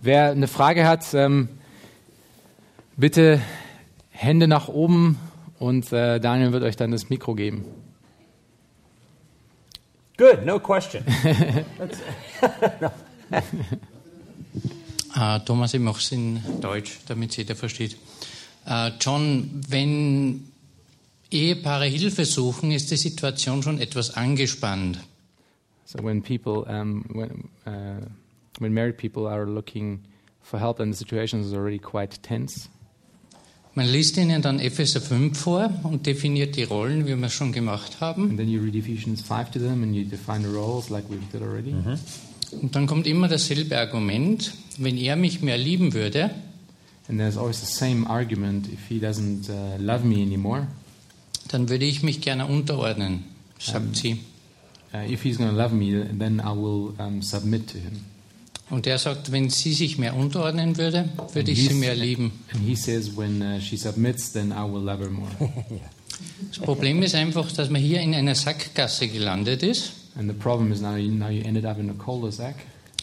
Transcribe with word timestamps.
Wer 0.00 0.30
eine 0.30 0.48
Frage 0.48 0.86
hat, 0.86 1.14
ähm, 1.14 1.48
bitte 2.96 3.40
Hände 4.10 4.48
nach 4.48 4.68
oben 4.68 5.18
und 5.58 5.92
äh, 5.92 6.20
Daniel 6.20 6.52
wird 6.52 6.62
euch 6.62 6.76
dann 6.76 6.90
das 6.90 7.10
Mikro 7.10 7.34
geben. 7.34 7.64
Good, 10.16 10.44
no 10.44 10.60
question. 10.60 11.02
Äh, 15.14 15.40
Thomas, 15.46 15.72
ich 15.72 15.80
mache 15.80 15.98
es 15.98 16.12
in 16.12 16.40
Deutsch, 16.60 16.98
damit 17.06 17.30
es 17.30 17.38
jeder 17.38 17.56
versteht. 17.56 17.96
Äh, 18.66 18.90
John, 19.00 19.62
wenn 19.68 20.50
Ehepaare 21.30 21.86
Hilfe 21.86 22.24
suchen, 22.24 22.70
ist 22.70 22.90
die 22.90 22.96
Situation 22.96 23.62
schon 23.62 23.80
etwas 23.80 24.14
angespannt. 24.14 24.98
So 25.86 26.02
when 26.04 26.22
people, 26.22 26.64
um, 26.68 27.04
when, 27.08 27.48
uh, 27.66 28.06
when 28.60 28.72
married 28.72 28.96
people 28.96 29.26
are 29.26 29.44
looking 29.46 30.00
for 30.42 30.60
help, 30.60 30.78
then 30.78 30.92
the 30.92 30.96
situation 30.96 31.40
is 31.40 31.52
already 31.52 31.78
quite 31.78 32.22
tense. 32.22 32.68
Man 33.74 33.86
liest 33.86 34.16
ihnen 34.16 34.42
dann 34.42 34.58
Epheser 34.58 35.00
5 35.00 35.38
vor 35.38 35.70
und 35.84 36.04
definiert 36.06 36.56
die 36.56 36.64
Rollen, 36.64 37.06
wie 37.06 37.14
wir 37.16 37.26
es 37.26 37.32
schon 37.32 37.52
gemacht 37.52 38.00
haben. 38.00 38.30
And 38.30 38.36
then 38.36 38.48
you 38.48 38.60
read 38.60 38.74
Ephesians 38.74 39.22
5 39.22 39.52
to 39.52 39.58
them 39.60 39.82
and 39.84 39.94
you 39.94 40.04
define 40.04 40.42
the 40.42 40.48
roles 40.52 40.88
like 40.90 41.04
we 41.08 41.16
did 41.32 41.40
already. 41.40 41.72
Und 42.60 42.74
dann 42.74 42.86
kommt 42.86 43.06
immer 43.06 43.28
dasselbe 43.28 43.78
Argument. 43.78 44.52
Wenn 44.76 44.96
er 44.96 45.14
mich 45.16 45.40
mehr 45.40 45.56
lieben 45.58 45.92
würde, 45.94 46.30
And 47.08 47.18
there's 47.18 47.36
always 47.36 47.58
the 47.60 47.66
same 47.66 48.06
argument 48.08 48.68
if 48.72 48.86
he 48.88 48.98
doesn't 49.00 49.48
uh, 49.48 49.76
love 49.80 50.04
me 50.04 50.16
anymore. 50.22 50.66
dann 51.48 51.68
würde 51.68 51.84
ich 51.84 52.02
mich 52.02 52.20
gerne 52.20 52.46
unterordnen, 52.46 53.24
sagt 53.58 53.86
Ähm. 53.86 53.94
sie. 53.94 54.12
Uh, 54.92 55.12
if 55.12 55.22
he's 55.22 55.38
going 55.38 55.50
to 55.50 55.56
love 55.56 55.72
me, 55.72 56.04
then 56.18 56.40
I 56.40 56.50
will 56.52 56.92
um, 56.98 57.22
submit 57.22 57.68
to 57.68 57.78
him. 57.78 58.04
Und 58.70 58.86
er 58.86 58.98
sagt, 58.98 59.32
wenn 59.32 59.50
sie 59.50 59.72
sich 59.72 59.98
mehr 59.98 60.14
unterordnen 60.14 60.76
würde, 60.76 61.08
würde 61.32 61.50
ich 61.50 61.68
sie 61.68 61.74
mehr 61.74 61.94
lieben. 61.94 62.32
And 62.54 62.62
he 62.64 62.76
says, 62.76 63.16
when 63.16 63.42
uh, 63.42 63.60
she 63.60 63.76
submits, 63.76 64.32
then 64.32 64.52
I 64.52 64.62
will 64.62 64.82
love 64.82 65.02
her 65.02 65.10
more. 65.10 65.30
Das 66.48 66.58
Problem 66.58 67.02
ist 67.02 67.14
einfach, 67.14 67.50
dass 67.52 67.70
man 67.70 67.80
hier 67.80 68.00
in 68.00 68.14
einer 68.14 68.34
Sackgasse 68.34 69.08
gelandet 69.08 69.62
ist, 69.62 69.92
and 70.16 70.30
the 70.30 70.36
problem 70.36 70.72
is 70.72 70.80
now 70.80 70.96
you, 70.96 71.10
now 71.10 71.28
you 71.28 71.42
ended 71.42 71.64
up 71.64 71.78
in 71.78 71.90
a 71.90 71.94
cul-de-sac. 71.94 72.54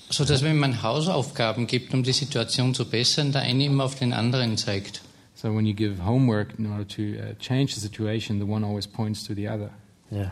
so 0.10 0.24
dass 0.24 0.44
wenn 0.44 0.58
man 0.58 0.82
Hausaufgaben 0.82 1.68
gibt, 1.68 1.94
um 1.94 2.04
die 2.04 2.14
Situation 2.14 2.74
zu 2.74 2.86
bessern, 2.86 3.32
der 3.32 3.42
eine 3.42 3.66
immer 3.66 3.86
auf 3.86 3.96
den 3.96 4.14
anderen 4.14 4.58
zeigt. 4.58 5.02
So 5.36 5.56
when 5.56 5.66
you 5.66 5.74
give 5.74 6.04
homework 6.04 6.58
in 6.58 6.66
order 6.66 6.88
to 6.88 7.02
uh, 7.02 7.36
change 7.40 7.74
the 7.76 7.80
situation, 7.80 8.40
the 8.40 8.46
one 8.46 8.66
always 8.66 8.88
points 8.88 9.24
to 9.26 9.36
the 9.36 9.48
other. 9.48 9.70
Yeah. 10.12 10.32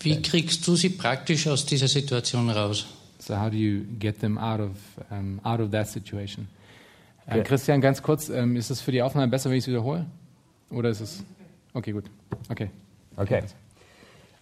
Wie 0.00 0.20
kriegst 0.20 0.66
du 0.66 0.76
sie 0.76 0.90
praktisch 0.90 1.46
aus 1.46 1.64
dieser 1.66 1.88
Situation 1.88 2.50
raus? 2.50 2.86
So 3.20 3.36
how 3.36 3.50
do 3.50 3.56
you 3.56 3.84
get 3.98 4.20
them 4.20 4.38
out 4.38 4.60
of 4.60 4.70
um, 5.10 5.40
out 5.44 5.60
of 5.60 5.70
that 5.72 5.88
situation? 5.88 6.48
Äh. 7.26 7.42
Christian, 7.42 7.80
ganz 7.80 8.02
kurz, 8.02 8.28
ähm, 8.28 8.56
ist 8.56 8.70
es 8.70 8.80
für 8.80 8.92
die 8.92 9.02
Aufnahme 9.02 9.28
besser, 9.28 9.50
wenn 9.50 9.58
ich 9.58 9.64
es 9.64 9.68
wiederhole? 9.68 10.06
Oder 10.70 10.88
ist 10.88 11.00
es? 11.00 11.24
Okay, 11.74 11.92
gut. 11.92 12.04
Okay. 12.48 12.70
Okay. 13.16 13.42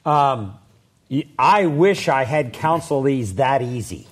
Um, 0.04 0.54
I 1.10 1.66
wish 1.66 2.08
I 2.08 2.24
had 2.24 2.52
counselees 2.52 3.34
that 3.36 3.60
easy. 3.62 4.06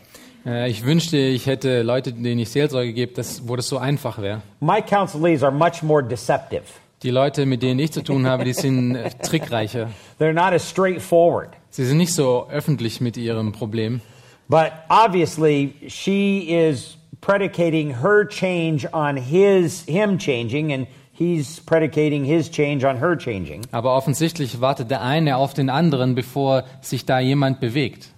Äh, 0.44 0.70
ich 0.70 0.84
wünschte, 0.84 1.16
ich 1.16 1.46
hätte 1.46 1.82
Leute, 1.82 2.12
denen 2.12 2.40
ich 2.40 2.50
Seelsorge 2.50 2.92
gebe, 2.92 3.12
das, 3.12 3.46
wo 3.46 3.56
das 3.56 3.68
so 3.68 3.78
einfach 3.78 4.20
wäre. 4.20 4.42
My 4.60 4.82
counselees 4.82 5.42
are 5.42 5.52
much 5.52 5.82
more 5.82 6.02
deceptive. 6.02 6.64
Die 7.02 7.10
Leute, 7.10 7.46
mit 7.46 7.62
denen 7.62 7.78
ich 7.78 7.92
zu 7.92 8.02
tun 8.02 8.26
habe, 8.26 8.44
die 8.44 8.54
sind 8.54 8.96
äh, 8.96 9.10
trickreicher. 9.10 9.90
They're 10.18 10.32
not 10.32 10.52
as 10.52 10.68
straightforward. 10.68 11.50
Sie 11.70 11.84
sind 11.84 11.98
nicht 11.98 12.14
so 12.14 12.48
öffentlich 12.48 13.00
mit 13.00 13.16
ihrem 13.16 13.52
Problem. 13.52 14.00
But 14.48 14.72
obviously, 14.88 15.74
she 15.88 16.48
is 16.48 16.96
predicating 17.20 17.90
her 17.90 18.24
change 18.24 18.86
on 18.92 19.16
his 19.16 19.84
him 19.84 20.18
changing, 20.18 20.72
and 20.72 20.86
he's 21.12 21.60
predicating 21.60 22.24
his 22.24 22.48
change 22.48 22.84
on 22.84 22.98
her 22.98 23.16
changing. 23.16 23.64
Aber 23.72 23.96
offensichtlich 23.96 24.60
wartet 24.60 24.90
der 24.90 25.02
eine 25.02 25.36
auf 25.36 25.54
den 25.54 25.68
anderen, 25.68 26.14
bevor 26.14 26.64
sich 26.80 27.04
da 27.04 27.18
jemand 27.18 27.60
bewegt. 27.60 28.10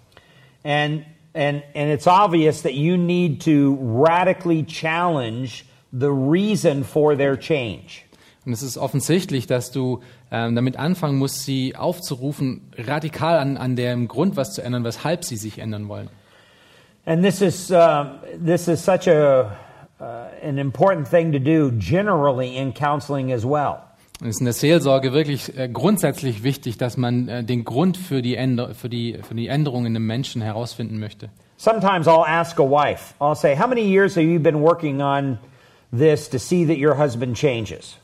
And 0.65 1.05
and 1.35 1.63
and 1.75 1.91
it's 1.91 2.07
obvious 2.07 2.63
that 2.63 2.75
you 2.75 2.97
need 2.97 3.41
to 3.43 3.79
radically 3.81 4.65
challenge 4.65 5.65
the 5.93 6.11
reason 6.11 6.85
for 6.85 7.17
their 7.17 7.37
change. 7.37 8.03
Und 8.45 8.53
es 8.53 8.63
ist 8.63 8.79
offensichtlich, 8.79 9.47
dass 9.47 9.73
du 9.73 10.01
ähm, 10.31 10.55
damit 10.55 10.79
anfangen 10.79 11.19
musst, 11.19 11.45
sie 11.45 11.77
aufzurufen, 11.77 12.63
radikal 12.79 13.39
an, 13.39 13.59
an 13.59 13.77
dem 13.77 14.09
Grund 14.09 14.37
was 14.37 14.55
zu 14.55 14.63
ändern, 14.63 14.85
weshalb 14.85 15.25
sie 15.25 15.37
sich 15.37 15.59
ändern 15.59 15.89
wollen. 15.89 16.09
And 17.07 17.25
this 17.25 17.41
is 17.41 17.71
um, 17.71 18.19
this 18.35 18.69
is 18.69 18.83
such 18.83 19.07
a 19.07 19.57
uh, 20.01 20.29
an 20.43 20.59
important 20.59 21.09
thing 21.09 21.33
to 21.33 21.39
do 21.39 21.71
generally 21.79 22.57
in 22.57 22.73
counseling 22.73 23.33
as 23.33 23.45
well. 23.45 23.89
Es 24.21 24.31
ist 24.31 24.41
in 24.41 24.47
der 24.47 24.53
Seelsorge 24.53 25.13
wirklich 25.13 25.57
äh, 25.57 25.69
grundsätzlich 25.69 26.43
wichtig, 26.43 26.77
dass 26.77 26.97
man 26.97 27.29
äh, 27.29 27.45
den 27.45 27.65
Grund 27.65 27.97
für 27.97 28.21
die, 28.21 28.35
Änder 28.35 28.75
für, 28.75 28.89
die, 28.89 29.19
für 29.23 29.37
die 29.37 29.47
Änderung 29.47 29.87
in 29.87 29.95
einem 29.95 30.09
Menschen 30.09 30.43
herausfinden 30.43 30.99
möchte. 30.99 31.29
Sometimes 31.57 32.09
I'll 32.09 32.27
ask 32.27 32.59
a 32.59 32.65
wife. 32.65 33.15
I'll 33.21 33.37
say, 33.37 33.57
"How 33.57 33.69
many 33.69 33.83
years 33.83 34.17
have 34.17 34.25
you 34.25 34.41
been 34.41 34.61
working 34.61 35.01
on 35.01 35.39
this 35.97 36.29
to 36.31 36.39
see 36.39 36.67
that 36.67 36.79
your 36.79 36.99
husband 36.99 37.37
changes?" 37.37 37.97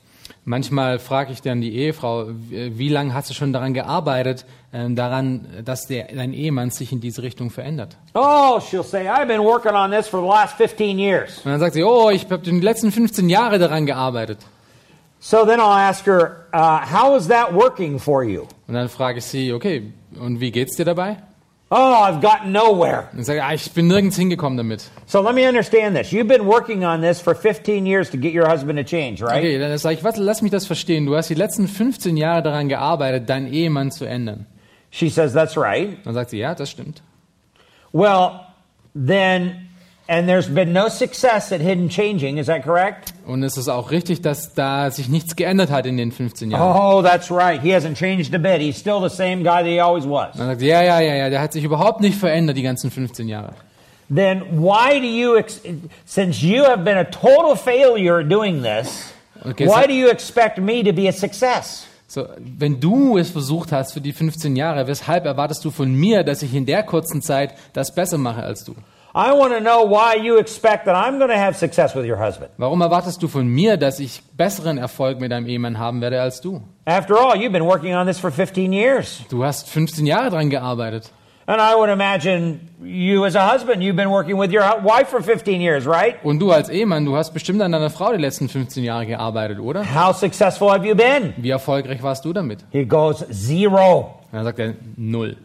Manchmal 0.44 0.98
frage 0.98 1.32
ich 1.32 1.42
dann 1.42 1.60
die 1.60 1.74
Ehefrau, 1.74 2.26
wie 2.28 2.78
wie 2.78 2.88
lange 2.88 3.14
hast 3.14 3.30
du 3.30 3.34
schon 3.34 3.52
daran 3.52 3.74
gearbeitet, 3.74 4.44
ähm, 4.74 4.96
daran, 4.96 5.46
dass 5.64 5.86
der, 5.86 6.08
dein 6.12 6.32
Ehemann 6.32 6.70
sich 6.70 6.90
in 6.90 7.00
diese 7.00 7.22
Richtung 7.22 7.50
verändert? 7.50 7.96
Oh, 8.14 8.58
she'll 8.58 8.82
say, 8.82 9.08
"I've 9.08 9.26
been 9.26 9.42
working 9.42 9.72
on 9.72 9.92
this 9.92 10.08
for 10.08 10.20
the 10.20 10.26
last 10.26 10.56
15 10.56 10.98
years." 10.98 11.38
Und 11.44 11.52
dann 11.52 11.60
sagt 11.60 11.74
sie, 11.74 11.84
oh, 11.84 12.10
ich 12.10 12.24
habe 12.24 12.38
die 12.38 12.50
letzten 12.58 12.90
15 12.90 13.28
Jahre 13.28 13.60
daran 13.60 13.86
gearbeitet. 13.86 14.38
So 15.20 15.46
then 15.46 15.60
I'll 15.60 15.88
ask 15.88 16.04
her, 16.06 16.46
uh, 16.52 16.80
"How 16.92 17.16
is 17.16 17.28
that 17.28 17.54
working 17.54 18.00
for 18.00 18.24
you?" 18.24 18.42
Und 18.66 18.74
dann 18.74 18.88
frage 18.88 19.18
ich 19.18 19.24
sie, 19.24 19.52
okay, 19.52 19.92
und 20.20 20.40
wie 20.40 20.50
geht's 20.50 20.74
dir 20.74 20.84
dabei? 20.84 21.18
Oh, 21.70 21.76
I've 21.76 22.20
gotten 22.20 22.50
nowhere. 22.50 23.08
Und 23.16 23.24
sage 23.24 23.38
ich, 23.38 23.44
ah, 23.44 23.54
ich 23.54 23.70
bin 23.72 23.86
nirgends 23.86 24.16
hingekommen 24.16 24.56
damit. 24.56 24.90
So 25.06 25.22
let 25.22 25.34
me 25.34 25.48
understand 25.48 25.96
this. 25.96 26.10
You've 26.10 26.26
been 26.26 26.46
working 26.46 26.84
on 26.84 27.00
this 27.00 27.20
for 27.20 27.34
15 27.34 27.86
years 27.86 28.10
to 28.10 28.18
get 28.18 28.34
your 28.34 28.48
husband 28.48 28.78
to 28.78 28.84
change, 28.84 29.22
right? 29.22 29.38
Okay, 29.38 29.58
dann 29.58 29.76
sage 29.78 29.94
ich, 29.96 30.04
was, 30.04 30.16
lass 30.16 30.42
mich 30.42 30.50
das 30.50 30.66
verstehen. 30.66 31.06
Du 31.06 31.16
hast 31.16 31.30
die 31.30 31.34
letzten 31.34 31.68
15 31.68 32.16
Jahre 32.16 32.42
daran 32.42 32.68
gearbeitet, 32.68 33.30
deinen 33.30 33.52
Ehemann 33.52 33.92
zu 33.92 34.04
ändern. 34.04 34.46
She 34.94 35.10
says, 35.10 35.32
That's 35.32 35.56
right. 35.56 35.98
Dann 36.04 36.14
sagt 36.14 36.30
sie, 36.30 36.38
ja, 36.38 36.54
das 36.54 36.70
stimmt. 36.70 37.02
Well, 37.92 38.46
then, 38.94 39.68
and 40.08 40.28
there's 40.28 40.46
been 40.48 40.72
no 40.72 40.88
success 40.88 41.50
at 41.50 41.60
hidden 41.60 41.88
changing, 41.88 42.38
is 42.38 42.46
that 42.46 42.62
correct? 42.62 43.12
Und 43.26 43.42
es 43.42 43.56
ist 43.56 43.68
auch 43.68 43.90
richtig, 43.90 44.22
dass 44.22 44.54
da 44.54 44.88
sich 44.92 45.08
nichts 45.08 45.34
geändert 45.34 45.70
hat 45.72 45.86
in 45.86 45.96
den 45.96 46.12
15 46.12 46.52
Jahren. 46.52 46.76
Oh, 46.76 47.02
that's 47.02 47.28
right. 47.28 47.60
He 47.60 47.70
hasn't 47.74 47.96
changed 47.96 48.32
a 48.36 48.38
bit. 48.38 48.60
He's 48.60 48.76
still 48.78 49.00
the 49.00 49.08
same 49.14 49.42
guy 49.42 49.62
that 49.62 49.66
he 49.66 49.80
always 49.80 50.04
was. 50.06 50.36
Dann 50.36 50.46
sagt 50.46 50.60
sie, 50.60 50.68
ja, 50.68 50.80
ja, 50.82 51.00
ja, 51.00 51.14
ja, 51.16 51.28
der 51.30 51.40
hat 51.40 51.52
sich 51.52 51.64
überhaupt 51.64 52.00
nicht 52.00 52.16
verändert 52.16 52.56
die 52.56 52.62
ganzen 52.62 52.92
15 52.92 53.26
Jahre. 53.28 53.54
Then 54.08 54.42
why 54.62 55.00
do 55.00 55.06
you, 55.06 55.36
ex- 55.36 55.60
since 56.04 56.40
you 56.40 56.62
have 56.62 56.84
been 56.84 56.98
a 56.98 57.04
total 57.04 57.56
failure 57.56 58.20
at 58.20 58.30
doing 58.30 58.62
this, 58.62 59.12
Okay, 59.44 59.66
why 59.66 59.82
so- 59.82 59.88
do 59.88 59.92
you 59.94 60.08
expect 60.08 60.58
me 60.58 60.84
to 60.84 60.92
be 60.92 61.08
a 61.08 61.12
success? 61.12 61.88
So, 62.14 62.28
wenn 62.38 62.78
du 62.78 63.18
es 63.18 63.30
versucht 63.30 63.72
hast 63.72 63.92
für 63.92 64.00
die 64.00 64.12
15 64.12 64.54
Jahre, 64.54 64.86
weshalb 64.86 65.26
erwartest 65.26 65.64
du 65.64 65.72
von 65.72 65.92
mir, 65.92 66.22
dass 66.22 66.42
ich 66.42 66.54
in 66.54 66.64
der 66.64 66.84
kurzen 66.84 67.20
Zeit 67.22 67.54
das 67.72 67.92
besser 67.92 68.18
mache 68.18 68.40
als 68.40 68.62
du? 68.62 68.70
I 69.16 69.32
want 69.32 69.52
to 69.52 69.58
know 69.58 69.90
why 69.90 70.16
you 70.16 70.36
expect 70.36 70.84
that 70.84 70.94
I'm 70.94 71.18
going 71.18 71.32
to 71.32 71.36
have 71.36 71.58
success 71.58 71.92
with 71.96 72.08
your 72.08 72.24
husband. 72.24 72.52
Warum 72.56 72.82
erwartest 72.82 73.20
du 73.20 73.26
von 73.26 73.48
mir, 73.48 73.76
dass 73.76 73.98
ich 73.98 74.22
besseren 74.36 74.78
Erfolg 74.78 75.18
mit 75.18 75.32
deinem 75.32 75.48
Ehemann 75.48 75.80
haben 75.80 76.00
werde 76.00 76.22
als 76.22 76.40
du? 76.40 76.62
After 76.84 77.16
all, 77.16 77.36
you've 77.36 77.50
been 77.50 77.64
working 77.64 77.96
on 77.96 78.06
this 78.06 78.20
for 78.20 78.30
15 78.30 78.72
years. 78.72 79.24
Du 79.28 79.44
hast 79.44 79.68
15 79.68 80.06
Jahre 80.06 80.30
dran 80.30 80.50
gearbeitet. 80.50 81.10
And 81.46 81.60
I 81.60 81.74
would 81.74 81.90
imagine 81.90 82.60
you 82.82 83.26
as 83.26 83.34
a 83.34 83.46
husband, 83.46 83.82
you've 83.82 83.96
been 83.96 84.10
working 84.10 84.38
with 84.38 84.50
your 84.50 84.62
wife 84.82 85.08
for 85.08 85.20
15 85.22 85.60
years, 85.60 85.84
right? 85.84 86.16
Und 86.24 86.38
du 86.38 86.50
als 86.52 86.70
Ehemann, 86.70 87.04
du 87.04 87.16
hast 87.16 87.34
bestimmt 87.34 87.60
an 87.60 87.70
deiner 87.72 87.90
Frau 87.90 88.12
die 88.12 88.18
letzten 88.18 88.48
15 88.48 88.82
Jahre 88.82 89.04
gearbeitet, 89.06 89.58
oder? 89.58 89.84
How 89.84 90.16
successful 90.16 90.70
have 90.70 90.86
you 90.86 90.94
been? 90.94 91.34
Wie 91.36 91.50
erfolgreich 91.50 92.02
warst 92.02 92.24
du 92.24 92.32
damit? 92.32 92.64
He 92.70 92.86
goes, 92.86 93.26
zero. 93.30 94.14
Und 94.32 94.38
dann 94.38 94.44
sagt 94.44 94.58
er, 94.58 94.74
null. 94.96 95.36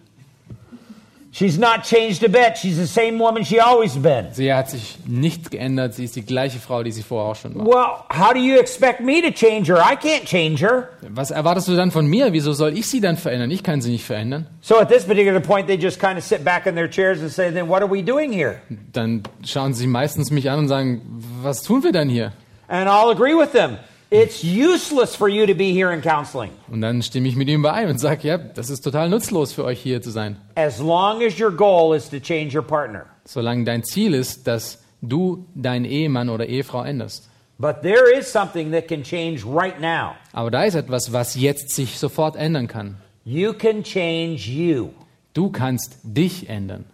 She's 1.31 1.59
not 1.59 1.83
changed 1.83 2.23
a 2.23 2.27
bit. 2.27 2.57
She's 2.57 2.77
the 2.77 2.87
same 2.87 3.19
woman 3.19 3.43
she 3.43 3.59
always 3.59 3.95
been. 3.95 4.27
Sie 4.31 4.51
hat 4.51 4.69
sich 4.69 4.97
nicht 5.05 5.51
geändert. 5.51 5.93
Sie 5.93 6.03
ist 6.03 6.15
die 6.15 6.25
gleiche 6.25 6.59
Frau, 6.59 6.81
die 6.81 6.91
sie 6.91 7.03
vorher 7.03 7.31
auch 7.31 7.35
schon 7.35 7.55
war. 7.55 7.65
Well, 7.67 8.03
how 8.09 8.33
do 8.33 8.39
you 8.39 8.59
expect 8.59 8.99
me 8.99 9.21
to 9.21 9.29
change 9.29 9.71
her? 9.71 9.77
I 9.77 9.95
can't 9.95 10.25
change 10.25 10.61
her. 10.61 10.89
Was 11.07 11.29
erwartest 11.29 11.67
du 11.67 11.75
dann 11.75 11.91
von 11.91 12.07
mir? 12.07 12.33
Wieso 12.33 12.53
soll 12.53 12.75
ich 12.75 12.89
sie 12.89 12.99
dann 12.99 13.15
verändern? 13.15 13.51
Ich 13.51 13.61
kann 13.61 13.79
sie 13.79 13.91
nicht 13.91 14.05
verändern. 14.05 14.47
So 14.61 14.79
at 14.79 14.89
this 14.89 15.05
particular 15.05 15.39
point, 15.39 15.67
they 15.67 15.77
just 15.77 15.99
kind 15.99 16.17
of 16.17 16.23
sit 16.23 16.43
back 16.43 16.65
in 16.65 16.73
their 16.73 16.89
chairs 16.89 17.21
and 17.21 17.31
say, 17.31 17.51
then 17.51 17.69
what 17.69 17.83
are 17.83 17.91
we 17.91 18.01
doing 18.01 18.31
here? 18.31 18.61
Dann 18.91 19.21
schauen 19.45 19.75
sie 19.75 19.85
meistens 19.85 20.31
mich 20.31 20.49
an 20.49 20.59
und 20.59 20.67
sagen, 20.67 21.01
was 21.43 21.61
tun 21.61 21.83
wir 21.83 21.91
denn 21.91 22.09
hier? 22.09 22.33
And 22.67 22.89
I'll 22.89 23.11
agree 23.11 23.35
with 23.35 23.51
them. 23.51 23.77
It's 24.11 24.43
useless 24.43 25.15
for 25.15 25.29
you 25.29 25.45
to 25.45 25.53
be 25.53 25.71
here 25.71 25.93
in 25.93 26.01
counseling 26.01 26.49
Und 26.71 26.81
dann 26.81 27.03
stimme 27.03 27.27
ich 27.27 27.35
mit 27.35 27.47
ihm 27.47 27.59
überein 27.59 27.89
und 27.89 27.99
sage, 27.99 28.27
ja, 28.27 28.37
das 28.39 28.71
ist 28.71 28.81
total 28.81 29.07
nutzlos 29.07 29.53
für 29.53 29.63
euch 29.63 29.79
hier 29.81 30.01
zu 30.01 30.09
sein. 30.09 30.37
as 30.55 30.79
long 30.79 31.21
as 31.23 31.39
your 31.39 31.51
goal 31.51 31.95
is 31.95 32.09
to 32.09 32.19
change 32.19 32.55
your 32.57 32.65
partner. 32.65 33.05
Solange 33.25 33.65
dein 33.65 33.83
Ziel 33.83 34.15
ist, 34.15 34.47
dass 34.47 34.81
du 35.03 35.45
deinen 35.53 35.85
Ehemann 35.85 36.29
oder 36.29 36.47
Ehefrau 36.47 36.81
änderst. 36.83 37.29
But 37.59 37.81
there 37.83 38.09
is 38.17 38.31
something 38.31 38.71
that 38.71 38.87
can 38.87 39.03
change 39.03 39.43
right 39.45 39.79
now. 39.79 40.15
Aber 40.33 40.49
da 40.49 40.63
ist 40.63 40.75
etwas, 40.75 41.13
was 41.13 41.35
jetzt 41.35 41.69
sich 41.75 41.99
sofort 41.99 42.35
ändern 42.35 42.67
kann. 42.67 42.95
You 43.25 43.53
can 43.53 43.83
change 43.83 44.49
you. 44.49 44.89
Du 45.33 45.51
kannst 45.51 45.99
dich 46.03 46.49
ändern. 46.49 46.85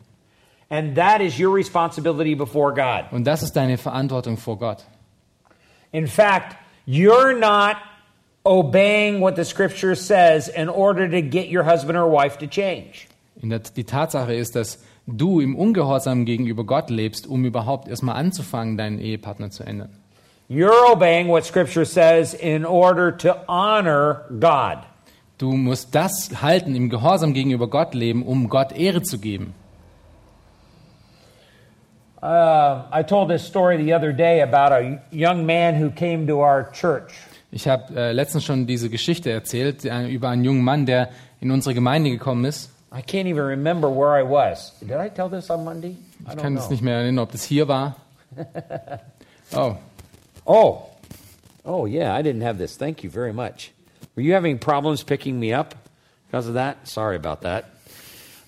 And 0.70 0.96
that 0.98 1.22
is 1.22 1.40
your 1.40 1.56
responsibility 1.56 2.36
before 2.36 2.74
God. 2.74 3.06
Und 3.12 3.24
das 3.26 3.42
ist 3.42 3.54
deine 3.54 3.78
Verantwortung 3.78 4.36
vor 4.38 4.58
Gott. 4.58 4.84
In 5.92 6.08
fact, 6.08 6.58
you're 6.86 7.38
not 7.38 7.78
obeying 8.46 9.20
what 9.22 9.36
the 9.36 9.44
scripture 9.44 9.96
says 9.96 10.48
in 10.48 10.70
order 10.70 11.10
to 11.10 11.22
get 11.22 11.50
your 11.50 11.64
husband 11.64 11.98
or 11.98 12.08
wife 12.08 12.38
to 12.38 12.48
change. 12.48 13.08
Der, 13.42 13.60
die 13.60 13.84
Tatsache 13.84 14.34
ist, 14.34 14.56
dass 14.56 14.80
du 15.08 15.40
im 15.40 15.56
Ungehorsam 15.56 16.26
gegenüber 16.26 16.64
Gott 16.64 16.90
lebst, 16.90 17.28
um 17.28 17.46
überhaupt 17.46 17.88
erstmal 17.88 18.16
anzufangen, 18.16 18.78
deinen 18.78 19.00
Ehepartner 19.00 19.52
zu 19.52 19.64
ändern. 19.64 19.90
You're 20.48 20.92
obeying 20.92 21.28
what 21.28 21.44
scripture 21.44 21.86
says 21.86 22.34
in 22.34 22.66
order 22.66 23.16
to 23.18 23.36
honor 23.48 24.26
God. 24.40 24.86
Du 25.38 25.52
musst 25.52 25.94
das 25.94 26.42
halten, 26.42 26.76
im 26.76 26.90
Gehorsam 26.90 27.34
gegenüber 27.34 27.68
Gott 27.68 27.94
leben, 27.94 28.24
um 28.24 28.48
Gott 28.48 28.72
Ehre 28.72 29.02
zu 29.02 29.20
geben. 29.20 29.54
Uh, 32.26 32.88
I 32.92 33.04
told 33.04 33.30
this 33.30 33.46
story 33.46 33.78
the 33.78 33.94
other 33.94 34.12
day 34.12 34.42
about 34.42 34.72
a 34.72 35.00
young 35.12 35.46
man 35.46 35.76
who 35.76 35.92
came 35.92 36.26
to 36.26 36.40
our 36.42 36.72
church. 36.72 37.14
Ich 37.52 37.68
habe 37.68 37.96
äh, 37.96 38.14
letztens 38.14 38.44
schon 38.44 38.66
diese 38.66 38.90
Geschichte 38.90 39.30
erzählt 39.30 39.86
äh, 39.86 40.08
über 40.08 40.30
einen 40.30 40.44
jungen 40.44 40.64
Mann, 40.64 40.88
der 40.88 41.10
in 41.40 41.52
unsere 41.52 41.76
Gemeinde 41.76 42.10
gekommen 42.10 42.46
ist. 42.46 42.72
I 42.92 43.02
can't 43.02 43.28
even 43.28 43.44
remember 43.46 43.88
where 43.90 44.20
I 44.20 44.24
was. 44.24 44.74
Did 44.80 44.98
I 44.98 45.08
tell 45.10 45.30
this 45.30 45.52
on 45.52 45.64
Monday? 45.64 45.98
I 46.28 46.32
Ich 46.32 46.38
kann 46.38 46.58
es 46.58 46.68
nicht 46.72 46.82
mehr 46.82 46.96
erinnern, 46.96 47.20
ob 47.20 47.32
das 47.32 47.44
hier 47.44 47.68
war. 47.68 47.96
Oh, 49.56 49.76
Oh. 50.46 50.90
Oh, 51.64 51.86
yeah, 51.86 52.12
I 52.16 52.24
didn't 52.24 52.42
have 52.42 52.58
this. 52.58 52.76
Thank 52.76 53.04
you 53.04 53.12
very 53.12 53.34
much. 53.34 53.72
Were 54.16 54.24
you 54.24 54.34
having 54.34 54.58
problems 54.58 55.04
picking 55.04 55.40
me 55.40 55.54
up 55.54 55.76
because 56.28 56.48
of 56.48 56.56
that? 56.56 56.88
Sorry 56.88 57.16
about 57.16 57.42
that. 57.42 57.66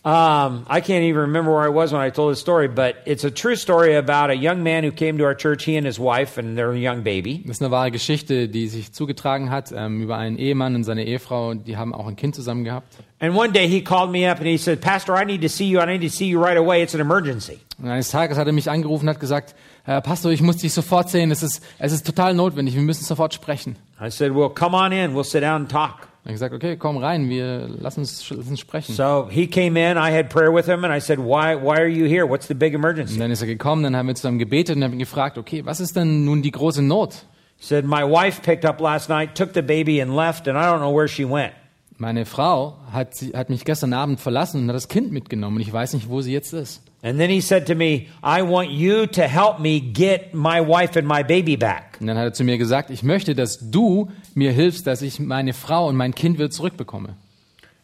Um, 0.08 0.66
I 0.70 0.80
can't 0.80 1.04
even 1.04 1.24
remember 1.24 1.52
where 1.52 1.66
I 1.66 1.68
was 1.68 1.92
when 1.92 2.02
I 2.02 2.12
told 2.12 2.32
this 2.32 2.40
story, 2.40 2.70
but 2.70 2.96
it's 3.06 3.26
a 3.26 3.30
true 3.30 3.58
story 3.58 3.96
about 3.96 4.30
a 4.30 4.38
young 4.38 4.64
man 4.64 4.86
who 4.86 4.92
came 4.92 5.18
to 5.18 5.26
our 5.26 5.36
church, 5.36 5.66
he 5.66 5.76
and 5.76 5.86
his 5.86 6.00
wife 6.00 6.38
and 6.38 6.58
their 6.58 6.74
young 6.74 7.04
baby. 7.04 7.44
das 7.46 7.58
ist 7.58 7.62
eine 7.62 7.72
wahre 7.72 7.92
Geschichte, 7.92 8.48
die 8.48 8.70
sich 8.70 8.94
zugetragen 8.94 9.50
hat 9.50 9.74
ähm, 9.76 10.02
über 10.02 10.16
einen 10.16 10.38
Ehemann 10.38 10.76
und 10.76 10.86
seine 10.86 11.04
Ehefrau. 11.04 11.56
Die 11.56 11.76
haben 11.76 11.94
auch 11.94 12.08
ein 12.08 12.16
Kind 12.16 12.36
zusammen 12.36 12.64
gehabt. 12.64 12.96
And 13.20 13.36
one 13.36 13.52
day 13.52 13.68
he 13.68 13.84
called 13.84 14.10
me 14.10 14.32
up 14.32 14.38
and 14.38 14.48
he 14.48 14.58
said, 14.58 14.80
Pastor, 14.80 15.14
I 15.22 15.26
need 15.26 15.42
to 15.42 15.50
see 15.50 15.66
you. 15.66 15.82
I 15.82 15.86
need 15.86 16.10
to 16.10 16.16
see 16.16 16.28
you 16.30 16.42
right 16.42 16.58
away. 16.58 16.82
It's 16.82 16.96
an 16.96 17.02
emergency. 17.02 17.60
Und 17.78 17.90
eines 17.90 18.08
Tages 18.08 18.38
hat 18.38 18.48
er 18.48 18.54
mich 18.54 18.70
angerufen 18.70 19.10
und 19.10 19.14
hat 19.14 19.20
gesagt, 19.20 19.56
äh, 19.86 20.02
Pastor, 20.02 20.32
ich 20.32 20.42
muss 20.42 20.56
dich 20.56 20.72
sofort 20.72 21.10
sehen. 21.10 21.32
Es 21.32 21.44
ist, 21.44 21.62
es 21.80 21.92
ist 21.92 22.06
total 22.06 22.34
notwendig. 22.34 22.76
Wir 22.76 22.82
müssen 22.82 23.04
sofort 23.04 23.34
sprechen. 23.34 23.76
I 24.02 24.10
said, 24.10 24.34
Well, 24.34 24.52
come 24.52 24.74
on 24.78 24.94
in. 24.94 25.14
We'll 25.14 25.26
sit 25.26 25.42
down 25.42 25.64
and 25.64 25.70
talk. 25.70 26.07
Er 26.28 26.34
gesagt, 26.34 26.54
okay, 26.54 26.76
komm 26.76 26.98
rein, 26.98 27.30
wir 27.30 27.70
lass 27.80 27.98
uns, 27.98 28.30
lass 28.32 28.50
uns 28.50 28.60
sprechen. 28.60 28.94
So 28.94 29.30
he 29.32 29.48
came 29.48 29.80
in. 29.80 29.96
I 29.98 30.12
had 30.12 30.30
prayer 30.30 30.54
with 30.54 30.66
him 30.66 30.84
and 30.84 30.94
I 30.94 31.00
said, 31.00 31.20
Why, 31.20 31.56
why 31.56 31.78
are 31.78 31.88
you 31.88 32.04
here? 32.06 32.28
What's 32.28 32.48
the 32.50 32.54
big 32.54 32.74
Und 32.76 32.82
emergency? 32.82 33.18
dann 33.18 33.32
ist 33.32 33.40
er 33.40 33.48
gekommen, 33.48 33.84
dann 33.84 33.96
haben 33.96 34.08
wir 34.08 34.16
zusammen 34.16 34.38
gebetet 34.38 34.76
und 34.76 34.84
haben 34.84 34.92
ihn 34.92 35.00
gefragt, 35.00 35.38
okay, 35.38 35.64
was 35.66 35.80
ist 35.80 35.96
denn 35.96 36.26
nun 36.26 36.42
die 36.42 36.52
große 36.52 36.82
Not? 36.82 37.14
He 37.60 37.66
said, 37.66 37.86
My 37.86 38.04
wife 38.04 38.42
picked 38.42 38.66
up 38.66 38.82
last 38.82 39.08
night, 39.08 39.36
took 39.36 39.54
the 39.54 39.62
baby, 39.62 40.02
and 40.02 40.14
left, 40.14 40.50
and 40.50 40.58
I 40.58 40.64
don't 40.64 40.80
know 40.80 40.94
where 40.94 41.08
she 41.08 41.24
went. 41.24 41.54
Meine 41.98 42.26
Frau 42.26 42.76
hat, 42.92 43.16
sie, 43.16 43.32
hat 43.32 43.50
mich 43.50 43.64
gestern 43.64 43.94
Abend 43.94 44.20
verlassen 44.20 44.62
und 44.62 44.68
hat 44.68 44.76
das 44.76 44.90
Kind 44.90 45.14
mitgenommen 45.14 45.56
und 45.56 45.62
ich 45.62 45.72
weiß 45.72 45.94
nicht, 45.94 46.10
wo 46.10 46.20
sie 46.22 46.34
jetzt 46.34 46.52
ist. 46.54 46.84
And 47.04 47.18
then 47.20 47.30
he 47.30 47.40
said 47.42 47.66
to 47.68 47.74
me, 47.76 48.08
I 48.22 48.42
want 48.42 48.70
you 48.72 49.06
to 49.08 49.22
help 49.22 49.60
me 49.60 49.80
get 49.80 50.34
my 50.34 50.60
wife 50.60 51.00
and 51.00 51.08
my 51.08 51.24
baby 51.24 51.56
back. 51.56 51.98
Und 52.02 52.08
dann 52.08 52.18
hat 52.18 52.26
er 52.26 52.34
zu 52.34 52.44
mir 52.44 52.58
gesagt, 52.58 52.90
ich 52.90 53.02
möchte, 53.02 53.34
dass 53.34 53.72
du 53.72 54.10
mir 54.38 54.52
hilfst, 54.52 54.88
dass 54.88 55.02
ich 55.02 55.20
meine 55.20 55.54
Frau 55.54 55.88
und 55.88 55.96
mein 55.96 56.14
Kind 56.14 56.38
wieder 56.38 56.50
zurückbekomme. 56.50 57.16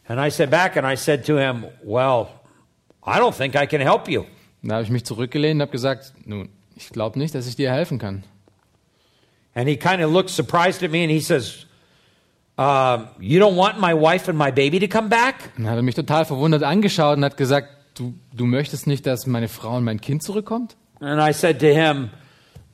And 0.07 0.19
I 0.19 0.29
said 0.29 0.51
back 0.51 0.77
and 0.77 0.85
I 0.85 0.95
said 0.95 1.25
to 1.25 1.37
him, 1.37 1.65
Well, 1.83 2.27
I 3.05 3.17
don't 3.19 3.35
think 3.35 3.55
I 3.55 3.65
can 3.65 3.81
help 3.81 4.07
you. 4.07 4.21
Und 4.61 4.69
da 4.69 4.75
habe 4.75 4.83
ich 4.83 4.91
mich 4.91 5.03
zurückgelehnt 5.03 5.55
und 5.55 5.61
habe 5.61 5.71
gesagt, 5.71 6.13
nun, 6.25 6.49
ich 6.75 6.89
glaube 6.89 7.19
nicht, 7.19 7.35
dass 7.35 7.47
ich 7.47 7.55
dir 7.55 7.71
helfen 7.71 7.99
kann. 7.99 8.23
And 9.55 9.67
he 9.67 9.75
kind 9.75 10.01
of 10.01 10.11
looked 10.11 10.29
surprised 10.29 10.83
at 10.83 10.91
me 10.91 11.03
and 11.03 11.11
he 11.11 11.19
says, 11.19 11.65
um, 12.57 13.07
You 13.19 13.39
don't 13.39 13.57
want 13.57 13.79
my 13.79 13.93
wife 13.93 14.29
and 14.29 14.37
my 14.37 14.51
baby 14.51 14.79
to 14.79 14.87
come 14.87 15.09
back? 15.09 15.35
Und 15.57 15.67
hat 15.67 15.75
er 15.75 15.81
mich 15.81 15.95
total 15.95 16.25
verwundert 16.25 16.63
angeschaut 16.63 17.17
und 17.17 17.25
hat 17.25 17.37
gesagt, 17.37 17.69
du, 17.95 18.13
du 18.31 18.45
möchtest 18.45 18.87
nicht, 18.87 19.05
dass 19.05 19.25
meine 19.25 19.47
Frau 19.47 19.77
und 19.77 19.83
mein 19.83 19.99
Kind 19.99 20.23
zurückkommt? 20.23 20.75
And 20.99 21.19
I 21.19 21.33
said 21.33 21.59
to 21.59 21.67
him, 21.67 22.09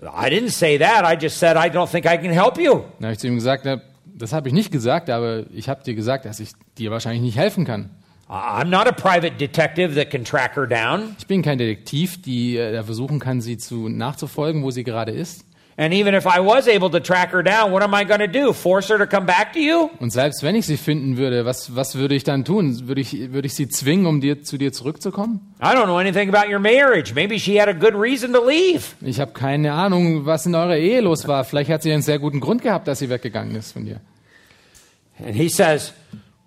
I 0.02 0.30
didn't 0.30 0.52
say 0.52 0.78
that. 0.78 1.04
I 1.04 1.16
just 1.20 1.38
said, 1.38 1.58
I 1.58 1.70
don't 1.70 1.90
think 1.90 2.06
I 2.06 2.18
can 2.18 2.32
help 2.32 2.58
you. 2.58 2.84
Habe 3.02 3.14
ich 3.14 3.20
zu 3.20 3.28
ihm 3.28 3.36
gesagt, 3.36 3.66
na, 3.66 3.82
das 4.06 4.34
habe 4.34 4.48
ich 4.48 4.54
nicht 4.54 4.72
gesagt, 4.72 5.10
aber 5.10 5.46
ich 5.54 5.68
habe 5.68 5.84
dir 5.84 5.96
gesagt, 5.96 6.26
dass 6.26 6.40
ich 6.40 6.52
dir 6.78 6.92
wahrscheinlich 6.92 7.22
nicht 7.22 7.38
helfen 7.38 7.66
kann. 7.66 7.90
I'm 8.30 8.70
not 8.70 8.88
a 8.88 8.92
private 8.92 9.38
detective 9.40 9.96
that 9.96 10.12
can 10.12 10.24
track 10.24 10.56
her 10.56 10.68
down. 10.68 11.16
Ich 11.18 11.26
bin 11.26 11.42
kein 11.42 11.58
Detektiv, 11.58 12.22
die 12.22 12.58
äh, 12.58 12.84
versuchen 12.84 13.20
kann, 13.20 13.42
sie 13.42 13.58
zu 13.58 13.90
nachzufolgen, 13.90 14.62
wo 14.62 14.70
sie 14.70 14.84
gerade 14.84 15.12
ist. 15.12 15.46
And 15.80 15.94
even 15.94 16.14
if 16.14 16.26
I 16.26 16.42
was 16.42 16.68
able 16.68 16.90
to 16.90 17.00
track 17.00 17.32
her 17.32 17.42
down, 17.42 17.72
what 17.72 17.82
am 17.84 17.94
I 17.94 18.04
going 18.04 18.20
to 18.20 18.28
do? 18.28 18.52
Force 18.52 18.90
her 18.90 18.98
to 18.98 19.08
come 19.08 19.26
back 19.26 19.54
to 19.54 19.60
you? 19.60 19.90
Und 20.00 20.12
selbst 20.12 20.44
wenn 20.44 20.54
ich 20.56 20.66
sie 20.66 20.76
finden 20.76 21.16
würde, 21.16 21.46
was, 21.46 21.74
was 21.74 21.96
würde 21.96 22.16
ich 22.16 22.26
dann 22.26 22.44
tun? 22.44 22.90
Würde 22.90 23.00
ich, 23.00 23.32
würde 23.32 23.46
ich 23.46 23.54
sie 23.54 23.70
zwingen, 23.70 24.06
um 24.06 24.20
dir, 24.20 24.44
zu 24.44 24.58
dir 24.58 24.74
zurückzukommen? 24.74 25.40
I 25.62 25.68
don't 25.68 25.86
know 25.86 25.98
anything 25.98 26.28
about 26.28 26.52
your 26.52 26.60
marriage. 26.60 27.14
Maybe 27.16 27.40
she 27.40 27.58
had 27.58 27.70
a 27.70 27.74
good 27.74 27.96
reason 27.96 28.34
to 28.34 28.46
leave. 28.46 28.88
Ich 29.00 29.22
habe 29.22 29.32
keine 29.32 29.72
Ahnung, 29.72 30.26
was 30.26 30.46
in 30.46 30.54
eurer 30.54 30.76
Ehe 30.76 31.00
los 31.00 31.30
war. 31.30 31.46
Vielleicht 31.46 31.70
hat 31.70 31.82
sie 31.82 31.94
einen 31.94 32.02
sehr 32.02 32.20
guten 32.20 32.42
Grund 32.42 32.62
gehabt, 32.62 32.90
dass 32.90 33.00
sie 33.00 33.10
weggegangen 33.10 33.56
ist 33.56 33.72
von 33.72 33.86
dir. 33.86 34.02
And 35.26 35.34
he 35.34 35.48
says, 35.48 35.94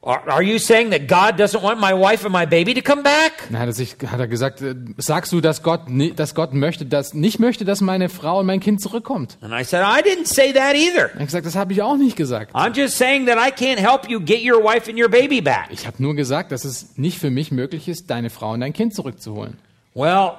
Are, 0.05 0.43
you 0.43 0.59
saying 0.59 0.91
that 0.91 1.07
God 1.07 1.39
doesn't 1.39 1.63
want 1.63 1.79
my 1.79 1.95
wife 1.95 2.25
and 2.25 2.33
my 2.33 2.45
baby 2.45 2.75
to 2.75 2.81
come 2.81 3.05
back? 3.05 3.49
Hat 3.53 3.69
er, 3.69 3.73
sich, 3.73 3.95
hat 4.05 4.19
er 4.19 4.27
gesagt, 4.27 4.61
äh, 4.61 4.75
sagst 4.97 5.31
du, 5.31 5.41
dass 5.41 5.63
Gott, 5.63 5.83
dass 6.17 6.35
Gott 6.35 6.53
möchte, 6.55 6.85
dass, 6.85 7.15
nicht 7.15 7.39
möchte, 7.39 7.65
dass 7.65 7.81
meine 7.81 8.09
Frau 8.09 8.41
und 8.41 8.47
mein 8.47 8.59
Kind 8.59 8.81
zurückkommt? 8.81 9.39
And 9.41 9.53
I 9.53 9.63
said, 9.63 9.85
I 9.85 10.03
didn't 10.03 10.27
say 10.27 10.53
that 10.55 10.75
either. 10.75 11.13
Er 11.15 11.21
hat 11.21 11.27
gesagt, 11.27 11.47
das 11.47 11.55
habe 11.55 11.73
ich 11.73 11.83
auch 11.83 11.97
nicht 11.97 12.17
gesagt. 12.17 12.53
I'm 12.53 12.77
just 12.77 12.99
saying 12.99 13.27
that 13.27 13.39
I 13.39 13.53
can't 13.53 13.79
help 13.79 14.11
you 14.11 14.19
get 14.19 14.43
your 14.43 14.61
wife 14.65 14.91
and 14.91 15.01
your 15.01 15.09
baby 15.09 15.41
back. 15.41 15.69
Ich 15.71 15.87
habe 15.87 16.03
nur 16.03 16.17
gesagt, 16.17 16.51
dass 16.51 16.65
es 16.65 16.99
nicht 16.99 17.21
für 17.21 17.31
mich 17.31 17.53
möglich 17.53 17.87
ist, 17.87 18.11
deine 18.11 18.31
Frau 18.31 18.55
und 18.55 18.61
dein 18.61 18.73
Kind 18.73 18.97
zurückzuholen. 18.97 19.57
Well, 19.95 20.33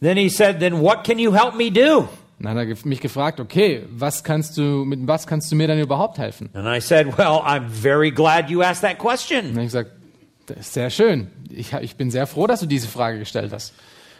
then 0.00 0.16
he 0.16 0.30
said, 0.30 0.58
Then 0.58 0.80
what 0.80 1.04
can 1.04 1.18
you 1.18 1.34
help 1.34 1.54
me 1.54 1.70
do? 1.70 2.08
Und 2.42 2.46
dann 2.46 2.58
hat 2.58 2.66
er 2.66 2.88
mich 2.88 3.00
gefragt, 3.00 3.38
okay, 3.38 3.84
was 3.88 4.24
kannst 4.24 4.58
du, 4.58 4.84
mit 4.84 5.06
was 5.06 5.28
kannst 5.28 5.52
du 5.52 5.54
mir 5.54 5.68
dann 5.68 5.78
überhaupt 5.78 6.18
helfen? 6.18 6.50
And 6.54 6.66
I 6.66 6.80
said, 6.80 7.06
Well, 7.16 7.40
I'm 7.44 7.68
very 7.68 8.10
glad 8.10 8.50
you 8.50 8.62
asked 8.62 8.82
that 8.82 8.98
Und 8.98 9.30
dann 9.30 9.50
habe 9.50 9.60
ich 9.60 9.66
gesagt, 9.66 9.92
das 10.46 10.56
ist 10.58 10.72
sehr 10.72 10.90
schön. 10.90 11.28
Ich, 11.50 11.72
ich 11.72 11.94
bin 11.94 12.10
sehr 12.10 12.26
froh, 12.26 12.48
dass 12.48 12.58
du 12.58 12.66
diese 12.66 12.88
Frage 12.88 13.20
gestellt 13.20 13.52
hast. 13.52 13.72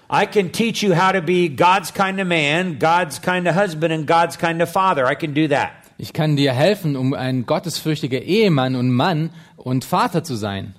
I 0.09 0.25
can 0.25 0.53
teach 0.53 0.85
you 0.85 0.95
how 0.95 1.11
to 1.11 1.21
be 1.21 1.49
God's 1.49 1.93
kind 1.93 2.21
of 2.21 2.29
man, 2.29 2.79
God's 2.79 3.21
kind 3.21 3.49
of 3.49 3.57
husband, 3.57 3.93
and 3.93 4.07
God's 4.07 4.39
kind 4.39 4.63
of 4.63 4.71
father. 4.71 5.11
I 5.11 5.17
can 5.17 5.35
do 5.35 5.49
that. 5.49 5.71
Ich 5.99 6.13
kann 6.13 6.37
dir 6.37 6.53
helfen, 6.53 6.95
um 6.95 7.15
ein 7.15 7.45
gottesfürchtiger 7.45 8.23
Ehemann 8.23 8.77
und 8.77 8.93
Mann 8.93 9.31
und 9.57 9.85
Vater 9.85 10.23
zu 10.23 10.37
sein. 10.37 10.77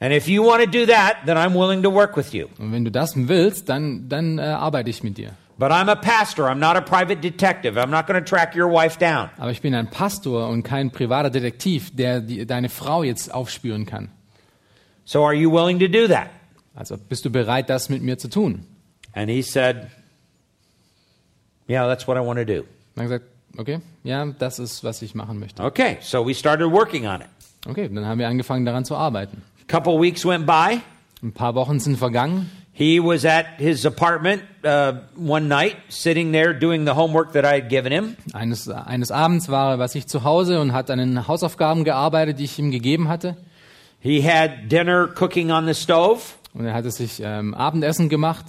And 0.00 0.14
if 0.14 0.28
you 0.28 0.42
want 0.46 0.64
to 0.64 0.70
do 0.70 0.86
that, 0.86 1.26
then 1.26 1.36
I'm 1.36 1.52
willing 1.52 1.82
to 1.82 1.92
work 1.92 2.16
with 2.16 2.32
you. 2.32 2.46
Und 2.56 2.72
wenn 2.72 2.86
du 2.86 2.90
das 2.90 3.12
willst, 3.16 3.68
dann, 3.68 4.08
dann 4.08 4.38
äh, 4.38 4.44
arbeite 4.44 4.88
ich 4.88 5.02
mit 5.02 5.18
dir. 5.18 5.32
But 5.60 5.72
I'm 5.72 5.90
a 5.90 5.96
pastor. 5.96 6.48
I'm 6.48 6.58
not 6.58 6.78
a 6.78 6.80
private 6.80 7.20
detective. 7.20 7.76
I'm 7.76 7.90
not 7.90 8.06
going 8.06 8.18
to 8.18 8.26
track 8.26 8.56
your 8.56 8.66
wife 8.66 8.98
down. 8.98 9.28
Aber 9.36 9.50
ich 9.50 9.60
bin 9.60 9.74
ein 9.74 9.90
Pastor 9.90 10.48
und 10.48 10.62
kein 10.62 10.90
privater 10.90 11.28
Detektiv, 11.28 11.94
der 11.94 12.22
die, 12.22 12.46
deine 12.46 12.70
Frau 12.70 13.02
jetzt 13.02 13.34
aufspüren 13.34 13.84
kann. 13.84 14.08
So 15.04 15.22
are 15.22 15.34
you 15.34 15.52
willing 15.52 15.78
to 15.78 15.86
do 15.86 16.08
that? 16.08 16.30
Also 16.74 16.96
bist 16.96 17.26
du 17.26 17.30
bereit, 17.30 17.68
das 17.68 17.90
mit 17.90 18.00
mir 18.00 18.16
zu 18.16 18.28
tun? 18.30 18.64
And 19.12 19.28
he 19.28 19.42
said, 19.42 19.90
Yeah, 21.68 21.86
that's 21.86 22.08
what 22.08 22.16
I 22.16 22.20
want 22.20 22.38
to 22.38 22.46
do. 22.46 22.64
Hat 22.96 23.02
gesagt, 23.04 23.24
okay, 23.58 23.80
ja, 24.02 24.24
das 24.24 24.58
ist, 24.58 24.82
was 24.82 25.02
ich 25.02 25.14
machen 25.14 25.38
möchte. 25.38 25.62
Okay, 25.62 25.98
so 26.00 26.26
we 26.26 26.34
started 26.34 26.70
working 26.72 27.06
on 27.06 27.20
it. 27.20 27.28
Okay, 27.68 27.86
dann 27.92 28.06
haben 28.06 28.18
wir 28.18 28.28
angefangen, 28.28 28.64
daran 28.64 28.86
zu 28.86 28.96
arbeiten. 28.96 29.42
A 29.68 29.70
couple 29.70 30.00
weeks 30.00 30.24
went 30.24 30.46
by, 30.46 30.80
Ein 31.22 31.32
paar 31.32 31.54
Wochen 31.54 31.80
sind 31.80 31.98
vergangen. 31.98 32.50
He 32.80 32.98
was 32.98 33.26
at 33.26 33.44
his 33.58 33.84
apartment 33.84 34.42
uh, 34.64 35.00
one 35.14 35.48
night, 35.48 35.76
sitting 35.90 36.32
there 36.32 36.54
doing 36.58 36.86
the 36.86 36.94
homework 36.94 37.34
that 37.34 37.44
I 37.44 37.60
had 37.60 37.68
given 37.68 37.92
him. 37.92 38.16
Eines, 38.32 38.70
eines 38.70 39.10
Abends 39.10 39.50
war 39.50 39.72
er 39.72 39.76
bei 39.76 39.86
sich 39.86 40.06
zu 40.06 40.24
Hause 40.24 40.58
und 40.62 40.72
hat 40.72 40.90
an 40.90 40.98
den 40.98 41.28
Hausaufgaben 41.28 41.84
gearbeitet, 41.84 42.38
die 42.38 42.44
ich 42.44 42.58
ihm 42.58 42.70
gegeben 42.70 43.08
hatte. 43.08 43.36
He 44.00 44.22
had 44.26 44.70
dinner 44.72 45.10
cooking 45.14 45.50
on 45.50 45.66
the 45.66 45.74
stove, 45.74 46.20
Und 46.54 46.64
er 46.64 46.72
hatte 46.72 46.90
sich 46.90 47.20
ähm, 47.22 47.52
Abendessen 47.52 48.08
gemacht. 48.08 48.46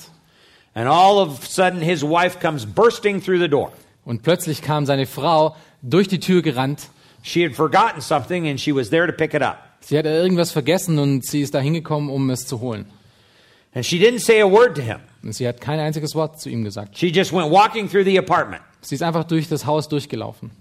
and 0.75 0.87
all 0.87 1.17
of 1.17 1.43
a 1.43 1.45
sudden 1.45 1.81
his 1.81 2.01
wife 2.01 2.39
comes 2.39 2.65
bursting 2.65 3.21
through 3.21 3.37
the 3.41 3.49
door. 3.49 3.73
Und 4.05 4.23
plötzlich 4.23 4.61
kam 4.61 4.85
seine 4.85 5.07
Frau 5.07 5.57
durch 5.81 6.07
die 6.07 6.21
Tür 6.21 6.41
gerannt. 6.41 6.87
She 7.21 7.43
had 7.45 7.53
forgotten 7.53 7.99
something, 7.99 8.47
and 8.47 8.57
she 8.61 8.73
was 8.73 8.89
there 8.89 9.05
to 9.05 9.11
pick 9.11 9.33
it 9.33 9.41
up. 9.41 9.57
Sie 9.81 9.97
hatte 9.97 10.07
irgendwas 10.07 10.51
vergessen 10.53 10.99
und 10.99 11.25
sie 11.25 11.41
ist 11.41 11.53
da 11.53 11.59
hingekommen, 11.59 12.09
um 12.09 12.29
es 12.29 12.47
zu 12.47 12.61
holen. 12.61 12.85
And 13.73 13.85
she 13.85 13.97
didn't 13.97 14.19
say 14.19 14.41
a 14.41 14.47
word 14.47 14.75
to 14.75 14.81
him. 14.81 14.99
Und 15.23 15.33
sie 15.33 15.47
hat 15.47 15.61
kein 15.61 15.79
einziges 15.79 16.15
Wort 16.15 16.41
zu 16.41 16.49
ihm 16.49 16.63
gesagt. 16.63 16.97
She 16.97 17.07
just 17.07 17.31
went 17.31 17.51
walking 17.51 17.89
through 17.89 18.03
the 18.03 18.17
apartment. 18.17 18.61
Sie 18.81 18.95
ist 18.95 19.03
einfach 19.03 19.23
durch 19.23 19.47
das 19.47 19.65
Haus 19.65 19.87
durchgelaufen. 19.87 20.51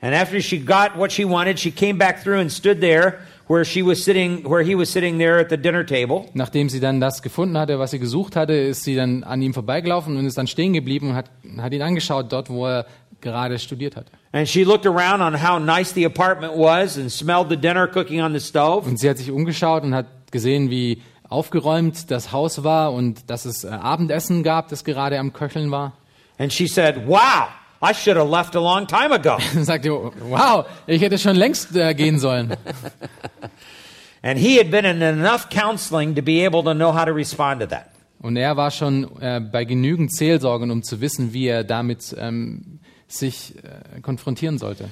And 0.00 0.14
after 0.14 0.40
she 0.40 0.58
got 0.58 0.96
what 0.96 1.10
she 1.10 1.24
wanted, 1.24 1.58
she 1.58 1.70
came 1.70 1.98
back 1.98 2.22
through 2.22 2.38
and 2.40 2.50
stood 2.50 2.80
there 2.80 3.18
where 3.48 3.64
she 3.64 3.82
was 3.82 4.02
sitting, 4.02 4.42
where 4.44 4.62
he 4.62 4.74
was 4.74 4.90
sitting 4.90 5.18
there 5.18 5.38
at 5.38 5.48
the 5.48 5.56
dinner 5.56 5.84
table. 5.84 6.26
Nachdem 6.34 6.68
sie 6.68 6.80
dann 6.80 7.00
das 7.00 7.22
gefunden 7.22 7.56
hatte, 7.56 7.78
was 7.78 7.92
sie 7.92 7.98
gesucht 7.98 8.36
hatte, 8.36 8.52
ist 8.52 8.84
sie 8.84 8.96
dann 8.96 9.24
an 9.24 9.40
ihm 9.42 9.54
vorbeigelaufen 9.54 10.16
und 10.16 10.26
ist 10.26 10.36
dann 10.36 10.46
stehen 10.46 10.72
geblieben 10.72 11.10
und 11.10 11.16
hat, 11.16 11.30
hat 11.58 11.72
ihn 11.72 11.82
angeschaut, 11.82 12.32
dort, 12.32 12.50
wo 12.50 12.66
er 12.66 12.86
gerade 13.20 13.58
studiert 13.58 13.96
hatte. 13.96 14.10
And 14.32 14.48
she 14.48 14.64
looked 14.64 14.86
around 14.86 15.22
on 15.22 15.34
how 15.42 15.58
nice 15.58 15.94
the 15.94 16.04
apartment 16.04 16.54
was 16.56 16.98
and 16.98 17.10
smelled 17.10 17.48
the 17.48 17.56
dinner 17.56 17.86
cooking 17.86 18.20
on 18.20 18.32
the 18.32 18.40
stove. 18.40 18.86
Und 18.86 18.98
sie 18.98 19.08
hat 19.08 19.18
sich 19.18 19.30
umgeschaut 19.30 19.84
und 19.84 19.94
hat 19.94 20.06
gesehen, 20.30 20.70
wie 20.70 21.00
aufgeräumt 21.28 22.10
das 22.10 22.32
Haus 22.32 22.64
war 22.64 22.92
und 22.92 23.30
dass 23.30 23.44
es 23.44 23.64
äh, 23.64 23.68
Abendessen 23.68 24.42
gab, 24.42 24.68
das 24.68 24.84
gerade 24.84 25.18
am 25.18 25.32
Köcheln 25.32 25.70
war. 25.70 25.92
And 26.38 26.52
she 26.52 26.66
said, 26.66 27.06
Wow, 27.06 27.48
I 27.82 27.92
should 27.92 28.16
have 28.16 28.28
left 28.28 28.56
a 28.56 28.60
long 28.60 28.86
time 28.86 29.12
ago. 29.12 29.38
Und 29.54 29.64
sagte, 29.64 29.90
wow, 29.90 30.66
ich 30.86 31.02
hätte 31.02 31.18
schon 31.18 31.36
längst 31.36 31.76
äh, 31.76 31.94
gehen 31.94 32.18
sollen. 32.18 32.56
And 34.22 34.38
he 34.38 34.58
had 34.58 34.70
been 34.70 34.84
in 34.84 35.02
enough 35.02 35.48
counseling 35.50 36.14
to 36.14 36.22
be 36.22 36.44
able 36.44 36.62
to 36.64 36.74
know 36.74 36.90
how 36.92 37.04
to 37.04 37.12
respond 37.12 37.60
to 37.60 37.66
that. 37.66 37.90
Und 38.18 38.36
er 38.36 38.56
war 38.56 38.70
schon 38.70 39.20
äh, 39.20 39.40
bei 39.40 39.64
genügend 39.64 40.12
Seelsorgen, 40.12 40.70
um 40.70 40.82
zu 40.82 41.00
wissen, 41.00 41.32
wie 41.32 41.46
er 41.46 41.64
damit 41.64 42.16
ähm, 42.18 42.80
sich 43.06 43.54
äh, 43.56 44.00
konfrontieren 44.00 44.58
sollte. 44.58 44.88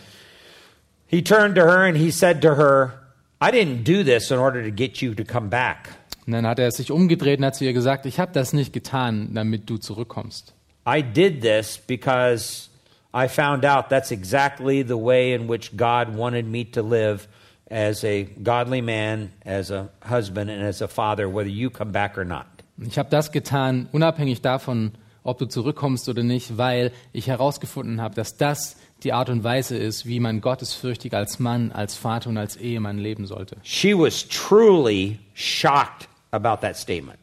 He 1.06 1.22
turned 1.22 1.56
to 1.56 1.62
her 1.62 1.84
and 1.84 1.96
he 1.96 2.10
said 2.10 2.42
to 2.42 2.54
her, 2.56 2.92
I 3.40 3.50
didn't 3.50 3.84
do 3.84 4.04
this 4.04 4.30
in 4.30 4.38
order 4.38 4.62
to 4.62 4.70
get 4.70 4.98
you 4.98 5.14
to 5.14 5.24
come 5.24 5.48
back. 5.48 5.88
Und 6.26 6.32
dann 6.32 6.46
hat 6.46 6.58
er 6.58 6.70
sich 6.70 6.90
umgedreht 6.90 7.38
und 7.38 7.44
hat 7.44 7.54
zu 7.54 7.64
ihr 7.64 7.72
gesagt, 7.72 8.06
ich 8.06 8.18
habe 8.18 8.32
das 8.32 8.52
nicht 8.52 8.72
getan, 8.72 9.34
damit 9.34 9.68
du 9.68 9.76
zurückkommst. 9.76 10.54
I 10.86 11.02
did 11.02 11.40
this 11.40 11.78
because 11.78 12.68
I 13.14 13.28
found 13.28 13.64
out 13.64 13.88
that's 13.88 14.10
exactly 14.10 14.82
the 14.82 14.96
way 14.96 15.34
in 15.34 15.48
which 15.48 15.76
God 15.76 16.16
wanted 16.16 16.46
me 16.46 16.70
to 16.72 16.82
live 16.82 17.28
as 17.70 18.04
a 18.04 18.26
godly 18.42 18.82
man, 18.82 19.30
as 19.44 19.70
a 19.70 19.88
husband, 20.08 20.50
and 20.50 20.62
as 20.62 20.82
a 20.82 20.88
father, 20.88 21.28
whether 21.28 21.48
you 21.48 21.70
come 21.70 21.92
back 21.92 22.18
or 22.18 22.24
not. 22.24 22.46
Ich 22.78 22.98
habe 22.98 23.08
das 23.08 23.30
getan, 23.30 23.88
unabhängig 23.92 24.42
davon, 24.42 24.92
ob 25.22 25.38
du 25.38 25.46
zurückkommst 25.46 26.08
oder 26.08 26.22
nicht, 26.22 26.58
weil 26.58 26.92
ich 27.12 27.28
herausgefunden 27.28 28.00
habe, 28.00 28.14
dass 28.14 28.36
das 28.36 28.76
die 29.04 29.12
Art 29.12 29.30
und 29.30 29.44
Weise 29.44 29.76
ist, 29.76 30.06
wie 30.06 30.20
man 30.20 30.40
gottesfürchtig 30.40 31.14
als 31.14 31.38
Mann, 31.38 31.72
als 31.72 31.94
Vater 31.94 32.30
und 32.30 32.36
als 32.36 32.56
Ehemann 32.56 32.98
leben 32.98 33.26
sollte. 33.26 33.56
She 33.62 33.96
was 33.96 34.28
truly 34.28 35.18
shocked 35.34 36.08
about 36.34 36.60
that 36.60 36.76
statement. 36.76 37.18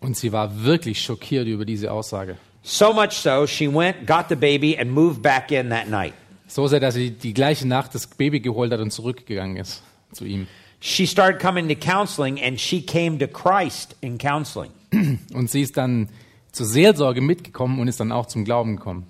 Und 0.00 0.16
sie 0.16 0.32
war 0.32 0.64
wirklich 0.64 1.00
schockiert 1.00 1.46
über 1.46 1.64
diese 1.64 1.92
Aussage. 1.92 2.36
So 2.62 2.92
much 2.92 3.12
so, 3.12 3.46
she 3.46 3.72
went, 3.72 4.06
got 4.06 4.26
the 4.28 4.36
baby, 4.36 4.78
and 4.78 4.90
moved 4.90 5.20
back 5.22 5.50
in 5.50 5.70
that 5.70 5.88
night. 5.88 6.14
So 6.46 6.66
sehr, 6.66 6.80
dass 6.80 6.94
sie 6.94 7.10
die 7.10 7.34
gleiche 7.34 7.66
Nacht 7.66 7.94
das 7.94 8.06
Baby 8.06 8.40
geholt 8.40 8.72
hat 8.72 8.80
und 8.80 8.90
zurückgegangen 8.92 9.56
ist 9.56 9.82
zu 10.12 10.24
ihm. 10.24 10.46
She 10.80 11.06
started 11.06 11.40
coming 11.40 11.68
to 11.68 11.74
counseling, 11.74 12.40
and 12.40 12.60
she 12.60 12.82
came 12.82 13.18
to 13.18 13.26
Christ 13.26 13.96
in 14.00 14.18
counseling. 14.18 14.70
Und 15.32 15.48
sie 15.48 15.62
ist 15.62 15.76
dann 15.76 16.08
zur 16.50 16.66
Seelsorge 16.66 17.20
mitgekommen 17.20 17.80
und 17.80 17.88
ist 17.88 18.00
dann 18.00 18.12
auch 18.12 18.26
zum 18.26 18.44
Glauben 18.44 18.76
gekommen. 18.76 19.06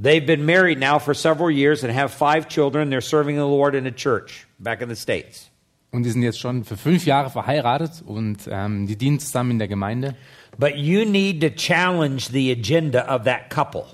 They've 0.00 0.24
been 0.24 0.46
married 0.46 0.78
now 0.78 0.98
for 0.98 1.14
several 1.14 1.50
years 1.50 1.84
and 1.84 1.92
have 1.92 2.10
five 2.10 2.48
children. 2.48 2.90
They're 2.90 3.02
serving 3.02 3.36
the 3.36 3.42
Lord 3.42 3.74
in 3.74 3.86
a 3.86 3.90
church 3.90 4.46
back 4.58 4.80
in 4.80 4.88
the 4.88 4.94
States. 4.94 5.49
Und 5.92 6.04
die 6.04 6.10
sind 6.10 6.22
jetzt 6.22 6.38
schon 6.38 6.64
für 6.64 6.76
fünf 6.76 7.04
Jahre 7.04 7.30
verheiratet 7.30 8.02
und 8.06 8.48
ähm, 8.48 8.86
die 8.86 8.96
dienen 8.96 9.18
zusammen 9.18 9.52
in 9.52 9.58
der 9.58 9.68
Gemeinde. 9.68 10.14
But 10.58 10.76
you 10.76 11.04
need 11.04 11.40
to 11.40 11.50
challenge 11.50 12.28
the 12.30 12.52
agenda 12.52 13.14
of 13.14 13.24
that 13.24 13.50
couple. 13.50 13.84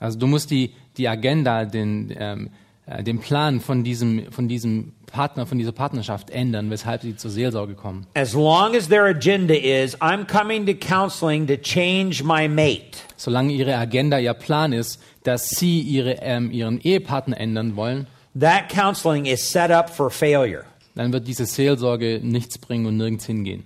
Also 0.00 0.18
du 0.18 0.26
musst 0.26 0.50
die, 0.50 0.72
die 0.96 1.08
Agenda, 1.08 1.64
den, 1.64 2.14
ähm, 2.18 2.50
äh, 2.86 3.02
den 3.02 3.20
Plan 3.20 3.60
von 3.60 3.84
diesem, 3.84 4.30
von 4.32 4.48
diesem 4.48 4.92
Partner, 5.06 5.46
von 5.46 5.58
dieser 5.58 5.72
Partnerschaft 5.72 6.30
ändern, 6.30 6.70
weshalb 6.70 7.02
sie 7.02 7.14
zur 7.14 7.30
Seelsorge 7.30 7.74
kommen. 7.74 8.06
As 8.14 8.34
long 8.34 8.74
as 8.76 8.88
their 8.88 9.04
agenda 9.04 9.54
is, 9.54 9.96
I'm 10.00 10.26
coming 10.26 10.66
to 10.66 10.74
counseling 10.74 11.46
to 11.46 11.56
change 11.56 12.24
my 12.24 12.48
mate, 12.48 12.98
Solange 13.16 13.52
ihre 13.52 13.76
Agenda, 13.76 14.18
ihr 14.18 14.34
Plan 14.34 14.72
ist, 14.72 15.00
dass 15.22 15.48
sie 15.48 15.80
ihre, 15.80 16.16
ähm, 16.20 16.50
ihren 16.50 16.80
Ehepartner 16.80 17.38
ändern 17.38 17.76
wollen, 17.76 18.08
that 18.38 18.68
counseling 18.68 19.26
is 19.26 19.40
set 19.48 19.70
up 19.70 19.88
for 19.88 20.10
failure. 20.10 20.64
Dann 20.94 21.12
wird 21.12 21.26
diese 21.26 21.46
Seelsorge 21.46 22.20
nichts 22.22 22.58
bringen 22.58 22.86
und 22.86 22.96
nirgends 22.96 23.26
hingehen. 23.26 23.64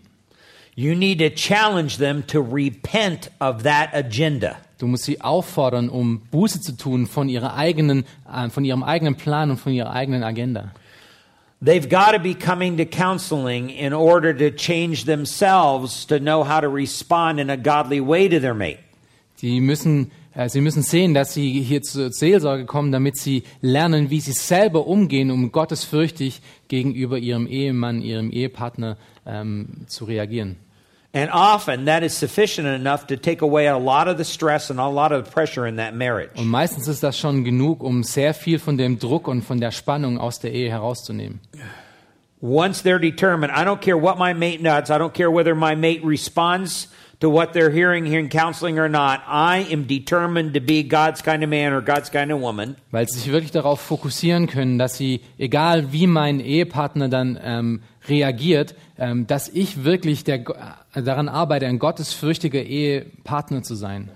You 0.75 0.95
need 0.95 1.19
to 1.19 1.31
challenge 1.31 1.99
them 1.99 2.25
to 2.29 2.41
repent 2.41 3.31
of 3.41 3.65
that 3.65 3.93
agenda. 3.93 4.57
Du 4.79 4.87
musst 4.87 5.05
sie 5.05 5.21
auffordern, 5.21 5.89
um 5.89 6.21
Buße 6.31 6.61
zu 6.61 6.77
tun 6.77 7.09
von, 7.09 7.29
ihrer 7.29 7.57
eigenen, 7.57 8.05
äh, 8.33 8.49
von 8.49 8.65
ihrem 8.65 8.85
eigenen 8.85 9.17
Plan 9.17 9.51
und 9.51 9.59
von 9.59 9.73
ihrer 9.73 9.91
eigenen 9.91 10.23
Agenda. 10.23 10.71
They've 11.61 11.89
got 11.89 12.13
to 12.13 12.21
be 12.21 12.35
coming 12.35 12.77
to 12.77 12.85
counseling 12.85 13.71
in 13.71 13.93
order 13.93 14.33
to 14.33 14.53
change 14.53 15.07
themselves 15.07 16.07
to 16.07 16.21
know 16.21 16.45
how 16.45 16.61
to 16.61 16.69
respond 16.69 17.41
in 17.41 17.51
a 17.51 17.57
godly 17.57 18.01
way 18.01 18.29
to 18.29 18.39
their 18.39 18.55
mate. 18.55 18.79
Die 19.43 19.61
müssen, 19.61 20.13
sie 20.47 20.61
müssen 20.61 20.83
sehen, 20.83 21.15
dass 21.15 21.35
sie 21.35 21.63
hier 21.63 21.83
zur 21.83 22.13
Seelsorge 22.13 22.65
kommen, 22.65 22.93
damit 22.93 23.17
sie 23.17 23.43
lernen, 23.61 24.11
wie 24.11 24.21
sie 24.21 24.33
selber 24.33 24.87
umgehen, 24.87 25.33
um 25.33 25.51
gottesfürchtig 25.51 26.41
gegenüber 26.69 27.19
ihrem 27.19 27.49
Ehemann, 27.49 28.03
ihrem 28.03 28.31
Ehepartner 28.31 28.97
ähm, 29.27 29.87
zu 29.89 30.05
reagieren. 30.05 30.57
And 31.15 31.31
often 31.33 31.87
that 31.87 32.03
is 32.03 32.17
sufficient 32.17 32.69
enough 32.69 33.07
to 33.07 33.17
take 33.17 33.43
away 33.43 33.67
a 33.67 33.79
lot 33.79 34.09
of 34.09 34.19
the 34.19 34.25
stress 34.25 34.71
and 34.71 34.79
a 34.79 34.89
lot 34.89 35.11
of 35.11 35.25
the 35.25 35.31
pressure 35.33 35.67
in 35.67 35.77
that 35.77 35.95
marriage. 35.95 36.31
Und 36.37 36.49
meistens 36.49 36.87
ist 36.87 37.03
das 37.03 37.19
schon 37.19 37.45
genug, 37.45 37.83
um 37.83 38.05
sehr 38.05 38.35
viel 38.35 38.59
von 38.59 38.77
dem 38.77 38.99
Druck 38.99 39.27
und 39.27 39.43
von 39.43 39.59
der 39.59 39.73
Spannung 39.73 40.19
aus 40.19 40.39
der 40.39 40.53
Ehe 40.53 40.71
herauszunehmen. 40.71 41.41
Once 42.41 42.83
they're 42.85 43.01
determined, 43.01 43.51
I 43.51 43.65
don't 43.65 43.81
care 43.81 44.01
what 44.01 44.19
my 44.19 44.33
mate 44.33 44.63
does, 44.63 44.91
I 44.91 44.99
don't 44.99 45.15
care 45.15 45.31
whether 45.31 45.57
my 45.57 45.75
mate 45.75 46.03
responds 46.05 46.89
to 47.21 47.29
what 47.29 47.53
they're 47.53 47.71
hearing 47.71 48.07
here 48.07 48.21
in 48.21 48.29
counseling 48.29 48.79
or 48.79 48.89
not, 48.89 49.23
I 49.27 49.67
am 49.71 49.87
determined 49.87 50.55
to 50.55 50.61
be 50.61 50.85
God's 50.85 51.21
kind 51.21 51.43
of 51.43 51.51
man 51.51 51.73
or 51.73 51.81
God's 51.81 52.11
kind 52.11 52.31
of 52.31 52.41
woman. 52.41 52.77
Weil 52.91 53.09
sie 53.09 53.19
sich 53.19 53.33
wirklich 53.33 53.51
darauf 53.51 53.81
fokussieren 53.81 54.47
können, 54.47 54.79
dass 54.79 54.97
sie, 54.97 55.21
egal 55.37 55.93
wie 55.93 56.07
mein 56.07 56.41
Ehepartner 56.41 57.09
dann 57.09 57.39
ähm, 57.43 57.83
reagiert, 58.09 58.75
ähm, 58.99 59.27
dass 59.27 59.49
ich 59.49 59.85
wirklich 59.85 60.25
der, 60.25 60.45
äh, 60.95 61.03
daran 61.03 61.29
arbeite, 61.29 61.67
ein 61.67 61.79
gottesfürchtiger 61.79 62.63
Ehepartner 62.63 63.63
zu 63.63 63.75
sein. 63.75 64.11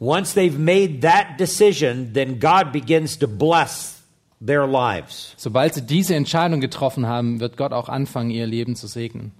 Once 0.00 0.34
they've 0.34 0.58
made 0.58 1.00
that 1.00 1.38
decision, 1.38 2.12
then 2.14 2.40
God 2.40 2.72
begins 2.72 3.18
to 3.18 3.28
bless 3.28 4.00
their 4.44 4.66
lives. 4.66 5.34
Sobald 5.36 5.74
sie 5.74 5.82
diese 5.82 6.14
Entscheidung 6.14 6.62
getroffen 6.62 7.06
haben, 7.06 7.40
wird 7.40 7.58
Gott 7.58 7.72
auch 7.72 7.90
anfangen, 7.90 8.30
ihr 8.30 8.46
Leben 8.46 8.76
zu 8.76 8.86
segnen. 8.86 9.32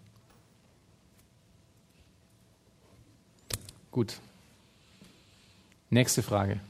Gut. 3.91 4.21
Nächste 5.91 6.23
Frage. 6.23 6.61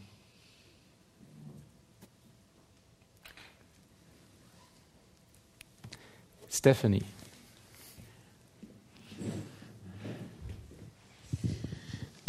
Stephanie. 6.49 7.05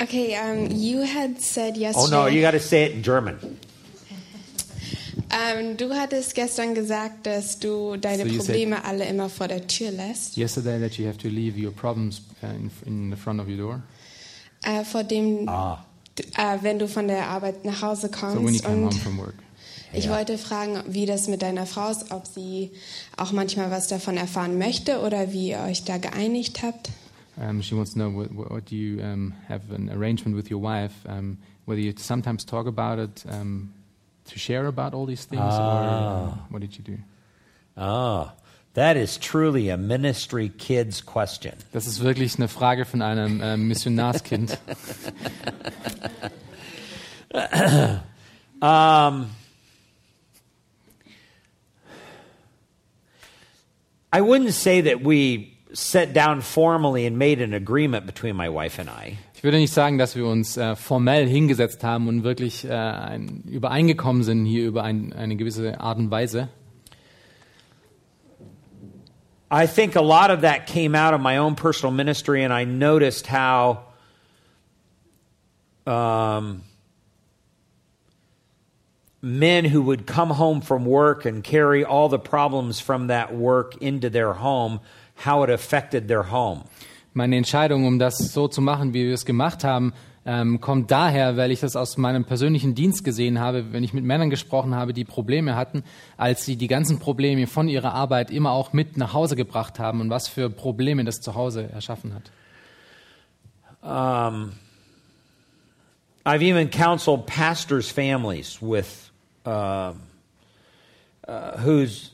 Okay, 0.02 0.36
um, 0.36 0.72
you 0.72 1.02
had 1.02 1.40
said 1.40 1.76
Oh 1.76 1.80
yesterday. 1.80 2.12
no, 2.12 2.26
you 2.26 2.42
got 2.42 2.52
to 2.52 2.60
say 2.60 2.84
it 2.86 2.94
in 2.94 3.04
German. 3.04 3.38
ähm, 5.30 5.78
du 5.78 5.94
hattest 5.94 6.34
gestern 6.34 6.74
gesagt, 6.74 7.26
dass 7.28 7.60
du 7.60 7.98
deine 7.98 8.24
So 8.24 8.30
you 8.30 8.40
said- 8.40 8.48
Probleme 8.48 8.84
alle 8.84 9.06
immer 9.06 9.30
vor 9.30 9.48
der 9.48 9.68
Tür 9.68 9.92
lässt, 9.92 10.38
Yesterday 10.38 10.80
that 10.80 10.98
you 10.98 11.06
have 11.08 11.18
to 11.20 11.28
leave 11.28 11.56
your 11.58 11.72
problems 11.72 12.22
uh, 12.42 12.48
in, 12.48 12.72
in 12.86 13.12
the 13.12 13.16
front 13.18 13.40
of 13.40 13.48
your 13.48 13.58
door. 13.58 13.82
Äh, 14.64 14.84
vor 14.84 15.04
dem, 15.04 15.48
Ah. 15.48 15.84
d- 16.18 16.24
äh, 16.38 16.58
wenn 16.62 16.80
du 16.80 16.88
von 16.88 17.08
der 17.08 17.28
Arbeit 17.28 17.66
nach 17.66 17.82
Hause 17.82 18.10
So 18.14 18.22
when 18.44 18.54
you 18.54 18.62
kommst. 18.62 18.64
come 18.64 18.82
home 18.86 18.92
from 18.92 19.18
work. 19.20 19.36
ich 19.94 20.10
wollte 20.10 20.38
fragen, 20.38 20.82
wie 20.88 21.06
das 21.06 21.28
mit 21.28 21.42
deiner 21.42 21.66
Frau 21.66 21.90
ist, 21.90 22.12
ob 22.12 22.26
sie 22.28 22.72
auch 23.18 23.32
manchmal 23.32 23.72
was 23.72 23.88
davon 23.88 24.18
erfahren 24.18 24.58
möchte 24.58 25.00
oder 25.02 25.32
wie 25.34 25.50
ihr 25.50 25.60
euch 25.62 25.84
da 25.84 25.98
geeinigt 25.98 26.62
habt. 26.64 26.90
Um, 27.38 27.62
she 27.64 27.76
wants 27.76 27.94
to 27.94 27.96
know 28.00 28.14
what, 28.14 28.30
what 28.36 28.70
do 28.70 28.76
you 28.76 29.02
um, 29.02 29.34
have 29.50 29.62
an 29.74 29.90
arrangement 29.90 30.36
with 30.38 30.52
your 30.52 30.62
wife, 30.62 30.94
um, 31.08 31.38
whether 31.66 31.82
you 31.82 31.94
sometimes 31.98 32.46
talk 32.46 32.68
about 32.68 33.02
it, 33.02 33.26
um, 33.32 33.72
to 34.26 34.38
share 34.38 34.68
about 34.68 34.94
all 34.94 35.08
these 35.08 35.26
things, 35.28 35.42
Ah. 35.42 36.24
or 36.26 36.38
what 36.50 36.62
did 36.62 36.78
you 36.78 36.84
do? 36.84 36.98
Oh, 37.78 38.30
that 38.74 38.98
is 38.98 39.18
truly 39.18 39.70
a 39.70 39.78
ministry 39.78 40.50
kid's 40.50 41.06
question. 41.06 41.54
Das 41.72 41.88
ist 41.88 42.02
wirklich 42.02 42.36
eine 42.38 42.48
Frage 42.48 42.86
von 42.86 43.02
einem 43.02 43.42
ähm, 43.44 43.68
Missionarskind. 43.68 44.58
Um, 48.62 49.32
I 54.14 54.22
wouldn't 54.22 54.52
say 54.52 54.82
that 54.82 55.04
we 55.04 55.54
sat 55.74 56.14
down 56.14 56.42
formally 56.42 57.08
and 57.08 57.18
made 57.18 57.42
an 57.42 57.54
agreement 57.54 58.06
between 58.06 58.36
my 58.36 58.50
wife 58.50 58.78
and 58.78 58.88
I. 58.90 59.18
Ich 59.34 59.44
würde 59.44 59.58
nicht 59.58 59.74
sagen, 59.74 59.98
dass 59.98 60.16
wir 60.16 60.28
uns 60.28 60.58
äh, 60.58 60.76
formell 60.76 61.28
hingesetzt 61.28 61.84
haben 61.84 62.08
und 62.08 62.24
wirklich 62.24 62.66
äh, 62.66 62.72
ein, 62.72 63.44
übereingekommen 63.50 64.22
sind 64.22 64.46
hier 64.46 64.68
über 64.68 64.84
ein, 64.84 65.14
eine 65.14 65.36
gewisse 65.36 65.80
Art 65.80 65.98
und 65.98 66.12
Weise. 66.12 66.50
I 69.54 69.68
think 69.68 69.98
a 69.98 70.02
lot 70.02 70.32
of 70.32 70.42
that 70.42 70.66
came 70.66 70.96
out 70.96 71.14
of 71.14 71.20
my 71.20 71.36
own 71.36 71.56
personal 71.56 71.92
ministry, 71.92 72.42
and 72.42 72.54
I 72.54 72.64
noticed 72.64 73.28
how 73.28 73.84
um, 75.86 76.64
men 79.22 79.66
who 79.66 79.82
would 79.82 80.08
come 80.08 80.30
home 80.30 80.62
from 80.62 80.86
work 80.86 81.26
and 81.26 81.44
carry 81.44 81.84
all 81.84 82.08
the 82.08 82.18
problems 82.18 82.80
from 82.80 83.08
that 83.08 83.36
work 83.36 83.76
into 83.82 84.10
their 84.10 84.32
home, 84.32 84.80
how 85.16 85.44
it 85.44 85.50
affected 85.50 86.08
their 86.08 86.24
home. 86.24 86.64
Meine 87.14 87.36
Entscheidung, 87.36 87.86
um 87.86 88.00
das 88.00 88.18
so 88.32 88.48
zu 88.48 88.62
machen, 88.62 88.94
wie 88.94 89.06
wir 89.06 89.14
es 89.14 89.26
gemacht 89.26 89.66
haben, 89.66 89.92
ähm, 90.26 90.62
kommt 90.62 90.92
daher, 90.92 91.36
weil 91.36 91.52
ich 91.52 91.62
das 91.62 91.76
aus 91.76 91.98
meinem 91.98 92.26
persönlichen 92.26 92.76
Dienst 92.76 93.04
gesehen 93.04 93.40
habe, 93.40 93.74
wenn 93.74 93.84
ich 93.84 93.94
mit 93.94 94.04
Männern 94.04 94.30
gesprochen 94.30 94.76
habe, 94.76 94.94
die 94.94 95.04
Probleme 95.04 95.56
hatten, 95.56 95.84
als 96.18 96.46
sie 96.46 96.58
die 96.58 96.68
ganzen 96.68 97.00
Probleme 97.00 97.48
von 97.48 97.68
ihrer 97.68 97.94
Arbeit 97.94 98.30
immer 98.30 98.52
auch 98.52 98.72
mit 98.74 98.98
nach 98.98 99.14
Hause 99.14 99.36
gebracht 99.36 99.80
haben 99.80 100.00
und 100.00 100.10
was 100.10 100.28
für 100.28 100.50
Probleme 100.50 101.04
das 101.04 101.22
zu 101.22 101.34
Hause 101.34 101.70
erschaffen 101.72 102.14
hat. 102.14 102.32
Um, 103.84 104.52
I've 106.24 106.44
even 106.44 106.70
counseled 106.70 107.26
pastors' 107.26 107.90
families 107.90 108.62
with 108.62 109.10
uh, 109.44 109.94
uh, 111.28 111.58
whose 111.58 112.12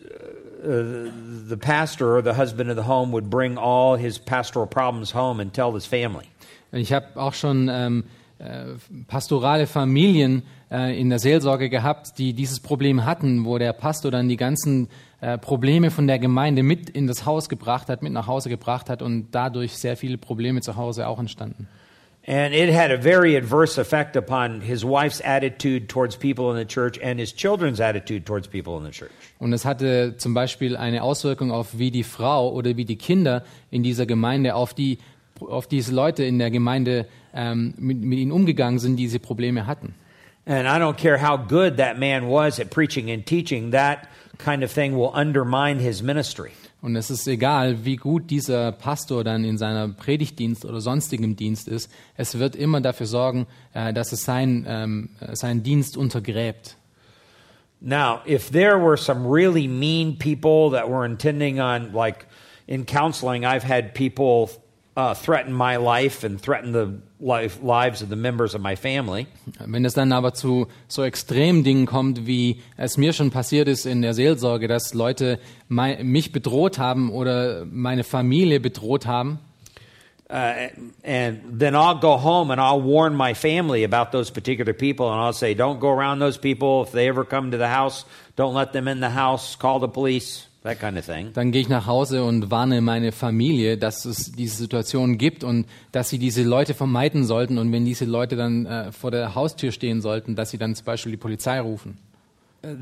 uh, 0.64 1.12
the 1.50 1.58
pastor 1.58 2.16
or 2.16 2.22
the 2.22 2.36
husband 2.36 2.70
of 2.70 2.78
the 2.78 2.84
home 2.84 3.12
would 3.12 3.30
bring 3.30 3.58
all 3.58 3.98
his 3.98 4.18
pastoral 4.18 4.66
problems 4.66 5.12
home 5.12 5.42
and 5.42 5.54
tell 5.54 5.74
his 5.74 5.86
family. 5.86 6.30
Ich 6.78 6.94
habe 6.94 7.08
auch 7.16 7.34
schon 7.34 7.70
ähm, 7.72 8.04
äh, 8.40 8.76
pastorale 9.08 9.68
Familien 9.68 10.44
äh, 10.72 11.00
in 11.00 11.10
der 11.10 11.20
Seelsorge 11.20 11.70
gehabt, 11.70 12.18
die 12.18 12.34
dieses 12.34 12.60
Problem 12.60 13.06
hatten, 13.06 13.46
wo 13.46 13.58
der 13.58 13.74
Pastor 13.74 14.12
dann 14.12 14.30
die 14.30 14.38
ganzen 14.38 14.90
äh, 15.22 15.38
Probleme 15.38 15.90
von 15.90 16.08
der 16.08 16.20
Gemeinde 16.20 16.62
mit 16.62 16.90
in 16.90 17.08
das 17.08 17.26
Haus 17.26 17.50
gebracht 17.50 17.90
hat, 17.90 18.04
mit 18.04 18.14
nach 18.14 18.28
Hause 18.28 18.50
gebracht 18.50 18.90
hat 18.90 19.02
und 19.02 19.30
dadurch 19.32 19.74
sehr 19.74 19.98
viele 19.98 20.18
Probleme 20.18 20.62
zu 20.62 20.76
Hause 20.76 21.08
auch 21.08 21.20
entstanden. 21.20 21.68
And 22.30 22.54
it 22.54 22.76
had 22.76 22.92
a 22.92 23.02
very 23.02 23.38
adverse 23.38 23.80
effect 23.80 24.18
upon 24.18 24.60
his 24.60 24.84
wife's 24.84 25.22
attitude 25.22 25.88
towards 25.88 26.18
people 26.18 26.52
in 26.52 26.58
the 26.58 26.66
church 26.66 27.02
and 27.02 27.22
his 27.22 27.34
children's 27.34 27.80
attitude 27.80 28.26
towards 28.26 28.50
people 28.50 28.78
in 28.78 28.84
the 28.84 28.92
church. 28.92 29.12
Und 29.40 29.54
es 29.54 29.64
hatte 29.64 30.16
zum 30.18 30.34
Beispiel 30.34 30.76
eine 30.76 31.04
Auswirkung 31.04 31.52
auf 31.52 31.80
wie 31.80 31.90
die 31.90 32.04
Frau 32.04 32.52
oder 32.52 32.76
wie 32.76 32.84
die 32.84 32.98
Kinder 32.98 33.44
in 33.72 33.82
dieser 33.82 34.06
Gemeinde 34.06 34.56
auf 34.56 34.74
die 34.74 34.98
auf 35.41 35.67
diese 35.67 35.94
Leute 35.94 36.24
in 36.24 36.39
der 36.39 36.51
Gemeinde 36.51 37.08
ähm, 37.34 37.74
mit, 37.77 38.01
mit 38.01 38.20
ihnen 38.20 38.32
umgegangen 38.32 38.79
sind, 38.79 38.98
die 38.98 39.03
diese 39.03 39.20
Probleme 39.20 39.67
hatten. 39.67 39.94
And 40.46 40.65
I 40.65 40.79
don't 40.79 40.96
care 40.96 41.17
how 41.17 41.38
good 41.38 41.78
that 41.78 42.00
man 42.00 42.30
was 42.30 42.60
at 42.60 42.69
preaching 42.69 43.12
and 43.12 43.26
teaching, 43.26 43.71
that 43.71 44.08
kind 44.38 44.63
of 44.63 44.71
thing 44.71 44.95
will 44.95 45.12
undermine 45.13 45.80
his 45.80 46.02
ministry. 46.02 46.52
Und 46.82 46.95
es 46.95 47.10
ist 47.10 47.28
egal, 47.28 47.84
wie 47.84 47.95
gut 47.95 48.30
dieser 48.30 48.71
Pastor 48.71 49.23
dann 49.23 49.43
in 49.43 49.58
seiner 49.58 49.89
Predigtdienst 49.89 50.63
oder 50.63 50.80
sonstigem 50.80 51.36
Dienst 51.36 51.67
ist, 51.67 51.91
es 52.15 52.39
wird 52.39 52.56
immer 52.56 52.82
dafür 52.82 53.08
sorgen, 53.08 53.47
äh, 53.73 53.91
dass 53.93 54.12
es 54.12 54.23
sein, 54.23 54.65
ähm, 54.67 55.10
seinen 55.34 55.63
Dienst 55.63 55.97
untergräbt. 55.97 56.78
Now, 57.82 58.21
if 58.26 58.50
there 58.50 58.80
were 58.80 58.97
some 58.97 59.28
really 59.28 59.67
mean 59.67 60.17
people 60.17 60.71
that 60.71 60.89
were 60.89 61.06
intending 61.06 61.60
on, 61.60 61.93
like 61.93 62.26
in 62.67 62.86
counseling, 62.86 63.43
I've 63.43 63.67
had 63.67 63.93
people 63.93 64.50
uh, 64.98 65.14
threaten 65.14 65.54
my 65.54 65.78
life 65.78 66.26
and 66.26 66.42
threaten 66.42 66.74
the 66.74 67.00
life, 67.20 67.60
lives 67.62 68.02
of 68.02 68.10
the 68.10 68.16
members 68.16 68.56
of 68.56 68.62
my 68.62 68.76
family. 68.76 69.28
Wenn 69.64 69.86
es 69.86 69.94
dann 69.94 70.12
aber 70.12 70.34
zu 70.34 70.68
so 70.88 71.04
extremen 71.04 71.64
Dingen 71.64 71.86
kommt, 71.86 72.26
wie 72.26 72.62
es 72.76 72.98
mir 72.98 73.14
schon 73.14 73.30
passiert 73.30 73.68
ist 73.68 73.86
in 73.86 74.02
der 74.02 74.14
Seelsorge, 74.16 74.68
dass 74.68 74.94
Leute 74.96 75.40
mei- 75.70 76.04
mich 76.04 76.32
bedroht 76.32 76.80
haben 76.80 77.12
oder 77.12 77.66
meine 77.66 78.04
Familie 78.04 78.60
bedroht 78.60 79.06
haben, 79.06 79.40
Uh, 80.30 80.68
and 81.06 81.58
then 81.58 81.74
I'll 81.74 82.02
go 82.02 82.18
home 82.18 82.52
and 82.52 82.60
I'll 82.60 82.82
warn 82.82 83.16
my 83.16 83.34
family 83.34 83.86
about 83.86 84.12
those 84.12 84.30
particular 84.30 84.74
people, 84.74 85.10
and 85.10 85.22
I'll 85.22 85.32
say, 85.32 85.54
don't 85.54 85.80
go 85.80 85.88
around 85.90 86.20
those 86.20 86.38
people. 86.38 86.84
If 86.84 86.92
they 86.92 87.08
ever 87.08 87.24
come 87.24 87.52
to 87.52 87.58
the 87.58 87.70
house, 87.70 88.04
don't 88.36 88.54
let 88.54 88.74
them 88.74 88.90
in 88.90 89.00
the 89.00 89.10
house. 89.10 89.56
Call 89.56 89.80
the 89.80 89.88
police. 89.88 90.46
That 90.67 90.82
kind 90.82 90.97
of 90.97 91.06
thing. 91.06 91.32
dann 91.34 91.53
gehe 91.53 91.62
ich 91.62 91.69
nach 91.69 91.88
Hause 91.88 92.25
und 92.25 92.51
warne 92.51 92.82
meine 92.82 93.13
Familie, 93.13 93.77
dass 93.77 94.03
es 94.03 94.34
diese 94.34 94.58
Situation 94.58 95.17
gibt 95.17 95.45
und 95.45 95.65
dass 95.93 96.10
sie 96.10 96.19
diese 96.19 96.43
Leute 96.43 96.73
vermeiden 96.73 97.23
sollten 97.23 97.58
und 97.58 97.71
wenn 97.71 97.86
diese 97.86 98.03
Leute 98.03 98.36
dann 98.36 98.65
äh, 98.65 98.91
vor 98.91 99.12
der 99.12 99.34
Haustür 99.34 99.71
stehen 99.71 100.01
sollten, 100.01 100.36
dass 100.36 100.49
sie 100.49 100.58
dann 100.58 100.75
zum 100.75 100.84
Beispiel 100.84 101.13
die 101.13 101.17
Polizei 101.17 101.62
rufen. 101.62 101.97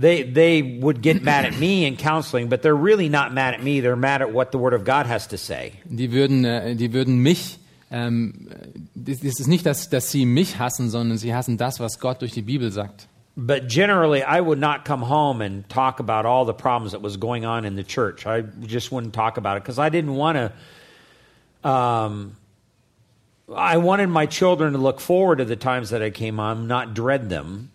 They 0.02 0.34
they 0.34 0.82
would 0.82 1.04
get 1.04 1.24
mad 1.24 1.46
at 1.46 1.60
me 1.60 1.86
in 1.86 1.96
counseling, 1.96 2.50
but 2.50 2.62
they're 2.64 2.82
really 2.82 3.08
not 3.08 3.34
mad 3.34 3.54
at 3.54 3.64
me. 3.64 3.82
They're 3.82 3.96
mad 3.96 4.22
at 4.22 4.34
what 4.34 4.48
the 4.52 4.58
Word 4.58 4.74
of 4.74 4.84
God 4.84 5.06
has 5.06 5.28
to 5.28 5.38
say. 5.38 5.74
Die 5.86 6.12
würden, 6.12 6.44
äh, 6.44 6.76
die 6.76 6.92
würden 6.92 7.20
mich, 7.20 7.60
ähm, 7.92 8.48
das 8.96 9.20
das 9.20 9.40
ist 9.40 9.48
nicht, 9.48 9.66
dass, 9.66 9.90
dass 9.90 10.10
sie 10.10 10.26
mich 10.26 10.58
hassen, 10.58 10.90
sondern 10.90 11.20
sie 11.20 11.36
hassen 11.36 11.58
das, 11.58 11.80
was 11.80 12.00
Gott 12.00 12.22
durch 12.22 12.32
die 12.32 12.42
Bibel 12.42 12.72
sagt. 12.72 13.08
But 13.38 13.68
generally, 13.68 14.24
I 14.24 14.40
would 14.40 14.60
not 14.60 14.86
come 14.86 15.02
home 15.02 15.42
and 15.42 15.68
talk 15.68 16.00
about 16.00 16.26
all 16.26 16.46
the 16.46 16.54
problems 16.54 16.94
that 16.94 17.02
was 17.02 17.18
going 17.18 17.46
on 17.46 17.66
in 17.66 17.76
the 17.76 17.84
church. 17.84 18.26
I 18.26 18.42
just 18.42 18.92
wouldn't 18.92 19.14
talk 19.14 19.38
about 19.38 19.58
it 19.58 19.64
because 19.64 19.78
I 19.78 19.90
didn't 19.90 20.16
want 20.16 20.38
to. 20.38 21.70
Um, 21.70 22.38
I 23.54 23.78
wanted 23.78 24.08
my 24.08 24.26
children 24.26 24.74
to 24.74 24.80
look 24.80 25.00
forward 25.00 25.40
to 25.40 25.46
the 25.46 25.58
times 25.58 25.90
that 25.90 26.02
I 26.02 26.12
came 26.12 26.38
home, 26.38 26.68
not 26.68 26.94
dread 26.94 27.30
them. 27.30 27.72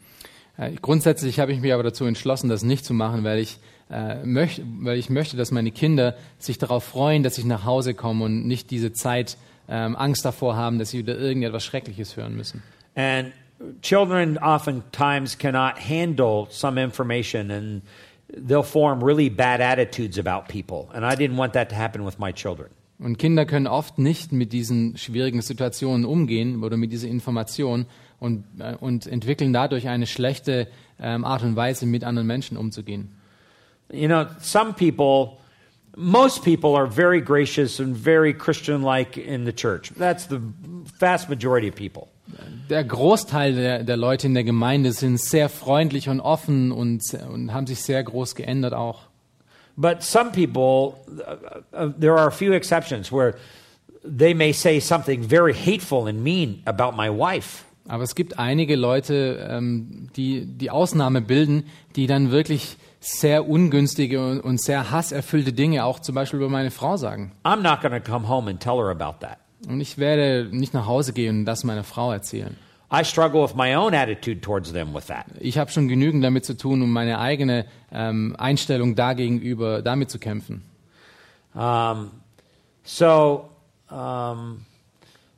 Äh, 0.56 0.72
Grundsätzlich 0.80 1.38
habe 1.38 1.52
ich 1.52 1.60
mich 1.60 1.72
aber 1.72 1.82
dazu 1.82 2.04
entschlossen, 2.06 2.48
das 2.48 2.62
nicht 2.62 2.84
zu 2.84 2.94
machen, 2.94 3.22
weil 3.24 3.38
ich, 3.38 3.58
äh, 3.90 4.24
möcht, 4.24 4.62
weil 4.80 4.98
ich 4.98 5.10
möchte, 5.10 5.36
dass 5.36 5.50
meine 5.50 5.70
Kinder 5.70 6.14
sich 6.38 6.58
darauf 6.58 6.84
freuen, 6.84 7.22
dass 7.22 7.38
ich 7.38 7.44
nach 7.44 7.64
Hause 7.64 7.94
komme 7.94 8.24
und 8.24 8.46
nicht 8.46 8.70
diese 8.70 8.92
Zeit 8.92 9.36
ähm, 9.68 9.94
Angst 9.94 10.24
davor 10.24 10.56
haben, 10.56 10.78
dass 10.78 10.90
sie 10.90 10.98
wieder 10.98 11.16
irgendetwas 11.16 11.64
Schreckliches 11.64 12.16
hören 12.16 12.34
müssen. 12.34 12.62
And 12.96 13.32
children 13.82 14.38
oftentimes 14.38 15.36
cannot 15.36 15.78
handle 15.78 16.48
some 16.50 16.78
information 16.78 17.50
and 17.50 17.82
they'll 18.32 18.62
form 18.62 19.02
really 19.02 19.28
bad 19.28 19.60
attitudes 19.60 20.18
about 20.18 20.48
people. 20.48 20.88
And 20.94 21.04
I 21.04 21.14
didn't 21.14 21.36
want 21.36 21.52
that 21.54 21.68
to 21.70 21.74
happen 21.74 22.04
with 22.04 22.18
my 22.18 22.32
children. 22.32 22.70
Und 22.98 23.18
Kinder 23.18 23.46
können 23.46 23.66
oft 23.66 23.98
nicht 23.98 24.30
mit 24.30 24.52
diesen 24.52 24.96
schwierigen 24.98 25.40
Situationen 25.40 26.04
umgehen 26.04 26.62
oder 26.62 26.76
mit 26.76 26.92
dieser 26.92 27.08
Information 27.08 27.86
und, 28.18 28.44
äh, 28.58 28.74
und 28.78 29.06
entwickeln 29.06 29.54
dadurch 29.54 29.88
eine 29.88 30.06
schlechte 30.06 30.68
ähm, 31.00 31.24
Art 31.24 31.42
und 31.42 31.56
Weise, 31.56 31.86
mit 31.86 32.04
anderen 32.04 32.26
Menschen 32.26 32.58
umzugehen. 32.58 33.12
You 33.90 34.06
know, 34.06 34.26
some 34.40 34.74
people, 34.74 35.38
most 35.96 36.44
people 36.44 36.76
are 36.76 36.86
very 36.86 37.22
gracious 37.22 37.80
and 37.80 37.96
very 37.96 38.34
Christian 38.34 38.82
like 38.82 39.16
in 39.16 39.46
the 39.46 39.52
church. 39.52 39.92
That's 39.98 40.26
the 40.26 40.40
vast 40.98 41.30
majority 41.30 41.68
of 41.68 41.74
people. 41.74 42.08
Der 42.68 42.84
Großteil 42.84 43.54
der, 43.54 43.82
der 43.84 43.96
Leute 43.96 44.26
in 44.26 44.34
der 44.34 44.44
Gemeinde 44.44 44.92
sind 44.92 45.20
sehr 45.20 45.48
freundlich 45.48 46.08
und 46.08 46.20
offen 46.20 46.72
und, 46.72 47.02
und 47.32 47.52
haben 47.52 47.66
sich 47.66 47.82
sehr 47.82 48.02
groß 48.02 48.34
geändert 48.34 48.74
auch. 48.74 49.02
But 49.76 50.02
some 50.02 50.30
people, 50.30 50.94
uh, 51.08 51.84
uh, 51.84 51.92
there 51.98 52.14
are 52.14 52.26
a 52.26 52.30
few 52.30 52.52
exceptions 52.52 53.10
where 53.10 53.34
they 54.04 54.34
may 54.34 54.52
say 54.52 54.80
something 54.80 55.22
very 55.22 55.54
hateful 55.54 56.06
and 56.06 56.22
mean 56.22 56.62
about 56.66 56.96
my 56.96 57.08
wife. 57.08 57.64
Aber 57.88 58.02
es 58.04 58.14
gibt 58.14 58.38
einige 58.38 58.76
Leute, 58.76 59.46
ähm, 59.50 60.10
die 60.14 60.46
die 60.46 60.70
Ausnahme 60.70 61.22
bilden, 61.22 61.64
die 61.96 62.06
dann 62.06 62.30
wirklich 62.30 62.76
sehr 63.00 63.48
ungünstige 63.48 64.24
und, 64.24 64.40
und 64.40 64.60
sehr 64.60 64.90
hasserfüllte 64.90 65.52
Dinge 65.52 65.84
auch 65.84 65.98
zum 66.00 66.14
Beispiel 66.14 66.38
über 66.38 66.50
meine 66.50 66.70
Frau 66.70 66.96
sagen. 66.96 67.32
I'm 67.44 67.62
not 67.62 67.80
going 67.80 67.92
to 67.92 68.00
come 68.00 68.28
home 68.28 68.50
and 68.50 68.60
tell 68.60 68.76
her 68.76 68.90
about 68.90 69.20
that. 69.20 69.38
Und 69.68 69.80
ich 69.80 69.98
werde 69.98 70.48
nicht 70.50 70.74
nach 70.74 70.86
Hause 70.86 71.12
gehen 71.12 71.40
und 71.40 71.44
das 71.44 71.64
meiner 71.64 71.84
Frau 71.84 72.12
erzählen. 72.12 72.56
I 72.92 73.04
struggle 73.04 73.42
with 73.42 73.54
my 73.54 73.76
own 73.76 73.94
attitude 73.94 74.40
towards 74.40 74.72
them 74.72 74.94
with 74.94 75.06
that. 75.06 75.26
Ich 75.38 75.58
habe 75.58 75.70
schon 75.70 75.86
genügend 75.86 76.24
damit 76.24 76.44
zu 76.44 76.56
tun, 76.56 76.82
um 76.82 76.92
meine 76.92 77.20
eigene 77.20 77.66
ähm, 77.92 78.34
Einstellung 78.36 78.96
dagegenüber 78.96 79.82
damit 79.82 80.10
zu 80.10 80.18
kämpfen. 80.18 80.62
Um, 81.54 82.10
so 82.82 83.50
Um, 83.90 84.66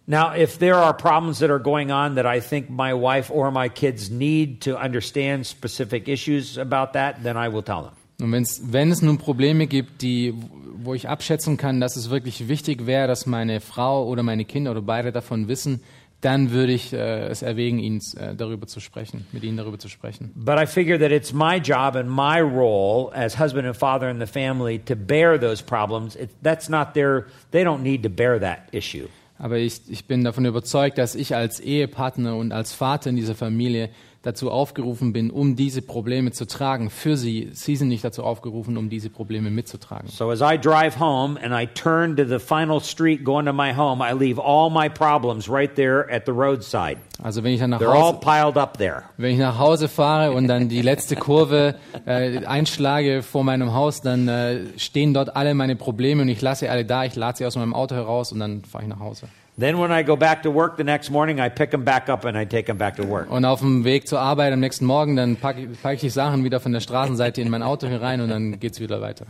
now, 0.07 0.35
if 0.35 0.59
there 0.59 0.75
are 0.75 0.93
problems 0.93 1.39
that 1.39 1.51
are 1.51 1.59
going 1.59 1.91
on 1.91 2.17
that 2.17 2.27
I 2.27 2.41
think 2.41 2.69
my 2.69 2.93
wife 2.95 3.31
or 3.31 3.51
my 3.51 3.69
kids 3.69 4.11
need 4.11 4.63
to 4.63 4.79
understand 4.79 5.47
specific 5.47 6.09
issues 6.09 6.59
about 6.59 6.93
that, 6.93 7.23
then 7.23 7.37
I 7.37 7.49
will 7.49 7.63
tell 7.63 7.83
them. 7.83 7.95
Und 8.23 8.33
wenn's, 8.33 8.63
wenn 8.67 8.91
es 8.91 9.03
nun 9.03 9.19
Probleme 9.19 9.67
gibt, 9.67 10.03
die, 10.03 10.35
wo 10.77 10.95
ich 10.95 11.09
abschätzen 11.09 11.57
kann, 11.57 11.81
dass 11.81 11.97
es 11.97 12.11
wirklich 12.11 12.49
wichtig 12.49 12.87
wäre, 12.87 13.09
dass 13.09 13.27
meine 13.27 13.61
Frau 13.61 14.07
oder 14.07 14.23
meine 14.23 14.45
Kinder 14.45 14.71
oder 14.71 14.83
beide 14.83 15.13
davon 15.13 15.49
wissen, 15.49 15.81
dann 16.23 16.53
würde 16.53 16.73
ich 16.73 16.93
äh, 16.93 17.27
es 17.27 17.43
erwägen, 17.43 17.81
ihnen 17.81 18.01
äh, 18.17 18.35
darüber 18.37 18.69
zu 18.69 18.79
sprechen, 18.79 19.27
mit 19.33 19.43
ihnen 19.43 19.57
darüber 19.57 19.79
zu 19.79 19.89
sprechen. 19.89 20.31
But 20.37 20.57
I 20.57 20.67
figure 20.67 20.99
that 20.99 21.11
it's 21.11 21.33
my 21.33 21.57
job 21.57 21.97
and 21.97 22.09
my 22.09 22.41
role 22.41 23.13
as 23.13 23.39
husband 23.39 23.67
and 23.67 23.77
father 23.77 24.09
in 24.09 24.21
the 24.21 24.27
family 24.27 24.79
to 24.79 24.95
bear 24.95 25.39
those 25.39 25.63
problems. 25.63 26.15
It, 26.15 26.31
that's 26.43 26.69
not 26.69 26.95
their, 26.95 27.27
they 27.51 27.65
don't 27.65 27.83
need 27.83 28.05
to 28.05 28.09
bear 28.09 28.39
that 28.39 28.69
issue. 28.71 29.09
Aber 29.39 29.59
ich, 29.59 29.81
ich 29.89 30.05
bin 30.05 30.23
davon 30.23 30.45
überzeugt, 30.45 30.99
dass 30.99 31.17
ich 31.17 31.35
als 31.35 31.59
Ehepartner 31.59 32.37
und 32.37 32.53
als 32.53 32.73
Vater 32.73 33.11
in 33.11 33.17
dieser 33.17 33.35
Familie 33.35 33.91
dazu 34.23 34.51
aufgerufen 34.51 35.13
bin, 35.13 35.31
um 35.31 35.57
diese 35.57 35.83
Probleme 35.83 36.31
zu 36.31 36.47
tragen. 36.47 36.91
Für 36.91 37.17
sie, 37.17 37.51
sie 37.53 37.77
sind 37.77 37.89
nicht 37.89 38.05
dazu 38.05 38.23
aufgerufen, 38.23 38.77
um 38.77 38.89
diese 38.89 39.11
Probleme 39.11 39.51
mitzutragen. 39.51 40.09
So 40.09 40.31
as 40.31 40.41
I 40.41 40.57
drive 40.59 40.99
home 40.99 41.39
and 41.43 41.53
I 41.53 41.67
turn 41.67 42.17
to 42.17 42.25
the 42.25 42.39
final 42.39 42.81
street 42.81 43.25
going 43.25 43.47
to 43.47 43.53
my 43.53 43.75
home, 43.77 44.03
I 44.03 44.13
leave 44.15 44.41
all 44.41 44.71
my 44.71 44.89
problems 44.89 45.49
right 45.49 45.75
there 45.75 46.09
at 46.13 46.23
the 46.27 46.33
roadside. 46.33 46.99
Also 47.23 47.43
wenn 47.43 47.53
ich 47.53 47.61
dann 47.61 47.71
nach 47.71 47.81
They're 47.81 47.89
all 47.89 48.15
Hause, 48.15 48.21
piled 48.21 48.57
up 48.57 48.79
there. 48.79 49.03
wenn 49.17 49.33
ich 49.33 49.39
nach 49.39 49.59
Hause 49.59 49.89
fahre 49.89 50.33
und 50.33 50.47
dann 50.49 50.69
die 50.69 50.83
letzte 50.83 51.17
Kurve 51.17 51.75
äh, 52.07 52.45
einschlage 52.47 53.23
vor 53.23 53.45
meinem 53.45 53.75
Haus, 53.75 54.01
dann 54.03 54.29
äh, 54.29 54.61
stehen 54.77 55.15
dort 55.15 55.35
alle 55.37 55.55
meine 55.55 55.77
Probleme 55.77 56.23
und 56.23 56.29
ich 56.29 56.41
lasse 56.41 56.61
sie 56.61 56.69
alle 56.69 56.85
da. 56.85 57.05
Ich 57.05 57.17
lade 57.17 57.39
sie 57.39 57.47
aus 57.47 57.57
meinem 57.57 57.75
Auto 57.75 57.95
heraus 57.95 58.33
und 58.33 58.39
dann 58.39 58.65
fahre 58.65 58.85
ich 58.85 58.91
nach 58.91 59.01
Hause. 59.01 59.27
Then 59.63 59.79
when 59.79 59.93
I 59.93 60.03
go 60.03 60.17
back 60.17 60.43
to 60.43 60.51
work 60.51 60.77
the 60.77 60.83
next 60.83 61.09
morning, 61.09 61.39
I 61.39 61.49
pick 61.49 61.71
them 61.71 61.85
back 61.85 62.09
up 62.09 62.25
and 62.25 62.37
I 62.37 62.45
take 62.45 62.67
them 62.67 62.79
back 62.79 62.97
to 62.97 63.05
work. 63.05 63.31
Und 63.31 63.45
auf 63.45 63.61
dem 63.61 63.85
Weg 63.85 64.09
zur 64.09 64.19
Arbeit 64.19 64.53
am 64.53 64.59
nächsten 64.59 64.85
Morgen, 64.87 65.15
dann 65.15 65.37
packe 65.37 65.61
ich, 65.61 65.81
pack 65.81 65.95
ich 65.95 66.01
die 66.01 66.11
Sachen 66.11 66.43
wieder 66.43 66.59
von 66.59 66.73
der 66.73 66.81
Straßenseite 66.81 67.41
in 67.41 67.49
mein 67.49 67.63
Auto 67.63 67.87
herein 67.87 68.21
und 68.21 68.29
dann 68.29 68.59
geht's 68.59 68.81
wieder 68.81 69.01
weiter. 69.01 69.27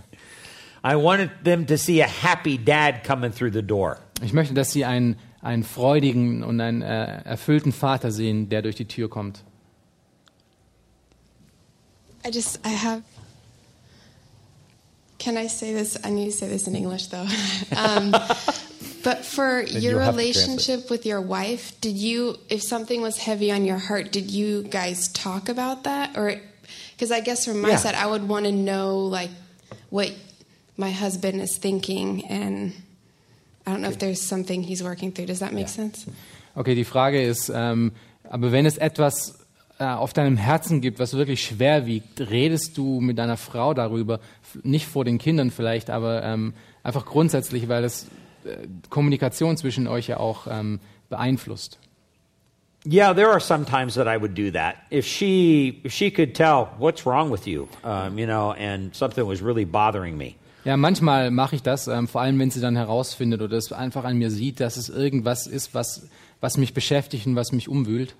I 0.82 0.94
wanted 0.94 1.28
them 1.44 1.66
to 1.66 1.76
see 1.76 2.02
a 2.02 2.06
happy 2.06 2.56
dad 2.56 3.04
coming 3.06 3.30
through 3.30 3.52
the 3.52 3.62
door. 3.62 3.98
Ich 4.22 4.32
möchte, 4.32 4.54
dass 4.54 4.72
Sie 4.72 4.86
einen, 4.86 5.16
einen 5.42 5.64
freudigen 5.64 6.42
und 6.42 6.58
einen 6.62 6.80
äh, 6.80 7.24
erfüllten 7.24 7.70
Vater 7.70 8.10
sehen, 8.10 8.48
der 8.48 8.62
durch 8.62 8.76
die 8.76 8.86
Tür 8.86 9.10
kommt. 9.10 9.44
I 12.26 12.30
just, 12.32 12.58
I 12.66 12.70
have. 12.70 13.02
Can 15.22 15.36
I 15.36 15.46
say 15.46 15.72
this? 15.72 15.96
I 16.02 16.10
need 16.10 16.24
to 16.26 16.32
say 16.32 16.48
this 16.48 16.66
in 16.66 16.74
English 16.74 17.06
though. 17.06 17.26
um, 17.76 18.10
but 19.04 19.24
for 19.24 19.62
Then 19.64 19.80
your 19.82 19.92
you'll 19.92 20.00
have 20.00 20.14
to 20.14 20.18
relationship 20.18 20.90
with 20.90 21.06
your 21.06 21.20
wife, 21.20 21.80
did 21.80 21.94
you, 21.96 22.38
if 22.48 22.60
something 22.62 23.00
was 23.02 23.18
heavy 23.18 23.52
on 23.52 23.64
your 23.64 23.78
heart, 23.78 24.10
did 24.10 24.32
you 24.32 24.64
guys 24.64 25.06
talk 25.12 25.48
about 25.48 25.84
that? 25.84 26.16
Or, 26.16 26.40
because 26.92 27.12
I 27.12 27.20
guess 27.20 27.44
from 27.44 27.60
my 27.60 27.70
Yeah. 27.70 27.76
side, 27.76 27.94
I 27.94 28.06
would 28.06 28.26
want 28.28 28.46
to 28.46 28.52
know 28.52 28.98
like 28.98 29.30
what 29.90 30.10
my 30.76 30.90
husband 30.90 31.40
is 31.40 31.56
thinking, 31.56 32.24
and 32.26 32.72
I 33.64 33.70
don't 33.70 33.80
know 33.80 33.90
if 33.90 33.98
there's 34.00 34.20
something 34.20 34.64
he's 34.64 34.82
working 34.82 35.12
through. 35.12 35.26
Does 35.26 35.38
that 35.38 35.52
make 35.52 35.68
sense? 35.68 36.04
Okay, 36.56 36.74
die 36.74 36.84
Frage 36.84 37.22
ist, 37.22 37.48
ähm, 37.48 37.92
aber 38.28 38.50
wenn 38.50 38.66
es 38.66 38.76
etwas 38.76 39.34
äh, 39.82 39.86
auf 39.86 40.12
deinem 40.12 40.36
Herzen 40.36 40.80
gibt, 40.80 41.00
was 41.00 41.14
wirklich 41.14 41.44
schwer 41.44 41.86
wiegt, 41.86 42.20
redest 42.20 42.78
du 42.78 43.00
mit 43.00 43.18
deiner 43.18 43.36
Frau 43.36 43.74
darüber, 43.74 44.20
nicht 44.62 44.86
vor 44.86 45.04
den 45.04 45.18
Kindern 45.18 45.50
vielleicht, 45.50 45.90
aber 45.90 46.22
ähm, 46.22 46.54
einfach 46.84 47.04
grundsätzlich, 47.04 47.68
weil 47.68 47.82
es 47.82 48.06
äh, 48.44 48.68
Kommunikation 48.90 49.56
zwischen 49.56 49.88
euch 49.88 50.06
ja 50.06 50.18
auch 50.18 50.46
ähm, 50.48 50.78
beeinflusst. 51.08 51.80
Yeah, 52.86 53.12
there 53.12 53.28
are 53.28 53.40
some 53.40 53.64
times 53.64 53.94
that 53.94 54.06
I 54.06 54.20
would 54.20 54.38
do 54.38 54.52
that. 54.52 54.76
If 54.92 55.04
she 55.04 55.80
if 55.84 55.92
she 55.92 56.12
could 56.12 56.34
tell 56.34 56.68
what's 56.78 57.04
wrong 57.04 57.32
with 57.32 57.46
you, 57.46 57.66
um, 57.82 58.18
you 58.18 58.26
know, 58.26 58.52
and 58.52 58.94
something 58.94 59.26
was 59.26 59.42
really 59.42 59.64
bothering 59.64 60.16
me. 60.16 60.34
Ja, 60.64 60.76
manchmal 60.76 61.32
mache 61.32 61.56
ich 61.56 61.62
das, 61.62 61.88
ähm, 61.88 62.06
vor 62.06 62.20
allem 62.20 62.38
wenn 62.38 62.52
sie 62.52 62.60
dann 62.60 62.76
herausfindet 62.76 63.42
oder 63.42 63.56
es 63.56 63.72
einfach 63.72 64.04
an 64.04 64.16
mir 64.16 64.30
sieht, 64.30 64.60
dass 64.60 64.76
es 64.76 64.88
irgendwas 64.88 65.48
ist, 65.48 65.74
was, 65.74 66.08
was 66.40 66.56
mich 66.56 66.72
beschäftigt 66.72 67.26
und 67.26 67.34
was 67.34 67.50
mich 67.50 67.68
umwühlt. 67.68 68.14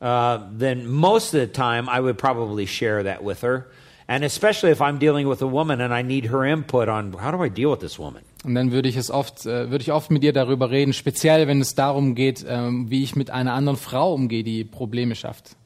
Uh, 0.00 0.38
then 0.52 0.86
most 0.86 1.34
of 1.34 1.40
the 1.40 1.46
time 1.46 1.88
I 1.88 2.00
would 2.00 2.18
probably 2.18 2.66
share 2.66 3.02
that 3.02 3.22
with 3.22 3.42
her. 3.42 3.68
And 4.10 4.24
especially 4.24 4.70
if 4.70 4.80
I'm 4.80 4.98
dealing 4.98 5.28
with 5.28 5.42
a 5.42 5.46
woman 5.46 5.82
and 5.82 5.92
I 5.92 6.00
need 6.00 6.26
her 6.26 6.42
input 6.44 6.88
on 6.88 7.12
how 7.12 7.30
do 7.30 7.42
I 7.42 7.48
deal 7.48 7.70
with 7.70 7.80
this 7.80 7.98
woman. 7.98 8.24
Und 8.44 8.54
dann 8.54 8.70
würde 8.70 8.88
ich 8.88 8.96
es 8.96 9.10
oft, 9.10 9.44
äh, 9.44 9.70
würde 9.70 9.82
ich 9.82 9.92
oft 9.92 10.10
mit 10.10 10.22
ihr 10.24 10.32
darüber 10.32 10.70
reden, 10.70 10.92
speziell 10.92 11.46
wenn 11.46 11.60
es 11.60 11.74
darum 11.74 12.14
geht, 12.14 12.44
ähm, 12.48 12.90
wie 12.90 13.02
ich 13.02 13.16
mit 13.16 13.30
einer 13.30 13.52
anderen 13.52 13.76
Frau 13.76 14.14
umgehe, 14.14 14.44
die 14.44 14.64
Probleme 14.64 15.14
schafft. 15.14 15.56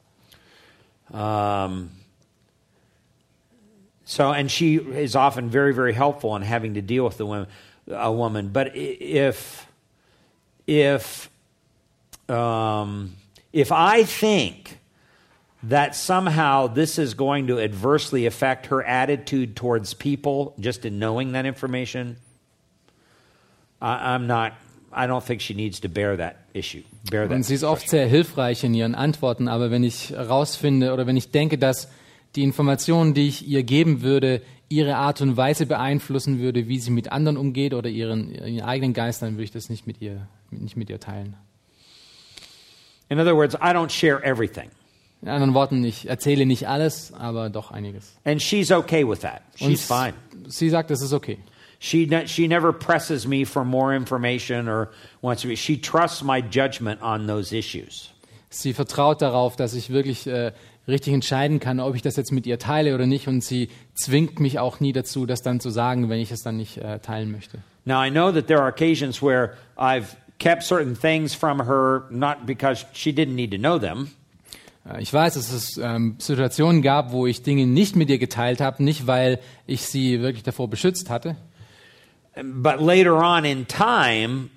Um, 1.09 1.91
so, 4.03 4.23
and 4.23 4.49
she 4.49 4.75
is 4.75 5.15
often 5.15 5.49
very, 5.49 5.73
very 5.73 5.93
helpful 5.93 6.35
in 6.35 6.41
having 6.41 6.73
to 6.73 6.81
deal 6.81 7.05
with 7.05 7.17
the 7.17 7.25
women, 7.25 7.47
a 7.87 8.11
woman. 8.11 8.49
But 8.51 8.75
if, 8.75 9.67
if, 10.65 11.29
um, 12.27 13.13
if 13.53 13.71
I 13.71 14.03
think 14.03 14.79
that 15.63 15.95
somehow 15.95 16.67
this 16.67 16.99
is 16.99 17.13
going 17.13 17.47
to 17.47 17.59
adversely 17.59 18.25
affect 18.25 18.65
her 18.65 18.83
attitude 18.83 19.55
towards 19.55 19.93
people 19.93 20.55
just 20.59 20.83
in 20.85 20.99
knowing 20.99 21.31
that 21.33 21.45
information, 21.45 22.17
I, 23.81 24.13
I'm 24.13 24.27
not. 24.27 24.53
I 24.95 25.07
don't 25.07 25.23
think 25.23 25.41
she 25.41 25.55
needs 25.55 25.79
to 25.79 25.89
bear 25.89 26.17
that 26.17 26.45
issue. 26.53 26.83
Bear 27.09 27.27
that. 27.27 27.33
Und 27.33 27.43
sie 27.43 27.55
ist 27.55 27.63
oft 27.63 27.89
sehr 27.89 28.07
hilfreich 28.07 28.63
in 28.63 28.73
ihren 28.75 28.93
Antworten, 28.93 29.47
aber 29.47 29.71
wenn 29.71 29.83
ich 29.83 30.11
herausfinde 30.11 30.93
oder 30.93 31.07
wenn 31.07 31.17
ich 31.17 31.31
denke, 31.31 31.57
dass 31.57 31.89
die 32.35 32.43
Informationen, 32.43 33.15
die 33.15 33.27
ich 33.27 33.47
ihr 33.47 33.63
geben 33.63 34.03
würde, 34.03 34.41
ihre 34.69 34.95
Art 34.97 35.21
und 35.21 35.35
Weise 35.35 35.65
beeinflussen 35.65 36.39
würde, 36.39 36.67
wie 36.67 36.79
sie 36.79 36.91
mit 36.91 37.11
anderen 37.11 37.37
umgeht 37.37 37.73
oder 37.73 37.89
ihren, 37.89 38.33
ihren 38.33 38.61
eigenen 38.61 38.93
Geist, 38.93 39.21
dann 39.21 39.33
würde 39.33 39.43
ich 39.43 39.51
das 39.51 39.69
nicht 39.69 39.87
mit 39.87 40.01
ihr, 40.01 40.27
nicht 40.51 40.77
mit 40.77 40.89
ihr 40.89 40.99
teilen. 40.99 41.35
In 43.09 43.19
other 43.19 43.35
words, 43.35 43.55
I 43.55 43.73
don't 43.73 43.89
share 43.91 44.23
everything. 44.23 44.69
In 45.21 45.29
anderen 45.29 45.53
Worten, 45.53 45.83
ich 45.85 46.09
erzähle 46.09 46.45
nicht 46.45 46.67
alles, 46.67 47.13
aber 47.13 47.49
doch 47.49 47.71
einiges. 47.71 48.13
And 48.25 48.41
she's 48.41 48.71
okay 48.71 49.07
with 49.07 49.19
that. 49.19 49.41
She's 49.55 49.85
fine. 49.85 50.13
sie 50.47 50.69
sagt, 50.69 50.91
es 50.91 51.01
ist 51.01 51.13
okay. 51.13 51.37
She, 51.79 52.05
ne- 52.05 52.27
she 52.27 52.47
never 52.47 52.73
presses 52.73 53.27
me 53.27 53.45
for 53.45 53.63
more 53.65 53.95
information 53.95 54.67
or 54.67 54.89
wants 55.21 55.41
to 55.41 55.47
be. 55.49 55.55
She 55.55 55.77
trusts 55.77 56.23
my 56.23 56.41
judgment 56.41 57.01
on 57.01 57.27
those 57.27 57.53
issues. 57.55 58.09
Sie 58.49 58.73
vertraut 58.73 59.21
darauf, 59.21 59.55
dass 59.55 59.73
ich 59.73 59.89
wirklich 59.89 60.27
äh, 60.27 60.51
richtig 60.87 61.13
entscheiden 61.13 61.59
kann, 61.59 61.79
ob 61.79 61.95
ich 61.95 62.01
das 62.01 62.15
jetzt 62.15 62.31
mit 62.31 62.45
ihr 62.45 62.59
teile 62.59 62.93
oder 62.93 63.05
nicht. 63.05 63.27
Und 63.27 63.43
sie 63.43 63.69
zwingt 63.95 64.39
mich 64.39 64.59
auch 64.59 64.79
nie 64.79 64.93
dazu, 64.93 65.25
das 65.25 65.41
dann 65.41 65.59
zu 65.59 65.69
sagen, 65.69 66.09
wenn 66.09 66.19
ich 66.19 66.31
es 66.31 66.41
dann 66.41 66.57
nicht 66.57 66.77
äh, 66.77 66.99
teilen 66.99 67.31
möchte. 67.31 67.59
Now, 67.85 68.01
I 68.01 68.09
know 68.09 68.31
that 68.31 68.47
there 68.47 68.61
are 68.61 68.69
occasions 68.69 69.21
where 69.21 69.55
I've 69.77 70.15
kept 70.39 70.63
certain 70.63 70.95
things 70.95 71.33
from 71.33 71.59
her, 71.65 72.03
not 72.09 72.45
because 72.45 72.85
she 72.93 73.11
didn't 73.11 73.35
need 73.35 73.51
to 73.51 73.57
know 73.57 73.77
them, 73.79 74.09
Äh, 74.85 75.01
Ich 75.01 75.13
weiß, 75.13 75.35
dass 75.35 75.51
es 75.53 75.77
ähm, 75.77 76.15
Situationen 76.19 76.81
gab, 76.81 77.11
wo 77.11 77.25
ich 77.27 77.41
Dinge 77.43 77.65
nicht 77.67 77.95
mit 77.95 78.09
ihr 78.09 78.17
geteilt 78.19 78.59
habe, 78.61 78.83
nicht 78.83 79.07
weil 79.07 79.39
ich 79.67 79.85
sie 79.85 80.21
wirklich 80.21 80.43
davor 80.43 80.69
beschützt 80.69 81.09
hatte, 81.09 81.35
but 82.35 82.81
later 82.81 83.15
on 83.15 83.45
in 83.45 83.65
time, 83.67 84.49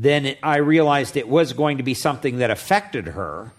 then 0.00 0.24
I 0.42 0.58
realized 0.58 1.16
it 1.16 1.26
was 1.28 1.54
going 1.54 1.76
to 1.78 1.84
be 1.84 1.94
something 1.94 2.38
that 2.38 2.50
affected 2.50 3.14
her. 3.14 3.50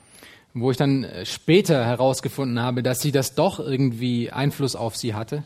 wo 0.53 0.71
ich 0.71 0.77
dann 0.77 1.03
äh, 1.03 1.25
später 1.25 1.85
herausgefunden 1.85 2.59
habe, 2.61 2.81
dass 2.81 3.01
sie 3.01 3.11
das 3.11 3.35
doch 3.35 3.59
irgendwie 3.59 4.31
Einfluss 4.31 4.75
auf 4.75 4.95
sie 4.95 5.13
hatte. 5.13 5.43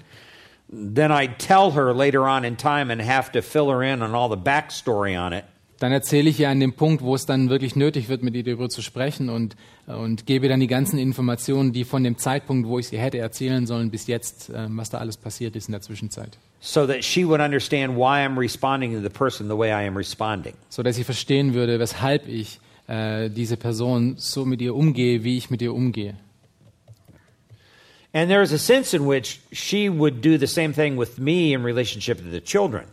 Then 0.72 1.10
I 1.12 1.28
tell 1.28 1.72
her 1.74 1.94
later 1.96 2.22
on 2.26 2.44
in 2.44 2.56
time 2.56 2.92
and 2.94 3.02
have 3.02 3.32
to 3.32 3.42
fill 3.42 3.70
her 3.72 3.82
in 3.82 4.04
on 4.04 4.14
all 4.14 4.30
the 4.30 4.38
backstory 4.38 5.18
on 5.20 5.34
it. 5.34 5.44
Dann 5.80 5.92
erzähle 5.92 6.30
ich 6.30 6.40
ihr 6.40 6.50
an 6.50 6.60
dem 6.60 6.74
Punkt, 6.74 7.02
wo 7.02 7.16
es 7.16 7.26
dann 7.26 7.50
wirklich 7.50 7.76
nötig 7.76 8.10
wird, 8.10 8.22
mit 8.22 8.36
ihr 8.36 8.44
darüber 8.44 8.70
zu 8.70 8.82
sprechen 8.82 9.30
und, 9.30 9.56
äh, 9.88 9.94
und 9.94 10.26
gebe 10.26 10.48
dann 10.50 10.60
die 10.60 10.68
ganzen 10.68 11.00
Informationen, 11.00 11.72
die 11.74 11.86
von 11.86 12.04
dem 12.04 12.18
Zeitpunkt, 12.18 12.68
wo 12.68 12.80
ich 12.80 12.88
sie 12.88 13.00
hätte 13.00 13.18
erzählen 13.18 13.66
sollen, 13.66 13.90
bis 13.90 14.08
jetzt, 14.08 14.50
äh, 14.50 14.68
was 14.70 14.90
da 14.90 14.98
alles 14.98 15.18
passiert 15.18 15.56
ist 15.56 15.68
in 15.68 15.72
der 15.72 15.82
Zwischenzeit. 15.82 16.38
so 16.60 16.86
that 16.86 17.04
she 17.04 17.24
would 17.24 17.40
understand 17.40 17.96
why 17.96 18.20
I'm 18.20 18.38
responding 18.38 18.92
to 18.94 19.00
the 19.00 19.10
person 19.10 19.48
the 19.48 19.56
way 19.56 19.72
I 19.72 19.84
am 19.84 19.96
responding. 19.96 20.54
So 20.70 20.84
dass 20.84 20.96
sie 20.96 21.04
verstehen 21.04 21.54
würde, 21.54 21.80
weshalb 21.80 22.28
ich 22.28 22.60
äh, 22.88 23.30
diese 23.30 23.58
Person 23.58 24.16
so 24.18 24.46
mit 24.46 24.62
ihr 24.62 24.76
umgehe, 24.76 25.24
wie 25.24 25.38
ich 25.38 25.50
mit 25.50 25.62
ihr 25.62 25.74
umgehe. 25.74 26.16
And 28.12 28.28
there 28.30 28.42
is 28.42 28.52
a 28.52 28.58
sense 28.58 28.96
in 28.96 29.08
which 29.08 29.40
she 29.52 29.88
would 29.88 30.22
do 30.22 30.38
the 30.38 30.48
same 30.48 30.74
thing 30.74 30.98
with 30.98 31.20
me 31.20 31.54
in 31.54 31.64
relationship 31.64 32.18
to 32.18 32.30
the 32.30 32.42
children. 32.42 32.86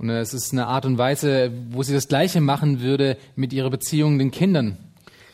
Und 0.00 0.08
es 0.08 0.32
ist 0.32 0.52
eine 0.52 0.66
Art 0.66 0.86
und 0.86 0.96
Weise, 0.96 1.52
wo 1.72 1.82
sie 1.82 1.92
das 1.92 2.08
Gleiche 2.08 2.40
machen 2.40 2.80
würde 2.80 3.18
mit 3.36 3.52
ihrer 3.52 3.68
Beziehung 3.68 4.18
den 4.18 4.30
Kindern. 4.30 4.78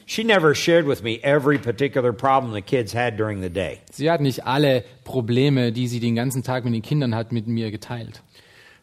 She 0.06 0.24
never 0.24 0.56
shared 0.56 0.88
with 0.88 1.04
me 1.04 1.22
every 1.22 1.56
particular 1.56 2.12
problem 2.12 2.52
the 2.52 2.62
kids 2.62 2.92
had 2.92 3.16
during 3.16 3.40
the 3.40 3.48
day. 3.48 3.78
Sie 3.92 4.10
hat 4.10 4.20
nicht 4.20 4.44
alle 4.44 4.82
Probleme, 5.04 5.70
die 5.70 5.86
sie 5.86 6.00
den 6.00 6.16
ganzen 6.16 6.42
Tag 6.42 6.64
mit 6.64 6.74
den 6.74 6.82
Kindern 6.82 7.14
hat, 7.14 7.30
mit 7.30 7.46
mir 7.46 7.70
geteilt. 7.70 8.22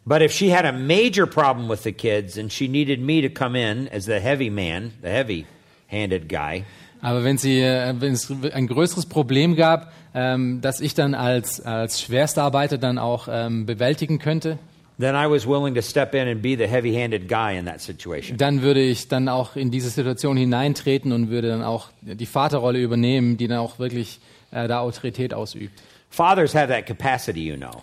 But 0.05 0.21
if 0.21 0.31
she 0.31 0.55
had 0.55 0.63
a 0.63 0.71
major 0.71 1.25
problem 1.25 1.69
with 1.69 1.83
the 1.83 1.91
kids 1.91 2.37
and 2.37 2.51
she 2.51 2.69
needed 2.69 3.01
me 3.01 3.21
to 3.21 3.29
come 3.29 3.59
in 3.59 3.89
as 3.89 4.05
the 4.05 4.21
heavy 4.21 4.49
man, 4.49 4.93
the 5.01 5.09
heavy 5.09 5.45
handed 5.89 6.29
guy, 6.29 6.63
Aber 7.01 7.25
wenn, 7.25 7.37
sie, 7.37 7.59
äh, 7.59 7.93
wenn 7.99 8.13
es 8.13 8.31
ein 8.53 8.67
größeres 8.67 9.07
Problem 9.07 9.57
gab, 9.57 9.91
ähm, 10.15 10.61
das 10.61 10.79
ich 10.79 10.93
dann 10.93 11.13
als, 11.13 11.59
als 11.59 12.01
Schwerstarbeiter 12.01 12.77
dann 12.77 12.97
auch 12.97 13.27
ähm, 13.29 13.65
bewältigen 13.65 14.19
könnte, 14.19 14.57
then 14.99 15.15
I 15.15 15.27
was 15.27 15.47
willing 15.47 15.75
to 15.75 15.81
step 15.81 16.13
in 16.13 16.27
and 16.27 16.41
be 16.41 16.55
the 16.55 16.67
heavy 16.67 16.93
handed 16.95 17.27
guy 17.27 17.53
in 17.57 17.65
that 17.65 17.81
situation. 17.81 18.37
dann 18.37 18.61
würde 18.61 18.81
ich 18.81 19.07
dann 19.07 19.29
auch 19.29 19.55
in 19.55 19.71
diese 19.71 19.89
Situation 19.89 20.37
hineintreten 20.37 21.11
und 21.11 21.29
würde 21.29 21.49
dann 21.49 21.63
auch 21.63 21.89
die 22.01 22.25
Vaterrolle 22.25 22.79
übernehmen, 22.79 23.37
die 23.37 23.47
dann 23.47 23.59
auch 23.59 23.79
wirklich 23.79 24.19
äh, 24.51 24.67
da 24.67 24.79
Autorität 24.79 25.33
ausübt. 25.33 25.81
Fathers 26.13 26.53
have 26.53 26.67
that 26.67 26.85
capacity, 26.85 27.41
you 27.41 27.57
know. 27.57 27.81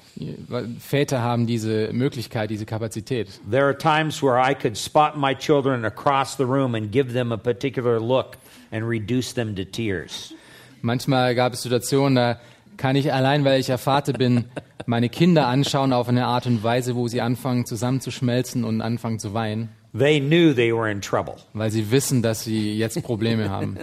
Väter 0.79 1.21
haben 1.21 1.49
diese 1.49 1.93
Möglichkeit, 1.93 2.49
diese 2.51 2.65
Kapazität. 2.65 3.29
There 3.51 3.65
are 3.65 3.77
times 3.77 4.23
where 4.23 4.39
I 4.39 4.55
could 4.55 4.79
spot 4.79 5.17
my 5.17 5.35
children 5.35 5.85
across 5.85 6.37
the 6.37 6.45
room 6.45 6.77
and 6.77 6.93
give 6.93 7.13
them 7.13 7.33
a 7.33 7.37
particular 7.37 7.99
look 7.99 8.37
and 8.71 8.89
reduce 8.89 9.35
them 9.35 9.57
to 9.57 9.65
tears. 9.65 10.33
Manchmal 10.81 11.35
gab 11.35 11.55
es 11.55 11.63
Situationen, 11.63 12.15
da 12.15 12.41
kann 12.81 12.97
ich 12.97 13.13
allein, 13.13 13.45
weil 13.45 13.61
ich 13.61 13.69
ja 13.69 13.77
Vater 13.77 14.15
bin, 14.15 14.47
meine 14.87 15.11
Kinder 15.11 15.47
anschauen 15.47 15.93
auf 15.93 16.09
eine 16.09 16.25
Art 16.25 16.47
und 16.47 16.63
Weise, 16.63 16.97
wo 16.97 17.09
sie 17.09 17.21
anfangen 17.21 17.67
zusammenzuschmelzen 17.67 18.65
und 18.65 18.81
anfangen 18.81 19.19
zu 19.19 19.35
weinen, 19.35 19.69
They 19.97 20.19
knew 20.21 20.55
they 20.55 20.73
were 20.75 20.91
in 20.91 21.03
trouble. 21.03 21.35
weil 21.53 21.71
sie 21.71 21.91
wissen, 21.91 22.23
dass 22.23 22.43
sie 22.45 22.79
jetzt 22.79 23.03
Probleme 23.03 23.51
haben. 23.51 23.77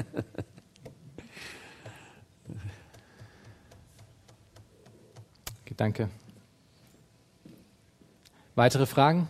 Okay, 5.61 5.73
danke. 5.77 6.09
Weitere 8.55 8.85
Fragen? 8.87 9.27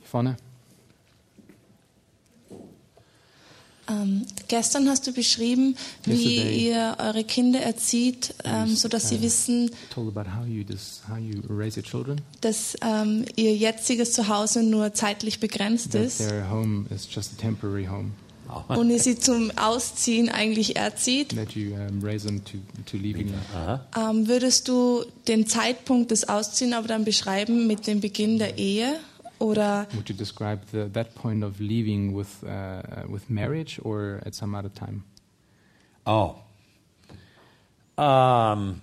Hier 0.00 0.08
vorne. 0.08 0.36
Ähm, 3.88 4.22
gestern 4.48 4.88
hast 4.88 5.06
du 5.06 5.12
beschrieben, 5.12 5.76
wie 6.04 6.36
Yesterday. 6.36 6.68
ihr 6.68 6.96
eure 6.98 7.24
Kinder 7.24 7.60
erzieht, 7.60 8.34
ähm, 8.44 8.74
sodass 8.76 9.08
sie 9.10 9.20
wissen, 9.22 9.70
Told 9.92 10.16
about 10.16 10.30
how 10.30 10.46
you, 10.46 10.64
dis, 10.64 11.02
how 11.08 11.18
you 11.18 11.40
raise 11.48 11.78
your 11.78 11.84
children. 11.84 12.20
dass 12.40 12.76
ähm, 12.82 13.24
ihr 13.36 13.54
jetziges 13.54 14.12
Zuhause 14.12 14.62
nur 14.62 14.94
zeitlich 14.94 15.40
begrenzt 15.40 15.94
ist 15.94 16.18
their 16.18 16.48
home 16.50 16.86
is 16.94 17.06
just 17.10 17.32
a 17.38 17.40
temporary 17.40 17.86
home. 17.86 18.10
und 18.68 18.90
ihr 18.90 19.00
sie 19.00 19.18
zum 19.18 19.50
Ausziehen 19.56 20.28
eigentlich 20.28 20.76
erzieht. 20.76 21.32
You 21.54 21.74
um, 21.74 22.00
to, 22.44 22.58
to 22.86 22.96
leaving. 22.96 23.32
Ähm, 23.96 24.28
würdest 24.28 24.68
du 24.68 25.04
den 25.28 25.46
Zeitpunkt 25.46 26.10
des 26.10 26.28
Ausziehens 26.28 26.74
aber 26.74 26.88
dann 26.88 27.04
beschreiben 27.04 27.66
mit 27.66 27.86
dem 27.86 28.00
Beginn 28.00 28.38
der 28.38 28.58
Ehe? 28.58 28.96
Oder 29.44 29.86
Would 29.94 30.08
you 30.08 30.14
describe 30.14 30.64
the, 30.72 30.86
that 30.94 31.14
point 31.14 31.44
of 31.44 31.60
leaving 31.60 32.14
with, 32.14 32.42
uh, 32.44 33.02
with 33.06 33.28
marriage 33.28 33.78
or 33.82 34.22
at 34.24 34.34
some 34.34 34.54
other 34.54 34.70
time? 34.70 35.04
Oh. 36.06 36.36
Um, 37.98 38.80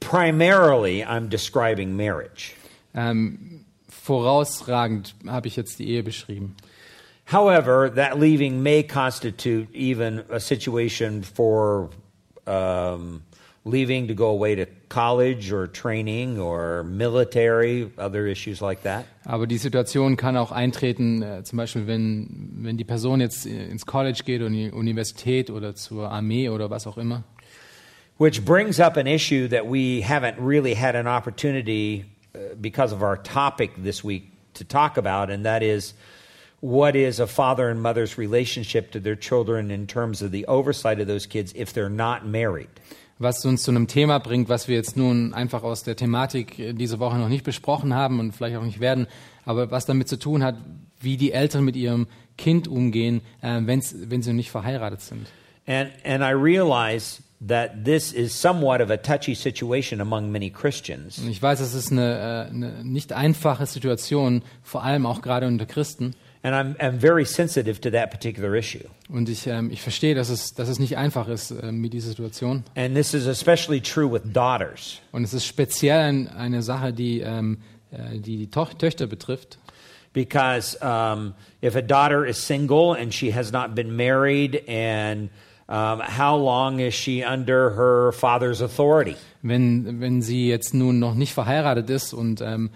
primarily, 0.00 1.04
I'm 1.04 1.28
describing 1.28 1.96
marriage. 1.96 2.56
Ähm, 2.96 3.64
vorausragend 3.88 5.14
habe 5.28 5.46
ich 5.46 5.54
jetzt 5.54 5.78
die 5.78 5.88
Ehe 5.88 6.02
beschrieben. 6.02 6.56
However, 7.26 7.88
that 7.90 8.18
leaving 8.18 8.60
may 8.60 8.82
constitute 8.82 9.68
even 9.72 10.24
a 10.28 10.40
situation 10.40 11.22
for 11.22 11.90
um, 12.48 13.22
leaving 13.64 14.08
to 14.08 14.14
go 14.14 14.30
away 14.30 14.56
to 14.56 14.66
college 14.94 15.52
or 15.52 15.66
training 15.66 16.38
or 16.38 16.84
military, 16.84 17.90
other 17.98 18.26
issues 18.26 18.60
like 18.60 18.82
that. 18.84 19.04
Aber 19.24 19.46
die 19.46 19.58
Situation 19.58 20.16
kann 20.16 20.36
auch 20.36 20.52
eintreten, 20.52 21.22
äh, 21.22 21.42
zum 21.42 21.56
Beispiel 21.56 21.86
wenn, 21.88 22.28
wenn 22.58 22.76
die 22.76 22.84
Person 22.84 23.20
jetzt 23.20 23.44
äh, 23.46 23.66
ins 23.66 23.86
College 23.86 24.22
geht 24.24 24.40
oder 24.40 24.48
in 24.48 24.52
die 24.52 24.70
Universität 24.70 25.50
oder 25.50 25.74
zur 25.74 26.10
Armee 26.12 26.48
oder 26.48 26.70
was 26.70 26.86
auch 26.86 26.96
immer. 26.96 27.24
Which 28.18 28.44
brings 28.44 28.78
up 28.78 28.96
an 28.96 29.08
issue 29.08 29.48
that 29.48 29.66
we 29.66 30.00
haven't 30.00 30.36
really 30.38 30.74
had 30.74 30.94
an 30.94 31.08
opportunity 31.08 32.04
uh, 32.34 32.54
because 32.60 32.94
of 32.94 33.02
our 33.02 33.16
topic 33.16 33.72
this 33.82 34.04
week 34.04 34.30
to 34.54 34.64
talk 34.64 34.96
about, 34.96 35.28
and 35.28 35.44
that 35.44 35.62
is 35.62 35.94
what 36.60 36.94
is 36.94 37.18
a 37.18 37.26
father 37.26 37.68
and 37.68 37.82
mother's 37.82 38.16
relationship 38.16 38.92
to 38.92 39.00
their 39.00 39.16
children 39.16 39.72
in 39.72 39.88
terms 39.88 40.22
of 40.22 40.30
the 40.30 40.46
oversight 40.46 41.00
of 41.00 41.08
those 41.08 41.26
kids 41.26 41.52
if 41.56 41.72
they're 41.72 41.90
not 41.90 42.24
married. 42.24 42.68
Was 43.24 43.42
uns 43.46 43.62
zu 43.62 43.70
einem 43.70 43.86
Thema 43.86 44.18
bringt, 44.18 44.50
was 44.50 44.68
wir 44.68 44.76
jetzt 44.76 44.98
nun 44.98 45.32
einfach 45.32 45.62
aus 45.62 45.82
der 45.82 45.96
Thematik 45.96 46.58
äh, 46.58 46.72
diese 46.74 46.98
Woche 46.98 47.16
noch 47.16 47.30
nicht 47.30 47.42
besprochen 47.42 47.94
haben 47.94 48.20
und 48.20 48.32
vielleicht 48.32 48.56
auch 48.56 48.64
nicht 48.64 48.80
werden, 48.80 49.06
aber 49.46 49.70
was 49.70 49.86
damit 49.86 50.08
zu 50.08 50.18
tun 50.18 50.44
hat, 50.44 50.56
wie 51.00 51.16
die 51.16 51.32
Eltern 51.32 51.64
mit 51.64 51.74
ihrem 51.74 52.06
Kind 52.36 52.68
umgehen, 52.68 53.22
äh, 53.40 53.62
wenn's, 53.62 53.94
wenn 53.96 54.20
sie 54.20 54.34
nicht 54.34 54.50
verheiratet 54.50 55.00
sind. 55.00 55.26
And, 55.66 55.90
and 56.04 56.22
I 56.22 56.32
realize 56.32 57.22
that 57.48 57.86
this 57.86 58.12
is 58.12 58.38
somewhat 58.38 58.82
of 58.82 58.90
a 58.90 58.98
touchy 58.98 59.34
situation 59.34 60.02
among 60.02 60.30
many 60.30 60.50
Christians. 60.50 61.18
Und 61.18 61.30
ich 61.30 61.40
weiß, 61.40 61.60
es 61.60 61.72
ist 61.72 61.92
eine, 61.92 62.48
äh, 62.50 62.50
eine 62.50 62.84
nicht 62.84 63.14
einfache 63.14 63.64
Situation, 63.64 64.42
vor 64.62 64.84
allem 64.84 65.06
auch 65.06 65.22
gerade 65.22 65.46
unter 65.46 65.64
Christen. 65.64 66.14
And 66.44 66.54
I'm, 66.54 66.76
I'm 66.78 66.98
very 66.98 67.24
sensitive 67.24 67.80
to 67.80 67.90
that 67.92 68.10
particular 68.10 68.54
issue. 68.54 68.86
Und 69.08 69.30
ich, 69.30 69.46
ähm, 69.46 69.70
ich 69.70 69.80
verstehe, 69.80 70.14
dass 70.14 70.28
es, 70.28 70.52
dass 70.52 70.68
es 70.68 70.78
nicht 70.78 70.98
einfach 70.98 71.26
ist 71.26 71.50
äh, 71.50 71.72
mit 71.72 71.94
dieser 71.94 72.10
Situation. 72.10 72.64
And 72.76 72.94
this 72.94 73.14
is 73.14 73.26
especially 73.26 73.80
true 73.80 74.12
with 74.12 74.22
daughters. 74.30 75.00
Und 75.10 75.24
es 75.24 75.32
ist 75.32 75.46
speziell 75.46 76.00
ein, 76.00 76.28
eine 76.28 76.62
Sache, 76.62 76.92
die 76.92 77.20
ähm, 77.20 77.58
äh, 77.94 78.18
die, 78.18 78.36
die 78.36 78.50
Toch 78.50 78.74
Töchter 78.74 79.06
betrifft. 79.06 79.58
Because 80.12 80.76
um, 80.80 81.34
if 81.62 81.74
a 81.74 81.82
daughter 81.82 82.24
is 82.24 82.38
single 82.38 82.94
and 82.94 83.12
she 83.12 83.32
has 83.32 83.50
not 83.50 83.74
been 83.74 83.96
married, 83.96 84.62
and 84.68 85.30
um, 85.68 86.00
how 86.00 86.36
long 86.36 86.78
is 86.78 86.94
she 86.94 87.24
under 87.24 87.70
her 87.70 88.12
father's 88.12 88.60
authority? 88.60 89.16
Wenn, 89.42 90.00
wenn 90.00 90.22
sie 90.22 90.48
jetzt 90.48 90.72
nun 90.72 91.00
noch 91.00 91.14
nicht 91.14 91.34
verheiratet 91.34 91.90
ist 91.90 92.12
und 92.12 92.40
ähm, 92.40 92.70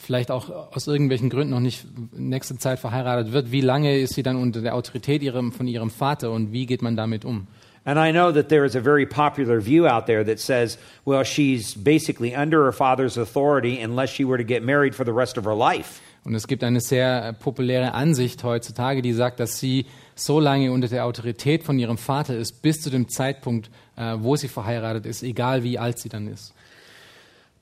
vielleicht 0.00 0.30
auch 0.30 0.74
aus 0.74 0.86
irgendwelchen 0.86 1.30
Gründen 1.30 1.50
noch 1.50 1.60
nicht 1.60 1.86
nächste 2.12 2.56
Zeit 2.56 2.78
verheiratet 2.78 3.32
wird, 3.32 3.52
wie 3.52 3.60
lange 3.60 3.98
ist 3.98 4.14
sie 4.14 4.22
dann 4.22 4.36
unter 4.36 4.62
der 4.62 4.74
Autorität 4.74 5.22
ihrem, 5.22 5.52
von 5.52 5.68
ihrem 5.68 5.90
Vater 5.90 6.32
und 6.32 6.52
wie 6.52 6.66
geht 6.66 6.82
man 6.82 6.96
damit 6.96 7.24
um? 7.24 7.46
And 7.84 7.98
I 7.98 8.12
know 8.12 8.30
that 8.30 8.48
there 8.48 8.66
is 8.66 8.76
a 8.76 8.80
very 8.80 9.06
popular 9.06 9.58
view 9.60 9.86
out 9.86 10.06
there 10.06 10.22
that 10.24 10.38
says, 10.38 10.78
well, 11.06 11.24
she's 11.24 11.74
basically 11.74 12.34
under 12.34 12.64
her 12.64 12.72
father's 12.72 13.16
authority 13.16 13.82
unless 13.82 14.10
she 14.10 14.24
were 14.24 14.36
to 14.36 14.44
get 14.44 14.62
married 14.62 14.94
for 14.94 15.04
the 15.04 15.12
rest 15.12 15.38
of 15.38 15.44
her 15.44 15.54
life. 15.54 16.00
Und 16.24 16.34
es 16.34 16.46
gibt 16.46 16.62
eine 16.62 16.80
sehr 16.80 17.32
populäre 17.32 17.94
Ansicht 17.94 18.44
heutzutage, 18.44 19.00
die 19.00 19.14
sagt, 19.14 19.40
dass 19.40 19.58
sie 19.58 19.86
so 20.14 20.38
lange 20.38 20.70
unter 20.70 20.88
der 20.88 21.06
Autorität 21.06 21.62
von 21.62 21.78
ihrem 21.78 21.96
Vater 21.96 22.36
ist, 22.36 22.60
bis 22.60 22.82
zu 22.82 22.90
dem 22.90 23.08
Zeitpunkt, 23.08 23.70
äh, 23.96 24.16
wo 24.18 24.36
sie 24.36 24.48
verheiratet 24.48 25.06
ist, 25.06 25.22
egal 25.22 25.62
wie 25.62 25.78
alt 25.78 25.98
sie 25.98 26.10
dann 26.10 26.28
ist. 26.28 26.52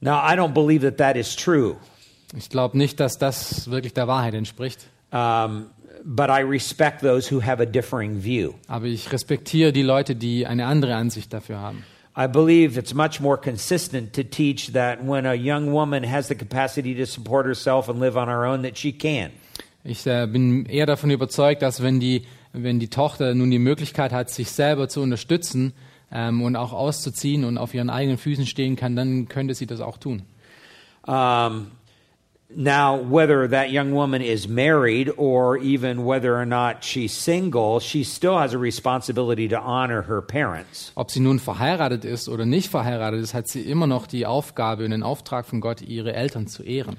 Now, 0.00 0.16
I 0.16 0.34
don't 0.34 0.54
believe 0.54 0.84
that 0.84 0.98
that 0.98 1.16
is 1.16 1.36
true, 1.36 1.76
Ich 2.36 2.50
glaube 2.50 2.76
nicht, 2.76 3.00
dass 3.00 3.18
das 3.18 3.70
wirklich 3.70 3.94
der 3.94 4.06
Wahrheit 4.06 4.34
entspricht. 4.34 4.88
um, 5.10 5.70
but 6.04 6.30
I 6.30 6.40
respect 6.40 7.00
those 7.00 7.28
who 7.28 7.40
have 7.40 7.60
a 7.60 7.66
differing 7.66 8.22
view. 8.22 8.54
Aber 8.66 8.86
ich 8.86 9.10
respektiere 9.12 9.72
die 9.72 9.82
Leute, 9.82 10.14
die 10.14 10.46
eine 10.46 10.66
andere 10.66 10.94
Ansicht 10.94 11.32
dafür 11.32 11.60
haben. 11.60 11.84
I 12.16 12.26
believe 12.26 12.76
it's 12.76 12.94
much 12.94 13.20
more 13.20 13.36
consistent 13.36 14.12
to 14.14 14.24
teach 14.24 14.72
that 14.72 14.98
when 15.06 15.24
a 15.24 15.34
young 15.34 15.72
woman 15.72 16.02
has 16.04 16.26
the 16.28 16.34
capacity 16.34 16.94
to 16.96 17.06
support 17.06 17.46
herself 17.46 17.88
and 17.88 18.00
live 18.00 18.16
on 18.16 18.28
her 18.28 18.44
own, 18.44 18.62
that 18.62 18.76
she 18.76 18.92
can. 18.92 19.30
Ich 19.84 20.04
äh, 20.06 20.26
bin 20.26 20.66
eher 20.66 20.86
davon 20.86 21.10
überzeugt, 21.10 21.62
dass 21.62 21.80
wenn 21.80 22.00
die, 22.00 22.24
wenn 22.52 22.80
die 22.80 22.88
Tochter 22.88 23.34
nun 23.34 23.50
die 23.50 23.60
Möglichkeit 23.60 24.12
hat, 24.12 24.30
sich 24.30 24.50
selber 24.50 24.88
zu 24.88 25.00
unterstützen 25.00 25.72
ähm, 26.10 26.42
und 26.42 26.56
auch 26.56 26.72
auszuziehen 26.72 27.44
und 27.44 27.56
auf 27.56 27.72
ihren 27.72 27.88
eigenen 27.88 28.18
Füßen 28.18 28.46
stehen 28.46 28.74
kann, 28.74 28.96
dann 28.96 29.28
könnte 29.28 29.54
sie 29.54 29.66
das 29.66 29.80
auch 29.80 29.96
tun. 29.96 30.22
Um, 31.06 31.70
now, 32.50 32.96
whether 32.96 33.46
that 33.48 33.70
young 33.70 33.92
woman 33.92 34.22
is 34.22 34.48
married 34.48 35.10
or 35.18 35.58
even 35.58 36.04
whether 36.04 36.34
or 36.34 36.46
not 36.46 36.82
she's 36.82 37.12
single, 37.12 37.78
she 37.78 38.04
still 38.04 38.38
has 38.38 38.54
a 38.54 38.58
responsibility 38.58 39.48
to 39.48 39.58
honor 39.58 40.02
her 40.02 40.22
parents. 40.22 40.92
Ob 40.96 41.10
sie 41.10 41.20
nun 41.20 41.38
verheiratet 41.38 42.06
ist 42.06 42.26
oder 42.28 42.46
nicht 42.46 42.70
verheiratet 42.70 43.20
ist, 43.20 43.34
hat 43.34 43.48
sie 43.48 43.60
immer 43.60 43.86
noch 43.86 44.06
die 44.06 44.24
Aufgabe 44.24 44.84
und 44.84 44.92
den 44.92 45.02
Auftrag 45.02 45.44
von 45.44 45.60
Gott, 45.60 45.82
ihre 45.82 46.14
Eltern 46.14 46.46
zu 46.46 46.62
ehren. 46.62 46.96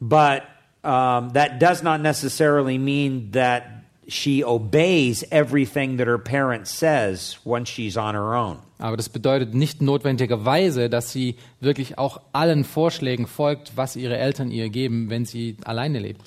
But 0.00 0.42
um, 0.82 1.30
that 1.34 1.60
does 1.60 1.82
not 1.82 2.00
necessarily 2.00 2.78
mean 2.78 3.32
that 3.32 3.81
she 4.08 4.44
obeys 4.44 5.24
everything 5.30 5.98
that 5.98 6.06
her 6.06 6.18
parent 6.18 6.66
says 6.66 7.38
once 7.44 7.68
she's 7.68 7.96
on 7.96 8.14
her 8.14 8.34
own. 8.34 8.58
Aber 8.78 8.96
das 8.96 9.08
bedeutet 9.08 9.54
nicht 9.54 9.80
notwendigerweise, 9.80 10.90
dass 10.90 11.12
sie 11.12 11.36
wirklich 11.60 11.98
auch 11.98 12.20
allen 12.32 12.64
Vorschlägen 12.64 13.26
folgt, 13.26 13.76
was 13.76 13.96
ihre 13.96 14.16
Eltern 14.16 14.50
ihr 14.50 14.68
geben, 14.70 15.08
wenn 15.08 15.24
sie 15.24 15.56
alleine 15.64 16.00
lebt. 16.00 16.22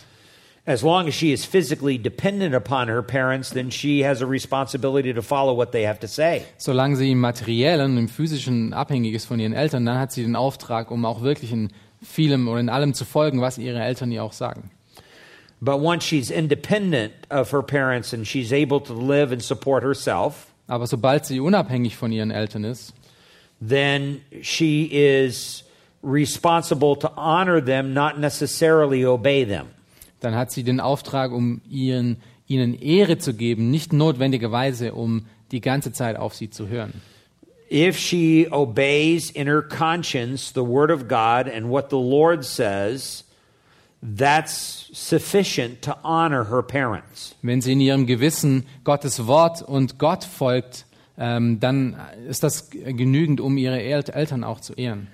as 0.67 0.81
long 0.81 1.07
as 1.07 1.13
she 1.13 1.31
is 1.31 1.45
physically 1.45 1.97
dependent 1.97 2.55
upon 2.55 2.88
her 2.88 3.03
parents, 3.03 3.51
then 3.51 3.69
she 3.69 4.01
has 4.01 4.21
a 4.21 4.25
responsibility 4.25 5.13
to 5.13 5.21
follow 5.21 5.53
what 5.53 5.71
they 5.71 5.83
have 5.83 5.99
to 5.99 6.07
say. 6.07 6.43
Solange 6.57 6.95
sie 6.95 7.11
im 7.11 7.19
materiellen, 7.19 7.97
im 7.97 8.07
physischen 8.07 8.73
abhängig 8.73 9.13
ist 9.13 9.25
von 9.25 9.39
ihren 9.39 9.53
Eltern, 9.53 9.85
dann 9.85 9.99
hat 9.99 10.11
sie 10.11 10.23
den 10.23 10.35
Auftrag, 10.35 10.89
um 10.89 11.05
auch 11.05 11.21
wirklich 11.21 11.51
in 11.51 11.69
vielem 12.01 12.47
oder 12.47 12.59
in 12.59 12.69
allem 12.69 12.93
zu 12.93 13.05
folgen, 13.05 13.41
was 13.41 13.57
ihre 13.57 13.81
Eltern 13.81 14.11
ihr 14.11 14.23
auch 14.23 14.33
sagen. 14.33 14.71
But 15.65 15.80
once 15.80 16.04
she's 16.04 16.30
independent 16.30 17.13
of 17.32 17.49
her 17.49 17.63
parents 17.63 18.13
and 18.13 18.28
she's 18.28 18.54
able 18.54 18.80
to 18.82 18.93
live 18.93 19.32
and 19.32 19.41
support 19.41 19.82
herself, 19.84 20.54
Aber 20.67 20.86
sobald 20.88 21.25
sie 21.25 21.39
unabhängig 21.39 21.95
von 21.95 22.12
ihren 22.12 22.32
Eltern 22.32 22.63
ist, 22.63 22.93
then 23.60 24.21
she 24.41 24.86
is 24.91 25.63
responsible 26.04 26.95
to 26.95 27.12
honor 27.17 27.60
them, 27.62 27.93
not 27.93 28.19
necessarily 28.19 29.04
obey 29.04 29.43
them. 29.43 29.67
dann 30.21 30.36
hat 30.36 30.51
sie 30.51 30.63
den 30.63 30.80
Auftrag, 30.80 31.32
um 31.32 31.62
ihren, 31.69 32.17
ihnen 32.47 32.80
Ehre 32.80 33.17
zu 33.17 33.34
geben, 33.34 33.71
nicht 33.71 33.91
notwendigerweise, 33.91 34.93
um 34.93 35.25
die 35.51 35.62
ganze 35.62 35.91
Zeit 35.91 36.15
auf 36.15 36.34
sie 36.36 36.49
zu 36.49 36.67
hören. 36.67 37.01
If 37.71 37.97
she 37.97 38.47
obeys 38.51 39.32
in 39.32 39.47
her 39.47 39.63
conscience 39.63 40.51
the 40.54 40.63
word 40.63 40.91
of 40.91 41.08
God 41.08 41.47
and 41.47 41.69
what 41.69 41.89
the 41.89 41.97
Lord 41.97 42.45
says, 42.45 43.24
that's 44.17 44.89
sufficient 44.93 45.81
to 45.83 45.95
honor 46.03 46.49
her 46.49 46.61
parents. 46.61 47.35
Wenn 47.41 47.61
sie 47.61 47.73
in 47.73 47.81
ihrem 47.81 48.05
Gewissen 48.05 48.65
Gottes 48.83 49.27
Wort 49.27 49.61
und 49.61 49.97
Gott 49.97 50.23
folgt, 50.23 50.85
ähm, 51.17 51.59
dann 51.59 51.95
ist 52.27 52.43
das 52.43 52.69
genügend, 52.69 53.39
um 53.39 53.57
ihre 53.57 53.81
El 53.81 54.03
Eltern 54.09 54.43
auch 54.43 54.59
zu 54.59 54.73
ehren. 54.73 55.07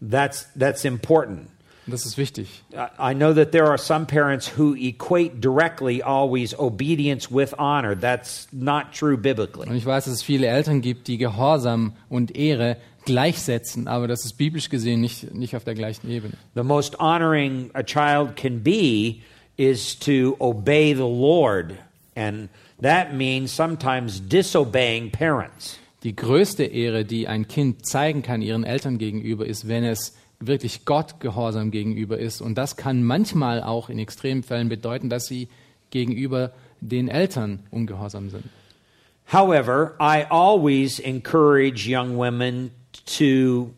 That's, 0.00 0.48
that's 0.58 0.84
important. 0.84 1.48
Das 1.88 2.04
ist 2.04 2.18
wichtig. 2.18 2.64
I 2.98 3.14
know 3.14 3.32
that 3.32 3.52
there 3.52 3.66
are 3.66 3.78
some 3.78 4.06
parents 4.06 4.58
who 4.58 4.74
equate 4.74 5.40
directly 5.40 6.02
always 6.02 6.52
obedience 6.58 7.30
with 7.30 7.54
honor. 7.58 7.94
That's 7.94 8.48
not 8.50 8.92
true 8.92 9.16
biblically. 9.16 9.68
Und 9.68 9.76
ich 9.76 9.86
weiß, 9.86 10.06
dass 10.06 10.14
es 10.14 10.22
viele 10.22 10.48
Eltern 10.48 10.80
gibt, 10.80 11.06
die 11.06 11.16
Gehorsam 11.16 11.92
und 12.08 12.36
Ehre 12.36 12.76
gleichsetzen, 13.06 13.88
aber 13.88 14.06
das 14.06 14.24
ist 14.24 14.34
biblisch 14.34 14.68
gesehen 14.68 15.00
nicht, 15.00 15.34
nicht 15.34 15.56
auf 15.56 15.64
der 15.64 15.74
gleichen 15.74 16.10
Ebene. 16.10 16.34
The 16.54 16.62
most 16.62 16.98
honoring 16.98 17.70
a 17.72 17.82
child 17.82 18.36
can 18.36 18.62
be 18.62 19.22
is 19.56 19.98
to 20.00 20.36
obey 20.38 20.92
the 20.94 21.00
Lord, 21.00 21.74
and 22.14 22.50
that 22.82 23.14
means 23.14 23.54
sometimes 23.54 24.20
disobeying 24.20 25.10
parents. 25.10 25.78
Die 26.02 26.14
größte 26.14 26.64
Ehre, 26.64 27.04
die 27.04 27.26
ein 27.26 27.48
Kind 27.48 27.86
zeigen 27.86 28.22
kann 28.22 28.42
ihren 28.42 28.64
Eltern 28.64 28.98
gegenüber, 28.98 29.46
ist, 29.46 29.66
wenn 29.66 29.82
es 29.82 30.14
wirklich 30.38 30.84
Gott 30.84 31.18
gehorsam 31.20 31.70
gegenüber 31.70 32.18
ist. 32.18 32.40
Und 32.40 32.56
das 32.58 32.76
kann 32.76 33.02
manchmal 33.02 33.62
auch 33.62 33.88
in 33.88 33.98
extremen 33.98 34.42
Fällen 34.42 34.68
bedeuten, 34.68 35.08
dass 35.08 35.24
sie 35.26 35.48
gegenüber 35.90 36.52
den 36.80 37.08
Eltern 37.08 37.60
ungehorsam 37.70 38.30
sind. 38.30 38.44
However, 39.32 39.96
I 39.98 40.24
always 40.28 41.00
encourage 41.00 41.88
young 41.88 42.16
women 42.16 42.70
to 43.06 43.70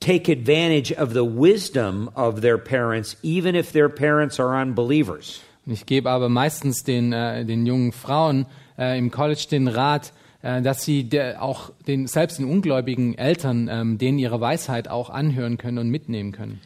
take 0.00 0.28
advantage 0.28 0.92
of 0.92 1.12
the 1.12 1.24
wisdom 1.24 2.10
of 2.14 2.40
their 2.40 2.58
parents, 2.58 3.16
even 3.22 3.54
if 3.54 3.72
their 3.72 3.88
parents 3.88 4.38
are 4.38 4.60
unbelievers. 4.60 5.40
Ich 5.66 5.86
gebe 5.86 6.10
aber 6.10 6.28
meistens 6.28 6.84
den, 6.84 7.12
äh, 7.12 7.44
den 7.44 7.66
jungen 7.66 7.92
Frauen 7.92 8.46
äh, 8.78 8.96
im 8.98 9.10
College 9.10 9.46
den 9.50 9.66
Rat, 9.66 10.12
äh, 10.42 10.62
dass 10.62 10.84
sie 10.84 11.04
der, 11.04 11.42
auch 11.42 11.72
den, 11.86 12.06
selbst 12.06 12.38
den 12.38 12.46
ungläubigen 12.46 13.18
Eltern 13.18 13.68
ähm, 13.68 13.98
denen 13.98 14.18
ihre 14.18 14.40
Weisheit 14.40 14.88
auch 14.88 15.10
anhören 15.10 15.58
können 15.58 15.78
und 15.78 15.88
mitnehmen 15.88 16.30
können. 16.32 16.60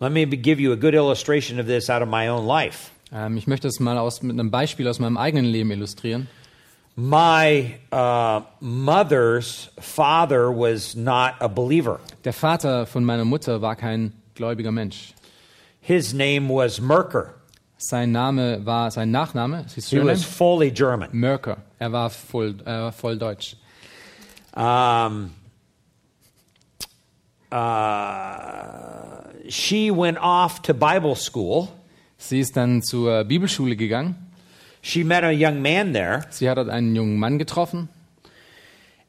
Let 0.00 0.12
me 0.12 0.26
give 0.26 0.62
you 0.62 0.72
a 0.72 0.76
good 0.76 0.94
illustration 0.94 1.58
of 1.58 1.66
this 1.66 1.90
out 1.90 2.00
of 2.00 2.08
my 2.08 2.28
own 2.28 2.46
life. 2.46 2.90
Ähm, 3.12 3.36
ich 3.36 3.46
möchte 3.46 3.68
das 3.68 3.80
mal 3.80 3.98
aus, 3.98 4.22
mit 4.22 4.38
einem 4.38 4.50
Beispiel 4.50 4.88
aus 4.88 4.98
meinem 4.98 5.16
eigenen 5.16 5.46
Leben 5.46 5.70
illustrieren. 5.70 6.28
My 7.00 7.76
uh, 7.92 8.40
mother's 8.60 9.68
father 9.78 10.50
was 10.50 10.96
not 10.96 11.36
a 11.40 11.48
believer. 11.48 12.00
Der 12.24 12.32
Vater 12.32 12.86
von 12.86 13.04
meiner 13.04 13.24
Mutter 13.24 13.62
war 13.62 13.76
kein 13.76 14.14
gläubiger 14.34 14.72
Mensch. 14.72 15.14
His 15.80 16.12
name 16.12 16.48
was 16.48 16.80
Merker. 16.80 17.34
Sein 17.76 18.10
Name 18.10 18.66
war, 18.66 18.90
sein 18.90 19.12
Nachname, 19.12 19.64
He 19.76 20.00
was 20.00 20.24
fully 20.24 20.72
German. 20.72 21.10
Merker. 21.12 21.58
Er 21.78 21.92
war 21.92 22.10
voll, 22.10 22.56
äh, 22.66 22.90
voll 22.90 23.16
deutsch. 23.16 23.54
Um, 24.56 25.30
uh, 27.52 29.22
she 29.48 29.92
went 29.92 30.18
off 30.18 30.60
to 30.62 30.74
Bible 30.74 31.14
school. 31.14 31.68
Sie 32.16 32.40
ist 32.40 32.56
dann 32.56 32.82
zur 32.82 33.22
Bibelschule 33.22 33.76
gegangen. 33.76 34.27
She 34.82 35.04
met 35.04 35.24
a 35.24 35.30
young 35.30 35.60
man 35.60 35.92
there, 35.92 36.24
Sie 36.30 36.48
hat 36.48 36.56
dort 36.56 36.68
einen 36.68 36.94
jungen 36.94 37.18
Mann 37.18 37.38
getroffen 37.38 37.88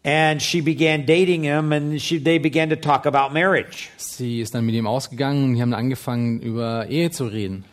and 0.04 0.42
she 0.42 0.62
began 0.62 1.06
dating 1.06 1.44
him, 1.44 1.72
and 1.74 2.02
she, 2.02 2.20
they 2.20 2.38
began 2.38 2.70
to 2.70 2.76
talk 2.76 3.06
about 3.06 3.34
marriage. 3.34 3.90
Sie 3.98 4.42
ist 4.42 4.56
dann 4.56 4.66
mit 4.66 4.76
ihm 4.76 4.88
ausgegangen 4.88 5.44
und 5.44 5.56
die 5.56 5.62
haben 5.62 5.74
angefangen, 5.74 6.40
über 6.42 6.88
Ehe 6.88 7.12
zu 7.12 7.26
reden. 7.26 7.66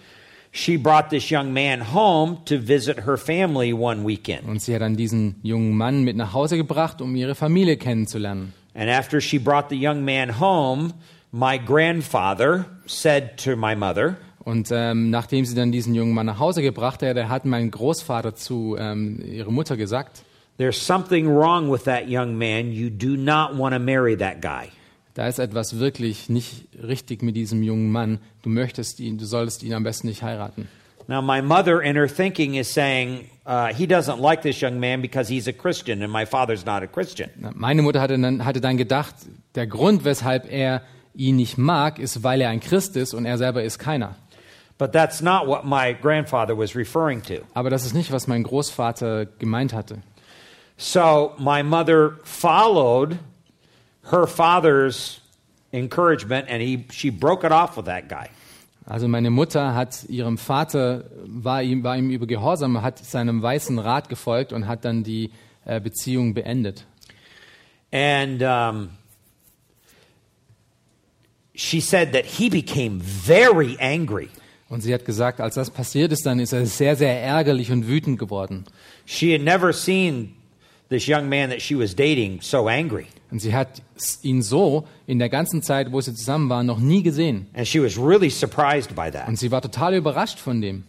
She 0.53 0.79
brought 0.79 1.11
this 1.11 1.31
young 1.31 1.53
man 1.53 1.93
home 1.93 2.39
to 2.47 2.59
visit 2.59 3.05
her 3.05 3.19
family 3.19 3.73
one 3.75 4.07
weekend. 4.07 4.49
Und 4.49 4.63
sie 4.63 4.75
hat 4.75 4.81
dann 4.81 4.97
diesen 4.97 5.37
jungen 5.43 5.77
Mann 5.77 6.03
mit 6.03 6.17
nach 6.17 6.33
Hause 6.33 6.57
gebracht, 6.57 7.03
um 7.03 7.15
ihre 7.15 7.35
Familie 7.35 7.77
kennenzulernen. 7.77 8.55
And 8.75 8.91
after 8.91 9.21
she 9.21 9.39
brought 9.39 9.69
the 9.69 9.77
young 9.77 10.05
man 10.05 10.41
home, 10.41 10.95
my 11.31 11.59
grandfather 11.59 12.67
said 12.87 13.37
to 13.45 13.55
my 13.55 13.75
mother, 13.75 14.17
Und 14.47 14.69
ähm, 14.71 15.11
nachdem 15.11 15.45
sie 15.45 15.57
dann 15.57 15.73
diesen 15.73 15.93
jungen 15.93 16.15
Mann 16.15 16.27
nach 16.27 16.39
Hause 16.39 16.63
gebracht 16.63 17.03
hat, 17.03 17.17
hat 17.17 17.45
mein 17.47 17.69
Großvater 17.69 18.37
zu 18.37 18.77
ähm, 18.79 19.21
ihrer 19.21 19.51
Mutter 19.51 19.77
gesagt, 19.77 20.23
There's 20.57 20.79
something 20.79 21.27
wrong 21.27 21.71
with 21.71 21.83
that 21.83 22.05
young 22.07 22.39
man. 22.39 22.71
You 22.71 22.89
do 22.89 23.17
not 23.17 23.59
want 23.59 23.75
to 23.75 23.81
marry 23.81 24.17
that 24.17 24.41
guy. 24.41 24.71
da 25.15 25.27
ist 25.27 25.41
etwas 25.41 25.81
wirklich 25.81 26.29
nicht 26.29 26.69
richtig 26.81 27.23
mit 27.23 27.35
diesem 27.35 27.65
jungen 27.65 27.91
Mann. 27.91 28.21
Du 28.43 28.49
möchtest 28.49 29.01
ihn, 29.01 29.19
du 29.19 29.25
solltest 29.25 29.65
ihn 29.65 29.75
am 29.75 29.83
besten 29.83 30.07
nicht 30.07 30.23
heiraten. 30.23 30.69
Now, 31.09 31.21
my 31.21 31.43
mother, 31.43 31.83
in 31.83 31.97
her 31.97 32.07
thinking, 32.09 32.55
is 32.55 32.73
saying, 32.73 33.27
uh, 33.47 33.75
he 33.75 33.85
doesn't 33.87 34.21
like 34.21 34.43
this 34.43 34.61
young 34.61 34.79
man 34.79 35.03
because 35.03 35.29
he's 35.29 35.49
a 35.49 35.53
Christian, 35.53 36.03
and 36.03 36.13
my 36.13 36.25
father's 36.25 36.65
not 36.65 36.85
a 36.85 36.87
Christian. 36.87 37.31
Meine 37.55 37.83
Mutter 37.83 38.01
hatte 38.01 38.17
dann, 38.17 38.45
hatte 38.45 38.61
dann 38.61 38.77
gedacht, 38.77 39.15
der 39.57 39.67
Grund, 39.67 40.05
weshalb 40.05 40.51
er 40.53 40.83
ihn 41.15 41.37
nicht 41.37 41.59
mag, 41.59 41.99
ist, 41.99 42.23
weil 42.23 42.41
er 42.41 42.51
ein 42.51 42.61
Christ 42.61 42.97
ist 42.97 43.13
und 43.13 43.25
er 43.25 43.39
selber 43.39 43.65
ist 43.65 43.79
keiner. 43.79 44.17
But 44.79 44.93
that's 44.93 45.23
not 45.23 45.47
what 45.47 45.65
my 45.65 45.95
grandfather 45.95 46.55
was 46.55 46.75
referring 46.75 47.23
to. 47.23 47.43
Aber 47.55 47.71
das 47.71 47.87
ist 47.87 47.95
nicht, 47.95 48.13
was 48.13 48.27
mein 48.27 48.43
Großvater 48.43 49.27
gemeint 49.39 49.73
hatte. 49.73 50.03
So 50.77 51.35
my 51.39 51.63
mother 51.63 52.19
followed 52.25 53.19
her 54.11 54.27
father's 54.27 55.21
encouragement, 55.73 56.49
and 56.49 56.63
he, 56.63 56.85
she 56.91 57.11
broke 57.11 57.45
it 57.45 57.53
off 57.53 57.77
with 57.77 57.87
that 57.87 58.09
guy. 58.09 58.29
Also 58.87 59.09
meine 59.09 59.31
Mutter 59.31 59.75
hat 59.75 60.05
ihrem 60.09 60.39
Vater, 60.39 61.05
war 61.25 61.63
ihm, 61.63 61.83
war 61.83 61.97
ihm 61.97 62.11
über 62.11 62.27
Gehorsam, 62.27 62.83
hat 62.83 62.99
seinem 62.99 63.43
weißen 63.43 63.79
Rat 63.79 64.09
gefolgt 64.09 64.53
und 64.53 64.69
hat 64.69 64.85
dann 64.85 65.03
die 65.03 65.33
äh, 65.65 65.81
Beziehung 65.81 66.35
beendet. 66.35 66.85
And 67.91 68.43
um, 68.43 68.91
she 71.55 71.81
said 71.81 72.13
that 72.13 72.27
he 72.27 72.49
became 72.49 73.01
very 73.01 73.77
angry. 73.81 74.29
Und 74.69 74.81
sie 74.81 74.93
hat 74.93 75.05
gesagt, 75.05 75.41
als 75.41 75.55
das 75.55 75.71
passiert 75.71 76.11
ist, 76.11 76.27
dann 76.27 76.41
ist 76.41 76.53
er 76.53 76.67
sehr, 76.67 76.97
sehr 76.97 77.23
ärgerlich 77.23 77.71
und 77.71 77.87
wütend 77.87 78.19
geworden. 78.19 78.65
She 79.05 79.33
had 79.33 79.43
never 79.43 79.73
seen 79.73 80.35
this 80.89 81.07
young 81.07 81.29
man 81.29 81.51
that 81.51 81.63
she 81.63 81.79
was 81.79 81.95
dating 81.95 82.41
so 82.43 82.67
angry. 82.67 83.07
Und 83.31 83.41
sie 83.41 83.55
hat 83.55 83.83
ihn 84.23 84.43
so 84.43 84.87
in 85.07 85.19
der 85.19 85.29
ganzen 85.29 85.63
Zeit, 85.63 85.93
wo 85.93 86.01
sie 86.01 86.15
zusammen 86.15 86.49
waren, 86.49 86.67
noch 86.67 86.79
nie 86.79 87.03
gesehen. 87.03 87.47
And 87.55 87.67
she 87.67 87.83
was 87.83 87.97
really 87.97 88.31
surprised 88.31 88.95
by 88.95 89.11
that. 89.11 89.29
Und 89.29 89.39
sie 89.39 89.51
war 89.51 89.63
total 89.63 89.95
überrascht 89.95 90.39
von 90.39 90.61
dem. 90.61 90.85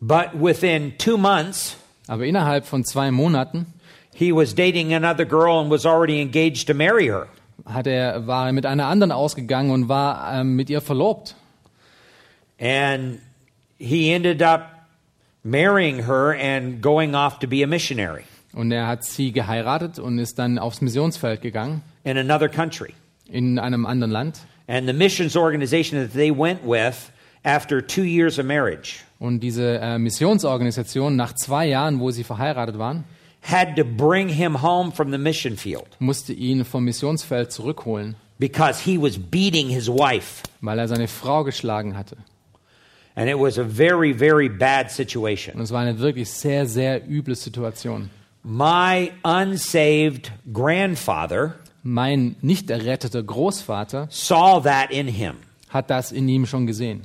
But 0.00 0.30
within 0.34 0.96
two 0.98 1.16
months, 1.16 1.76
Aber 2.06 2.24
innerhalb 2.26 2.66
von 2.66 2.84
zwei 2.84 3.10
Monaten 3.10 3.66
he 4.14 4.32
was 4.32 4.54
dating 4.54 4.94
another 4.94 5.24
girl 5.24 5.60
and 5.60 5.70
was 5.70 5.84
already 5.84 6.20
engaged 6.20 6.66
to 6.68 6.74
marry 6.74 7.06
her. 7.06 7.26
hat 7.64 7.86
er, 7.86 8.26
war 8.26 8.46
er 8.46 8.52
mit 8.52 8.66
einer 8.66 8.86
anderen 8.86 9.10
ausgegangen 9.12 9.70
und 9.70 9.88
war 9.88 10.32
ähm, 10.34 10.54
mit 10.54 10.70
ihr 10.70 10.80
verlobt. 10.80 11.34
And 12.64 13.18
he 13.78 14.12
ended 14.14 14.42
up 14.42 14.86
marrying 15.44 16.04
her 16.06 16.32
and 16.34 16.80
going 16.82 17.14
off 17.14 17.38
to 17.40 17.46
be 17.46 17.62
a 17.62 17.66
missionary 17.66 18.24
Und 18.54 18.72
er 18.72 18.86
hat 18.86 19.04
sie 19.04 19.32
geheiratet 19.32 19.98
und 19.98 20.18
ist 20.18 20.38
dann 20.38 20.58
aufs 20.58 20.80
Missionsfeld 20.80 21.42
gegangen 21.42 21.82
in 22.04 22.16
another 22.16 22.48
country. 22.48 22.94
in 23.28 23.58
einem 23.58 23.84
anderen 23.84 24.10
Land. 24.12 24.40
And 24.66 24.86
the 24.86 24.92
missions 24.94 25.36
organization 25.36 26.00
that 26.00 26.14
they 26.14 26.30
went 26.30 26.60
with 26.64 27.10
after 27.44 27.86
two 27.86 28.04
years 28.04 28.38
of 28.38 28.46
marriage 28.46 29.00
Und 29.18 29.40
diese 29.40 29.78
äh, 29.80 29.98
Missionsorganisation, 29.98 31.16
nach 31.16 31.34
zwei 31.34 31.66
Jahren, 31.66 32.00
wo 32.00 32.10
sie 32.10 32.24
verheiratet 32.24 32.78
waren, 32.78 33.04
had 33.42 33.76
to 33.76 33.84
bring 33.84 34.28
him 34.28 34.62
home 34.62 34.90
from 34.90 35.10
the 35.12 35.18
mission 35.18 35.56
field 35.56 35.86
musste 35.98 36.32
ihn 36.32 36.64
vom 36.64 36.84
Missionsfeld 36.84 37.52
zurückholen, 37.52 38.14
because 38.38 38.82
he 38.82 38.96
was 38.96 39.18
beating 39.18 39.68
his 39.68 39.88
wife. 39.88 40.42
weil 40.62 40.78
er 40.78 40.88
seine 40.88 41.08
Frau 41.08 41.44
geschlagen 41.44 41.96
hatte. 41.96 42.16
And 43.16 43.28
it 43.28 43.38
was 43.38 43.58
a 43.58 43.64
very, 43.64 44.12
very 44.12 44.48
bad 44.48 44.86
Und 44.86 44.92
situation. 44.92 45.60
es 45.60 45.70
war 45.70 45.82
eine 45.82 45.98
wirklich 45.98 46.28
sehr, 46.30 46.66
sehr 46.66 47.00
üble 47.08 47.36
Situation. 47.36 48.10
My 48.42 49.12
unsaved 49.22 50.32
grandfather 50.52 51.54
Mein 51.86 52.36
nicht 52.40 52.70
erretteter 52.70 53.22
Großvater 53.22 54.08
saw 54.10 54.60
that 54.62 54.90
in 54.90 55.06
him. 55.06 55.36
hat 55.68 55.90
das 55.90 56.12
in 56.12 56.28
ihm 56.28 56.46
schon 56.46 56.66
gesehen. 56.66 57.02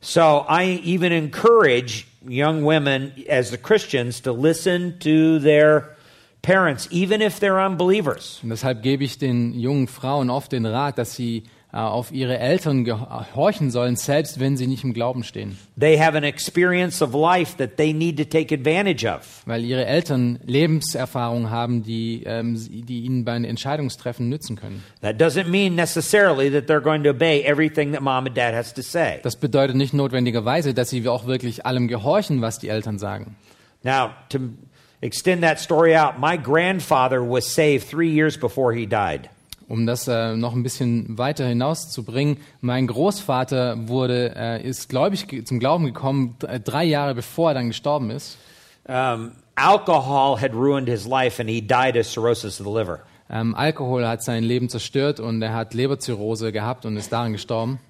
So 0.00 0.44
I 0.48 0.80
even 0.84 1.12
encourage 1.12 2.06
young 2.26 2.62
women 2.64 3.12
as 3.28 3.50
the 3.50 3.56
Christians 3.58 4.20
to 4.22 4.32
listen 4.32 4.98
to 5.00 5.38
their 5.38 5.96
parents, 6.42 6.88
even 6.90 7.20
if 7.22 7.38
they're 7.40 7.64
unbelievers. 7.64 8.40
Und 8.42 8.50
deshalb 8.50 8.82
gebe 8.82 9.04
ich 9.04 9.18
den 9.18 9.52
jungen 9.54 9.86
Frauen 9.86 10.28
oft 10.30 10.52
den 10.52 10.66
Rat, 10.66 10.98
dass 10.98 11.14
sie 11.14 11.44
auf 11.82 12.12
ihre 12.12 12.38
Eltern 12.38 12.84
gehorchen 12.84 13.70
sollen, 13.70 13.96
selbst 13.96 14.38
wenn 14.38 14.56
sie 14.56 14.68
nicht 14.68 14.84
im 14.84 14.94
Glauben 14.94 15.24
stehen. 15.24 15.58
They 15.78 15.98
have 15.98 16.16
an 16.16 16.22
experience 16.22 17.02
of 17.02 17.14
life 17.14 17.56
that 17.56 17.76
they 17.76 17.92
need 17.92 18.16
to 18.18 18.24
take 18.24 18.54
advantage 18.54 19.04
of. 19.04 19.42
Weil 19.44 19.64
ihre 19.64 19.84
Eltern 19.84 20.38
Lebenserfahrung 20.44 21.50
haben, 21.50 21.82
die, 21.82 22.22
ähm, 22.26 22.54
die 22.56 23.02
ihnen 23.02 23.24
beim 23.24 23.44
Entscheidungstreffen 23.44 24.28
nützen 24.28 24.54
können. 24.56 24.84
That 25.02 25.20
doesn't 25.20 25.48
mean 25.48 25.74
necessarily 25.74 26.50
that 26.52 26.68
they're 26.68 26.80
going 26.80 27.02
to 27.02 27.10
obey 27.10 27.42
everything 27.42 27.92
that 27.92 28.02
mom 28.02 28.26
and 28.26 28.36
dad 28.36 28.54
has 28.54 28.72
to 28.74 28.82
say. 28.82 29.18
Das 29.22 29.36
bedeutet 29.36 29.74
nicht 29.74 29.94
notwendigerweise, 29.94 30.74
dass 30.74 30.90
sie 30.90 31.08
auch 31.08 31.26
wirklich 31.26 31.66
allem 31.66 31.88
gehorchen, 31.88 32.40
was 32.40 32.60
die 32.60 32.68
Eltern 32.68 32.98
sagen. 32.98 33.36
Now, 33.82 34.10
to 34.30 34.38
extend 35.00 35.42
that 35.42 35.58
story 35.58 35.96
out, 35.96 36.20
my 36.20 36.38
grandfather 36.38 37.20
was 37.20 37.52
saved 37.52 37.88
three 37.88 38.10
years 38.10 38.38
before 38.38 38.72
he 38.72 38.86
died. 38.86 39.28
Um 39.68 39.86
das 39.86 40.06
äh, 40.08 40.36
noch 40.36 40.54
ein 40.54 40.62
bisschen 40.62 41.16
weiter 41.16 41.46
hinauszubringen, 41.46 42.36
mein 42.60 42.86
Großvater 42.86 43.88
wurde, 43.88 44.34
äh, 44.36 44.62
ist 44.62 44.88
gläubig 44.88 45.46
zum 45.46 45.58
Glauben 45.58 45.86
gekommen, 45.86 46.36
äh, 46.46 46.60
drei 46.60 46.84
Jahre 46.84 47.14
bevor 47.14 47.50
er 47.50 47.54
dann 47.54 47.68
gestorben 47.68 48.10
ist. 48.10 48.36
Um, 48.86 49.32
alcohol 49.54 50.38
had 50.38 50.52
ruined 50.52 50.88
his 50.88 51.06
life, 51.06 51.40
and 51.40 51.48
he 51.48 51.62
died 51.62 51.96
of 51.96 52.06
cirrhosis 52.06 52.60
of 52.60 52.66
the 52.66 52.72
liver. 52.72 53.00
Ähm, 53.30 53.54
Alkohol 53.54 54.06
hat 54.06 54.22
sein 54.22 54.44
Leben 54.44 54.68
zerstört 54.68 55.18
und 55.18 55.40
er 55.40 55.54
hat 55.54 55.72
Leberzirrhose 55.72 56.52
gehabt 56.52 56.84
und 56.84 56.96
ist 56.98 57.10
daran 57.10 57.32
gestorben. 57.32 57.80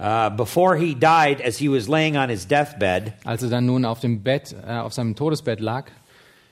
Uh, 0.00 0.30
before 0.30 0.76
he 0.76 0.94
died, 0.94 1.40
as 1.44 1.58
he 1.58 1.68
was 1.68 1.88
laying 1.88 2.16
on 2.16 2.28
his 2.28 2.46
deathbed, 2.46 3.12
Als 3.24 3.42
er 3.42 3.50
dann 3.50 3.66
nun 3.66 3.84
auf 3.84 4.00
dem 4.00 4.22
Bett, 4.22 4.54
äh, 4.66 4.78
auf 4.78 4.92
seinem 4.92 5.14
Todesbett 5.14 5.60
lag, 5.60 5.86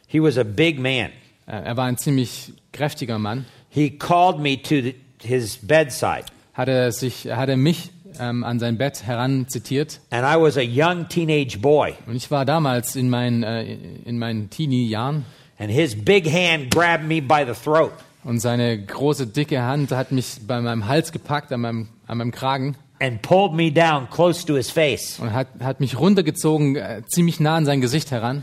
he 0.06 0.20
was 0.20 0.38
a 0.38 0.44
big 0.44 0.78
man. 0.78 1.10
äh, 1.46 1.62
er 1.64 1.76
war 1.76 1.86
ein 1.86 1.96
ziemlich 1.96 2.52
kräftiger 2.72 3.18
Mann, 3.18 3.44
He 3.76 3.90
called 3.90 4.40
me 4.40 4.56
to 4.62 4.94
his 5.22 5.58
bedside, 5.58 6.24
hat 6.54 6.66
er, 6.68 6.90
sich, 6.92 7.26
hat 7.30 7.50
er 7.50 7.58
mich 7.58 7.90
ähm, 8.18 8.42
an 8.42 8.58
sein 8.58 8.78
Bett 8.78 9.02
heranzitiert. 9.06 10.00
and 10.10 10.24
I 10.24 10.40
was 10.40 10.56
a 10.56 10.62
young 10.62 11.06
teenage 11.10 11.58
boy. 11.60 11.92
Und 12.06 12.16
ich 12.16 12.30
war 12.30 12.46
damals 12.46 12.96
in 12.96 13.10
meinen, 13.10 13.42
äh, 13.42 13.76
in 14.06 14.18
meinen 14.18 14.48
Teenie-Jahren 14.48 15.26
And 15.58 15.70
his 15.70 15.94
big 15.94 16.26
hand 16.26 16.70
grabbed 16.74 17.06
me 17.06 17.20
by 17.20 17.44
the 17.46 17.52
throat. 17.52 17.92
und 18.24 18.40
seine 18.40 18.82
große, 18.82 19.26
dicke 19.26 19.60
Hand 19.60 19.90
hat 19.92 20.10
mich 20.10 20.38
bei 20.46 20.58
meinem 20.62 20.88
Hals 20.88 21.12
gepackt, 21.12 21.52
an 21.52 21.60
meinem, 21.60 21.88
an 22.06 22.16
meinem 22.16 22.32
Kragen 22.32 22.76
and 22.98 23.20
pulled 23.20 23.52
me 23.52 23.70
down 23.70 24.08
close 24.08 24.46
to 24.46 24.54
his 24.56 24.70
face. 24.70 25.18
und 25.20 25.34
hat, 25.34 25.48
hat 25.60 25.80
mich 25.80 25.98
runtergezogen, 25.98 26.76
äh, 26.76 27.02
ziemlich 27.06 27.40
nah 27.40 27.56
an 27.56 27.66
sein 27.66 27.82
Gesicht 27.82 28.10
heran. 28.10 28.42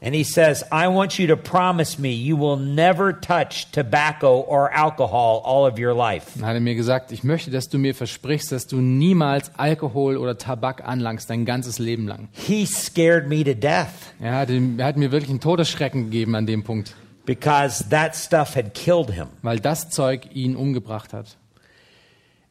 And 0.00 0.14
he 0.14 0.22
says, 0.22 0.64
I 0.70 0.86
want 0.86 1.18
you 1.18 1.26
to 1.26 1.36
promise 1.36 1.98
me 1.98 2.12
you 2.12 2.36
will 2.36 2.56
never 2.56 3.12
touch 3.12 3.70
tobacco 3.72 4.38
or 4.40 4.70
alcohol 4.72 5.42
all 5.44 5.66
of 5.66 5.76
your 5.78 5.92
life. 5.92 6.32
Dann 6.36 6.46
hat 6.46 6.54
er 6.54 6.60
mir 6.60 6.76
gesagt, 6.76 7.10
ich 7.10 7.24
möchte, 7.24 7.50
dass 7.50 7.68
du 7.68 7.78
mir 7.78 7.96
versprichst, 7.96 8.52
dass 8.52 8.68
du 8.68 8.76
niemals 8.76 9.50
Alkohol 9.56 10.16
oder 10.16 10.38
Tabak 10.38 10.86
anlangst, 10.86 11.28
dein 11.30 11.44
ganzes 11.44 11.80
Leben 11.80 12.06
lang. 12.06 12.28
He 12.32 12.64
scared 12.64 13.26
me 13.28 13.42
to 13.42 13.54
death 13.54 13.88
Er 14.20 14.36
hat, 14.36 14.50
er 14.50 14.84
hat 14.84 14.96
mir 14.96 15.10
wirklich 15.10 15.30
einen 15.30 15.40
Todesschrecken 15.40 16.04
gegeben 16.04 16.36
an 16.36 16.46
dem 16.46 16.62
Punkt, 16.62 16.94
because 17.26 17.88
that 17.90 18.14
stuff 18.14 18.54
had 18.54 18.74
killed 18.74 19.10
him. 19.10 19.26
weil 19.42 19.58
das 19.58 19.90
Zeug 19.90 20.28
ihn 20.32 20.54
umgebracht 20.54 21.12
hat. 21.12 21.36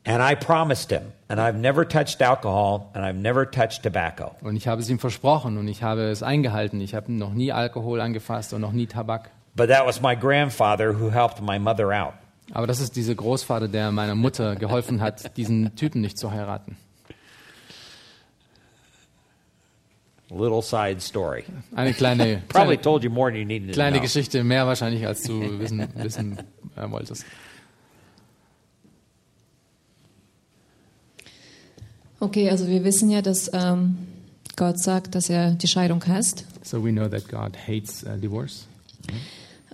And 0.07 0.23
I 0.23 0.35
promised 0.35 0.89
him, 0.89 1.11
and 1.27 1.37
I've 1.37 1.57
never 1.57 1.85
touched 1.85 2.21
alcohol 2.21 2.91
and 2.93 3.03
I've 3.03 3.17
never 3.17 3.45
touched 3.45 3.83
tobacco. 3.83 4.37
Und 4.41 4.55
ich 4.55 4.65
habe 4.65 4.81
es 4.81 4.89
ihm 4.89 4.99
versprochen 4.99 5.57
und 5.57 5.67
ich 5.67 5.83
habe 5.83 6.03
es 6.09 6.23
eingehalten. 6.23 6.79
Ich 6.79 6.95
habe 6.95 7.11
noch 7.11 7.33
nie 7.33 7.51
Alkohol 7.51 7.99
angefasst 7.99 8.53
und 8.53 8.61
noch 8.61 8.71
nie 8.71 8.87
Tabak. 8.87 9.31
But 9.53 9.67
that 9.67 9.85
was 9.85 10.01
my 10.01 10.15
grandfather 10.15 10.97
who 10.97 11.11
helped 11.11 11.41
my 11.41 11.59
mother 11.59 11.91
out. 11.91 12.13
Aber 12.53 12.67
das 12.67 12.79
ist 12.79 12.95
dieser 12.95 13.15
Großvater, 13.15 13.67
der 13.67 13.91
meiner 13.91 14.15
Mutter 14.15 14.55
geholfen 14.55 15.01
hat, 15.01 15.35
diesen 15.35 15.75
Typen 15.75 15.99
nicht 15.99 16.17
zu 16.17 16.31
heiraten. 16.31 16.77
Little 20.29 20.61
side 20.61 21.01
story. 21.01 21.43
Eine 21.75 21.93
kleine, 21.93 22.43
Probably 22.47 22.77
told 22.77 23.03
you 23.03 23.09
more 23.09 23.29
than 23.29 23.41
you 23.41 23.45
needed 23.45 23.73
kleine. 23.73 23.99
Geschichte, 23.99 24.41
mehr 24.45 24.65
wahrscheinlich, 24.65 25.05
als 25.05 25.23
du 25.23 25.59
wissen, 25.59 25.85
wissen 25.95 26.37
äh, 26.77 26.89
wolltest. 26.89 27.25
Okay, 32.19 32.49
also 32.49 32.67
wir 32.67 32.83
wissen 32.83 33.09
ja, 33.09 33.21
dass 33.21 33.51
ähm, 33.53 33.97
Gott 34.55 34.79
sagt, 34.79 35.13
dass 35.13 35.29
er 35.29 35.51
die 35.51 35.67
Scheidung 35.67 36.03
hasst. 36.07 36.45
So 36.63 36.83
we 36.83 36.91
know 36.91 37.07
that 37.07 37.27
God 37.29 37.55
hates 37.55 38.03
uh, 38.03 38.17
divorce. 38.19 38.65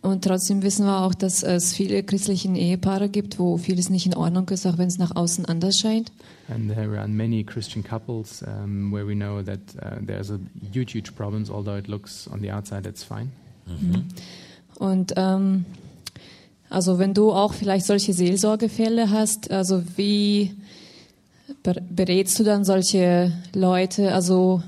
Und 0.02 0.26
trotzdem 0.26 0.62
wissen 0.64 0.86
wir 0.86 1.00
auch, 1.00 1.14
dass 1.14 1.44
es 1.44 1.74
viele 1.74 2.04
christliche 2.04 2.50
Ehepaare 2.50 3.08
gibt, 3.08 3.40
wo 3.40 3.58
vieles 3.58 3.90
nicht 3.90 4.06
in 4.06 4.14
Ordnung 4.14 4.50
ist, 4.50 4.66
auch 4.66 4.78
wenn 4.78 4.90
es 4.90 4.98
nach 4.98 5.16
außen 5.16 5.46
anders 5.46 5.80
scheint. 5.80 6.12
And 6.50 6.70
there 6.70 7.00
are 7.00 7.08
many 7.08 7.46
Christian 7.46 7.82
couples 7.82 8.44
um, 8.44 8.92
where 8.92 9.08
we 9.08 9.16
know 9.16 9.42
that 9.42 9.60
uh, 9.82 10.06
there's 10.06 10.30
a 10.30 10.38
huge, 10.74 10.94
huge 10.94 11.16
problems, 11.16 11.50
although 11.50 11.78
it 11.78 11.88
looks 11.88 12.28
on 12.28 12.42
the 12.42 12.52
outside 12.52 12.86
it's 12.86 13.04
fine. 13.04 13.30
Und 14.76 15.14
ähm, 15.16 15.64
also 16.70 17.00
wenn 17.00 17.14
du 17.14 17.32
auch 17.32 17.54
vielleicht 17.54 17.86
solche 17.86 18.14
Seelsorgefälle 18.14 19.10
hast, 19.10 19.52
also 19.52 19.84
wie 19.96 20.52
berätst 21.64 22.38
du 22.40 22.44
dann 22.44 22.66
solche 22.66 23.32
Leute? 23.54 24.14
Also 24.14 24.62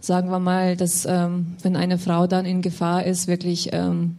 sagen 0.00 0.30
wir 0.30 0.38
mal, 0.38 0.76
dass 0.76 1.06
ähm, 1.06 1.56
wenn 1.62 1.76
eine 1.76 1.98
Frau 1.98 2.26
dann 2.26 2.44
in 2.44 2.62
Gefahr 2.62 3.04
ist, 3.04 3.28
wirklich 3.28 3.70
ähm, 3.72 4.18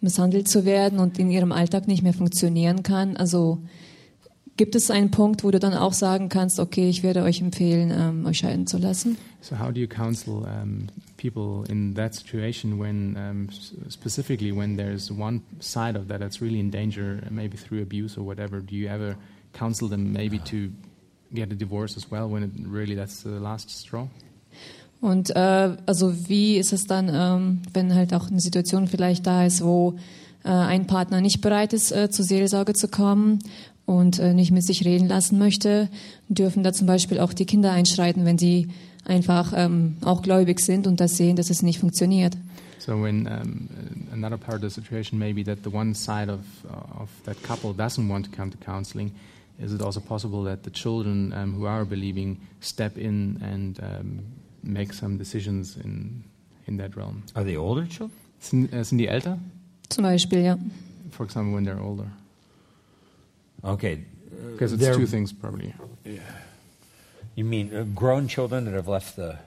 misshandelt 0.00 0.48
zu 0.48 0.64
werden 0.64 0.98
und 0.98 1.18
in 1.18 1.30
ihrem 1.30 1.52
Alltag 1.52 1.88
nicht 1.88 2.02
mehr 2.02 2.12
funktionieren 2.12 2.82
kann, 2.82 3.16
also 3.16 3.58
gibt 4.56 4.74
es 4.74 4.90
einen 4.90 5.10
Punkt, 5.10 5.44
wo 5.44 5.50
du 5.50 5.58
dann 5.58 5.72
auch 5.72 5.92
sagen 5.92 6.28
kannst, 6.28 6.58
okay, 6.58 6.88
ich 6.88 7.02
werde 7.02 7.22
euch 7.22 7.40
empfehlen, 7.40 7.92
ähm, 7.96 8.26
euch 8.26 8.38
scheiden 8.38 8.66
zu 8.66 8.76
lassen? 8.76 9.16
So 9.40 9.58
how 9.58 9.72
do 9.72 9.80
you 9.80 9.86
counsel 9.86 10.42
um, 10.42 10.88
people 11.16 11.64
in 11.72 11.94
that 11.94 12.14
situation 12.14 12.78
when, 12.78 13.16
um, 13.16 13.48
specifically 13.88 14.54
when 14.54 14.76
there's 14.76 15.10
one 15.10 15.42
side 15.60 15.96
of 15.96 16.08
that 16.08 16.20
that's 16.20 16.42
really 16.42 16.58
in 16.58 16.70
danger, 16.70 17.22
maybe 17.30 17.56
through 17.56 17.80
abuse 17.80 18.18
or 18.18 18.26
whatever? 18.26 18.60
Do 18.60 18.74
you 18.74 18.88
ever 18.88 19.16
counsel 19.52 19.88
them 19.88 20.12
maybe 20.12 20.38
to 20.40 20.70
get 21.32 21.52
a 21.52 21.54
divorce 21.54 21.96
as 21.96 22.10
well 22.10 22.30
when 22.30 22.42
it 22.42 22.50
really 22.66 22.94
that's 22.94 23.22
the 23.22 23.38
last 23.40 23.70
straw? 23.70 24.08
Und 25.00 25.30
äh, 25.30 25.76
also 25.86 26.28
wie 26.28 26.56
ist 26.56 26.72
es 26.72 26.86
dann, 26.86 27.08
ähm, 27.12 27.62
wenn 27.72 27.94
halt 27.94 28.12
auch 28.14 28.28
eine 28.28 28.40
Situation 28.40 28.88
vielleicht 28.88 29.26
da 29.26 29.46
ist, 29.46 29.62
wo 29.62 29.94
äh, 30.44 30.48
ein 30.48 30.86
Partner 30.86 31.20
nicht 31.20 31.40
bereit 31.40 31.72
ist, 31.72 31.92
äh, 31.92 32.10
zur 32.10 32.24
Seelsorge 32.24 32.72
zu 32.72 32.88
kommen 32.88 33.38
und 33.86 34.18
äh, 34.18 34.34
nicht 34.34 34.50
mit 34.50 34.64
sich 34.64 34.84
reden 34.84 35.08
lassen 35.08 35.38
möchte, 35.38 35.88
dürfen 36.28 36.64
da 36.64 36.72
zum 36.72 36.86
Beispiel 36.86 37.20
auch 37.20 37.32
die 37.32 37.46
Kinder 37.46 37.70
einschreiten, 37.70 38.24
wenn 38.24 38.38
sie 38.38 38.68
einfach 39.04 39.52
ähm, 39.54 39.96
auch 40.02 40.22
gläubig 40.22 40.60
sind 40.60 40.86
und 40.86 41.00
das 41.00 41.16
sehen, 41.16 41.36
dass 41.36 41.50
es 41.50 41.62
nicht 41.62 41.78
funktioniert. 41.78 42.36
So 42.78 42.94
when 42.94 43.26
um, 43.26 43.68
another 44.12 44.38
part 44.38 44.62
of 44.64 44.70
the 44.70 44.80
situation 44.80 45.18
may 45.18 45.32
be 45.32 45.44
that 45.44 45.58
the 45.62 45.70
one 45.70 45.94
side 45.94 46.30
of 46.30 46.40
uh, 46.64 47.02
of 47.02 47.10
that 47.24 47.36
couple 47.42 47.72
doesn't 47.72 48.08
want 48.08 48.26
to 48.26 48.32
come 48.34 48.50
to 48.50 48.56
counseling, 48.58 49.12
is 49.58 49.72
it 49.72 49.82
also 49.82 50.00
possible 50.00 50.42
that 50.44 50.62
the 50.62 50.70
children 50.70 51.32
um, 51.32 51.54
who 51.54 51.66
are 51.66 51.84
believing 51.84 52.38
step 52.60 52.96
in 52.96 53.38
and 53.42 53.78
um, 53.82 54.22
make 54.62 54.92
some 54.92 55.16
decisions 55.18 55.76
in 55.76 56.24
in 56.66 56.76
that 56.78 56.96
realm? 56.96 57.22
Are 57.34 57.44
they 57.44 57.56
older 57.56 57.86
children? 57.86 58.12
Sind, 58.40 58.72
äh, 58.72 58.84
sind 58.84 58.98
die 58.98 59.08
älter? 59.08 59.38
Zum 59.88 60.04
Beispiel, 60.04 60.40
ja. 60.44 60.58
For 61.10 61.24
example, 61.24 61.54
when 61.54 61.64
they're 61.64 61.80
older, 61.82 62.06
Okay. 63.64 64.04
because 64.52 64.72
it's 64.72 64.96
two 64.96 65.06
things 65.06 65.32
probably. 65.32 65.74
You 67.34 67.44
mean 67.44 67.74
uh, 67.74 67.84
grown 67.94 68.28
children 68.28 68.64
that 68.66 68.74
have 68.74 68.88
left 68.88 69.16
the 69.16 69.38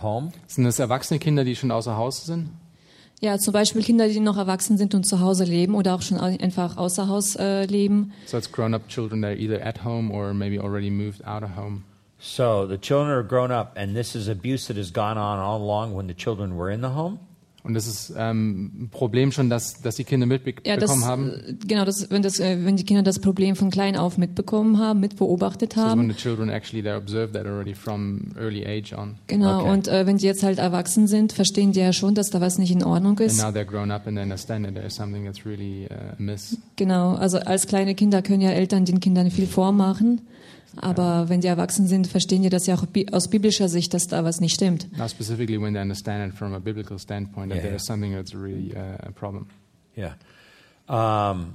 home? 0.00 0.32
Sind 0.46 0.64
das 0.64 0.78
erwachsene 0.78 1.18
Kinder, 1.20 1.44
die 1.44 1.54
schon 1.54 1.70
außer 1.70 1.96
Haus 1.96 2.24
sind? 2.26 2.50
Ja, 3.22 3.36
zum 3.38 3.52
Beispiel 3.52 3.82
Kinder, 3.82 4.08
die 4.08 4.18
noch 4.18 4.38
erwachsen 4.38 4.78
sind 4.78 4.94
und 4.94 5.04
zu 5.04 5.20
Hause 5.20 5.44
leben 5.44 5.74
oder 5.74 5.94
auch 5.94 6.00
schon 6.00 6.18
einfach 6.18 6.78
außer 6.78 7.06
Haus 7.06 7.36
äh, 7.36 7.66
leben. 7.66 8.12
So 8.24 8.38
it's 8.38 8.50
grown-up 8.50 8.88
children 8.88 9.20
that 9.20 9.32
are 9.32 9.38
either 9.38 9.62
at 9.62 9.84
home 9.84 10.10
or 10.10 10.32
maybe 10.32 10.58
already 10.58 10.90
moved 10.90 11.26
out 11.26 11.42
of 11.42 11.54
home. 11.54 11.84
So 12.18 12.66
the 12.66 12.78
children 12.78 13.10
are 13.10 13.22
grown 13.22 13.50
up, 13.50 13.76
and 13.76 13.94
this 13.94 14.14
is 14.14 14.26
abuse 14.28 14.68
that 14.68 14.78
has 14.78 14.90
gone 14.90 15.18
on 15.18 15.38
all 15.38 15.60
along 15.62 15.94
when 15.94 16.06
the 16.06 16.14
children 16.14 16.56
were 16.56 16.70
in 16.70 16.80
the 16.80 16.90
home? 16.90 17.18
Und 17.62 17.74
das 17.74 17.86
ist 17.86 18.12
ähm, 18.16 18.84
ein 18.84 18.88
Problem 18.90 19.32
schon, 19.32 19.50
dass, 19.50 19.82
dass 19.82 19.96
die 19.96 20.04
Kinder 20.04 20.24
mitbekommen 20.26 20.64
Ja, 20.66 20.76
das, 20.78 20.90
haben. 21.04 21.30
äh, 21.30 21.54
genau, 21.66 21.84
das, 21.84 22.10
wenn, 22.10 22.22
das, 22.22 22.40
äh, 22.40 22.64
wenn 22.64 22.76
die 22.76 22.84
Kinder 22.84 23.02
das 23.02 23.18
Problem 23.18 23.54
von 23.54 23.70
klein 23.70 23.96
auf 23.96 24.16
mitbekommen 24.16 24.78
haben, 24.78 25.00
mitbeobachtet 25.00 25.74
So 25.74 25.80
when 25.82 25.88
haben. 25.90 26.08
the 26.08 26.14
children 26.16 26.48
actually 26.48 26.82
they 26.82 26.94
observe 26.94 27.32
that 27.32 27.44
already 27.46 27.74
from 27.74 28.30
early 28.38 28.64
age 28.66 28.94
on. 28.96 29.16
Genau, 29.26 29.60
Okay. 29.60 29.70
und 29.72 29.88
äh, 29.88 30.06
wenn 30.06 30.16
die 30.16 30.24
jetzt 30.26 30.42
halt 30.42 30.58
erwachsen 30.58 31.06
sind, 31.06 31.32
verstehen 31.34 31.72
die 31.72 31.80
ja 31.80 31.92
schon, 31.92 32.14
dass 32.14 32.30
da 32.30 32.40
was 32.40 32.56
nicht 32.58 32.70
in 32.72 32.82
Ordnung 32.82 33.18
And 33.18 33.20
ist. 33.20 33.36
now 33.42 33.48
they're 33.50 33.64
grown 33.66 33.90
up 33.90 34.06
and 34.06 34.16
they 34.16 34.22
understand 34.22 34.64
that 34.64 34.74
there's 34.74 34.94
something 34.96 35.24
that's 35.26 35.44
really 35.44 35.86
uh, 35.90 36.16
amiss. 36.18 36.56
Genau, 36.76 37.14
also 37.14 37.38
als 37.40 37.66
kleine 37.66 37.94
Kinder 37.94 38.22
können 38.22 38.40
ja 38.40 38.50
Eltern 38.50 38.84
den 38.86 39.00
Kindern 39.00 39.30
viel 39.30 39.46
vormachen. 39.46 40.22
Aber 40.76 41.28
wenn 41.28 41.40
die 41.40 41.48
erwachsen 41.48 41.86
sind, 41.86 42.06
verstehen 42.06 42.42
die 42.42 42.48
das 42.48 42.66
ja 42.66 42.74
auch 42.74 42.86
bi 42.86 43.06
aus 43.12 43.28
biblischer 43.28 43.68
Sicht, 43.68 43.92
dass 43.94 44.06
da 44.08 44.24
was 44.24 44.40
nicht 44.40 44.54
stimmt. 44.54 44.86
Now 44.96 45.08
specifically 45.08 45.60
when 45.60 45.74
they 45.74 45.82
understand 45.82 46.32
it 46.32 46.38
from 46.38 46.54
a 46.54 46.58
biblical 46.58 46.98
standpoint 46.98 47.50
that 47.50 47.58
Yeah. 47.62 47.70
there's 47.70 47.84
something 47.86 48.12
that's 48.14 48.34
really 48.34 48.72
uh, 48.74 49.08
a 49.08 49.10
problem. 49.12 49.46
Yeah. 49.96 50.14
Um, 50.88 51.54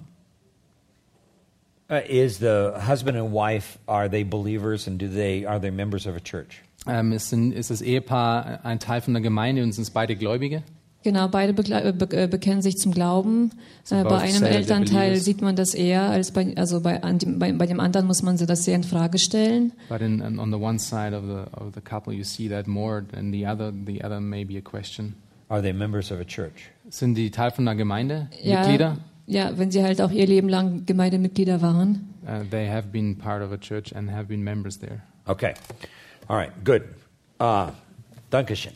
uh, 1.90 2.02
is 2.08 2.40
the 2.40 2.74
husband 2.88 3.18
and 3.18 3.32
wife 3.34 3.78
are 3.88 4.10
they 4.10 4.24
believers 4.24 4.88
and 4.88 5.00
do 5.00 5.08
they 5.08 5.46
are 5.46 5.60
they 5.60 5.72
members 5.72 6.06
of 6.06 6.16
a 6.16 6.20
church? 6.20 6.62
Ähm, 6.88 7.12
ist, 7.14 7.34
ist 7.34 7.72
das 7.72 7.82
Ehepaar 7.82 8.64
ein 8.64 8.80
Teil 8.80 9.02
von 9.02 9.14
der 9.14 9.22
Gemeinde 9.22 9.64
und 9.64 9.72
sind 9.74 9.84
es 9.84 9.90
beide 9.92 10.16
Gläubige? 10.16 10.62
Genau, 11.06 11.28
beide 11.28 11.52
äh, 11.52 11.94
be 11.94 12.18
äh, 12.18 12.28
bekennen 12.28 12.64
sich 12.64 12.80
zum 12.80 12.92
Glauben. 12.92 13.52
So 13.84 13.96
Äh, 13.96 14.02
both 14.02 14.10
bei 14.10 14.22
einem 14.22 14.42
Elternteil 14.42 15.18
sieht 15.18 15.40
man 15.40 15.56
das 15.56 15.76
eher 15.76 16.10
als 16.10 16.32
bei, 16.32 16.58
also 16.58 16.82
bei, 16.82 17.04
an 17.04 17.20
dem, 17.20 17.38
bei, 17.38 17.54
bei 17.54 17.68
dem 17.68 17.80
anderen 17.80 18.08
muss 18.08 18.24
man 18.24 18.38
das 18.38 18.64
sehr 18.64 18.76
in 18.76 18.84
Frage 18.84 19.20
stellen. 19.20 19.72
But 19.88 20.02
in, 20.02 20.20
on 20.24 20.40
on 20.40 20.52
the 20.52 20.58
one 20.58 20.80
side 20.80 21.16
of 21.16 21.24
the 21.26 21.64
of 21.64 21.76
the 21.76 21.82
couple, 21.82 22.12
you 22.12 22.24
see 22.24 22.50
that 22.50 22.66
more 22.66 23.06
than 23.14 23.32
the 23.32 23.46
other. 23.46 23.72
The 23.72 24.04
other 24.04 24.20
may 24.20 24.44
be 24.44 24.58
a 24.58 24.62
question. 24.62 25.14
Are 25.48 25.62
they 25.62 25.74
members 25.74 26.12
of 26.12 26.20
a 26.20 26.26
church? 26.26 26.72
Sind 26.90 27.14
die 27.14 27.30
Teil 27.30 27.52
von 27.52 27.66
der 27.66 27.76
Gemeinde? 27.76 28.28
Ja, 28.42 28.62
Mitglieder? 28.62 28.98
ja, 29.28 29.56
wenn 29.60 29.70
sie 29.70 29.84
halt 29.84 30.02
auch 30.02 30.10
ihr 30.10 30.26
Leben 30.26 30.50
lang 30.50 30.88
Gemeindemitglieder 30.88 31.62
waren. 31.62 32.16
Uh, 32.24 32.44
they 32.50 32.68
have 32.68 32.88
been 32.88 33.16
part 33.16 33.44
of 33.44 33.52
a 33.52 33.58
church 33.58 33.96
and 33.96 34.10
have 34.10 34.26
been 34.28 34.44
members 34.44 34.80
there. 34.80 35.04
Okay. 35.28 35.54
All 36.28 36.36
right, 36.36 36.52
good. 36.64 36.82
Uh, 37.40 37.70
Dankeschön. 38.32 38.74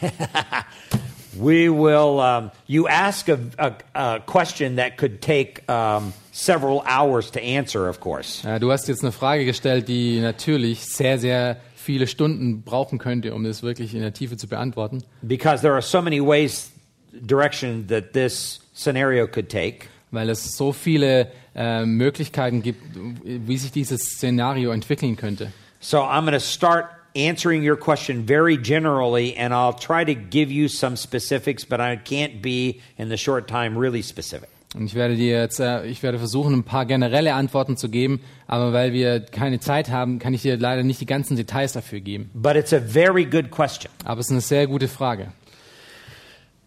we 1.36 1.68
will, 1.68 2.20
um, 2.20 2.50
you 2.66 2.88
ask 2.88 3.28
a, 3.28 3.38
a, 3.58 3.72
a 3.94 4.20
question 4.20 4.76
that 4.76 4.96
could 4.96 5.20
take 5.20 5.68
um, 5.70 6.12
several 6.32 6.82
hours 6.86 7.30
to 7.32 7.40
answer, 7.40 7.88
of 7.88 8.00
course. 8.00 8.44
Äh, 8.44 8.60
du 8.60 8.70
hast 8.70 8.88
jetzt 8.88 9.02
eine 9.02 9.12
Frage 9.12 9.44
gestellt, 9.44 9.88
die 9.88 10.20
natürlich 10.20 10.84
sehr, 10.84 11.18
sehr 11.18 11.56
viele 11.74 12.06
Stunden 12.06 12.62
brauchen 12.62 12.98
könnte, 12.98 13.34
um 13.34 13.44
das 13.44 13.62
wirklich 13.62 13.94
in 13.94 14.00
der 14.00 14.12
Tiefe 14.12 14.36
zu 14.36 14.48
beantworten. 14.48 15.02
Because 15.22 15.62
there 15.62 15.74
are 15.74 15.82
so 15.82 16.00
many 16.00 16.20
ways, 16.20 16.70
direction 17.12 17.86
that 17.88 18.12
this 18.12 18.60
scenario 18.74 19.26
could 19.26 19.48
take. 19.48 19.88
Weil 20.10 20.28
es 20.28 20.56
so 20.56 20.72
viele 20.72 21.28
äh, 21.54 21.84
Möglichkeiten 21.86 22.62
gibt, 22.62 22.82
wie 23.24 23.56
sich 23.56 23.72
dieses 23.72 24.02
Szenario 24.02 24.70
entwickeln 24.70 25.16
könnte. 25.16 25.52
So 25.80 25.98
I'm 25.98 26.20
going 26.20 26.34
to 26.34 26.40
start 26.40 26.86
answering 27.14 27.62
your 27.62 27.76
question 27.76 28.24
very 28.26 28.56
generally, 28.56 29.36
and 29.36 29.52
I'll 29.52 29.72
try 29.72 30.04
to 30.04 30.14
give 30.14 30.50
you 30.50 30.68
some 30.68 30.96
specifics, 30.96 31.64
but 31.64 31.80
I 31.80 31.96
can't 31.96 32.42
be 32.42 32.80
in 32.96 33.08
the 33.08 33.16
short 33.16 33.48
time 33.48 33.76
really 33.76 34.02
specific. 34.02 34.48
Und 34.74 34.86
ich 34.86 34.94
werde 34.94 35.16
dir 35.16 35.38
jetzt, 35.38 35.60
äh, 35.60 35.84
ich 35.84 36.02
werde 36.02 36.18
versuchen, 36.18 36.54
ein 36.54 36.64
paar 36.64 36.86
generelle 36.86 37.34
Antworten 37.34 37.76
zu 37.76 37.90
geben, 37.90 38.20
aber 38.46 38.72
weil 38.72 38.92
wir 38.92 39.20
keine 39.20 39.60
Zeit 39.60 39.90
haben, 39.90 40.18
kann 40.18 40.32
ich 40.32 40.42
dir 40.42 40.56
leider 40.56 40.82
nicht 40.82 41.00
die 41.00 41.06
ganzen 41.06 41.36
Details 41.36 41.72
dafür 41.72 42.00
geben. 42.00 42.30
But 42.32 42.56
it's 42.56 42.72
a 42.72 42.80
very 42.80 43.26
good 43.26 43.50
question. 43.50 43.90
Aber 44.04 44.20
es 44.20 44.26
ist 44.26 44.32
eine 44.32 44.40
sehr 44.40 44.66
gute 44.66 44.88
Frage. 44.88 45.32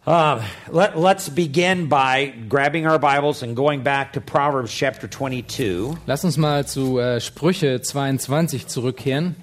Uh, 0.07 0.39
let, 0.71 0.95
let's 0.95 1.31
begin 1.31 1.89
by 1.89 2.31
grabbing 2.47 2.85
our 2.85 2.99
Bibles 2.99 3.41
and 3.41 3.55
going 3.55 3.81
back 3.81 4.13
to 4.13 4.21
Proverbs 4.21 4.71
chapter 4.71 5.07
22. 5.09 5.97
Lass 6.05 6.23
uns 6.23 6.37
mal 6.37 6.67
zu 6.67 6.99
äh, 6.99 7.19
Sprüche 7.19 7.81
22 7.81 8.67
zurückkehren. 8.67 9.35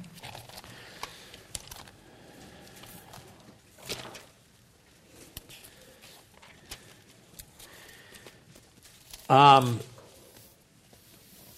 Um, 9.28 9.80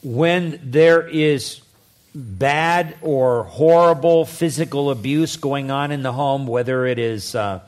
when 0.03 0.61
there 0.63 1.07
is 1.07 1.61
bad 2.15 2.97
or 3.03 3.45
horrible 3.45 4.25
physical 4.25 4.91
abuse 4.91 5.37
going 5.37 5.71
on 5.71 5.91
in 5.91 6.03
the 6.03 6.13
home, 6.13 6.47
whether 6.47 6.87
it 6.87 6.99
is 6.99 7.35
uh, 7.35 7.61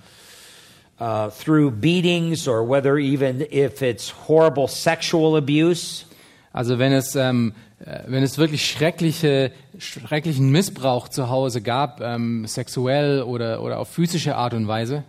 uh, 1.01 1.31
through 1.31 1.73
beatings 1.73 2.47
or 2.47 2.63
whether 2.63 2.99
even 2.99 3.47
if 3.51 3.83
it's 3.83 4.11
horrible 4.11 4.69
sexual 4.69 5.37
abuse, 5.37 6.05
Also 6.57 6.79
wenn 6.79 6.93
es, 6.93 7.15
ähm, 7.15 7.53
äh, 7.85 8.01
wenn 8.07 8.23
es 8.23 8.39
wirklich 8.39 8.67
schreckliche, 8.67 9.53
schrecklichen 9.79 10.51
Missbrauch 10.51 11.09
zu 11.09 11.29
Hause 11.29 11.61
gab, 11.61 12.01
ähm, 12.01 12.47
sexuell 12.47 13.21
oder, 13.21 13.61
oder 13.61 13.79
auf 13.79 13.91
physische 13.91 14.37
Art 14.37 14.55
und 14.55 14.67
Weise, 14.67 15.05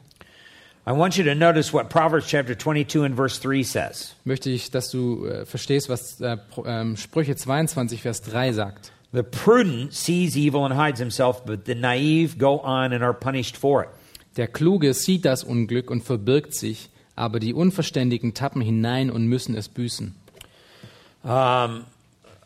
I 0.87 0.93
want 0.93 1.17
you 1.17 1.25
to 1.25 1.35
notice 1.35 1.73
what 1.73 1.89
Proverbs 1.89 2.27
chapter 2.27 2.55
22 2.55 3.03
and 3.03 3.13
verse 3.13 3.37
3 3.39 3.61
says. 3.61 4.15
möchte 4.23 4.49
ich, 4.49 4.71
dass 4.71 4.89
du 4.89 5.25
äh, 5.25 5.45
verstehst, 5.45 5.89
was 5.89 6.21
äh, 6.21 6.37
ähm, 6.65 6.95
Sprüche 6.95 7.35
22, 7.35 8.01
Vers 8.01 8.21
3 8.21 8.53
sagt. 8.53 8.93
The 9.11 9.23
prudent 9.23 9.93
sees 9.93 10.37
evil 10.37 10.63
and 10.63 10.73
hides 10.75 10.97
himself, 10.99 11.43
but 11.43 11.65
the 11.65 11.75
naive 11.75 12.37
go 12.37 12.61
on 12.63 12.93
and 12.93 13.03
are 13.03 13.13
punished 13.13 13.57
for 13.57 13.83
it. 13.83 13.89
Der 14.37 14.47
Kluge 14.47 14.93
sieht 14.93 15.25
das 15.25 15.43
Unglück 15.43 15.91
und 15.91 16.05
verbirgt 16.05 16.53
sich, 16.53 16.89
aber 17.17 17.41
die 17.41 17.53
Unverständigen 17.53 18.33
tappen 18.33 18.61
hinein 18.61 19.11
und 19.11 19.27
müssen 19.27 19.55
es 19.55 19.67
büßen. 19.67 20.15
Um, 21.21 21.83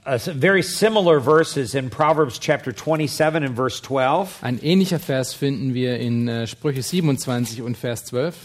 a 0.05 0.15
s- 0.15 0.27
very 0.27 0.63
similar 0.63 1.19
verses 1.19 1.75
in 1.75 1.89
Proverbs 1.89 2.39
chapter 2.39 2.71
27 2.73 3.43
and 3.43 3.55
verse 3.55 3.81
12. 3.81 4.43
Ein 4.43 4.59
ähnlicher 4.59 4.99
Vers 4.99 5.33
finden 5.33 5.73
wir 5.73 5.99
in 5.99 6.27
äh, 6.27 6.47
Sprüche 6.47 6.81
27 6.83 7.61
und 7.61 7.77
Vers 7.77 8.05
12. 8.05 8.35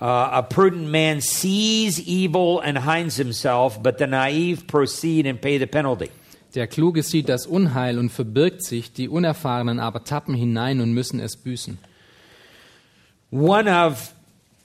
Uh, 0.00 0.04
a 0.04 0.42
prudent 0.42 0.88
man 0.92 1.20
sees 1.20 1.98
evil 1.98 2.60
and 2.62 2.84
hides 2.84 3.16
himself, 3.16 3.82
but 3.82 3.98
the 3.98 4.06
naive 4.06 4.66
proceed 4.68 5.26
and 5.26 5.40
pay 5.40 5.58
the 5.58 5.66
penalty. 5.66 6.08
Der 6.54 6.68
Kluge 6.68 7.02
sieht 7.02 7.28
das 7.28 7.46
Unheil 7.46 7.98
und 7.98 8.10
verbirgt 8.10 8.62
sich, 8.64 8.92
die 8.92 9.08
Unerfahrenen 9.08 9.80
aber 9.80 10.04
tappen 10.04 10.34
hinein 10.34 10.80
und 10.80 10.92
müssen 10.92 11.18
es 11.18 11.36
büßen. 11.36 11.78
One 13.32 13.68
of 13.68 14.12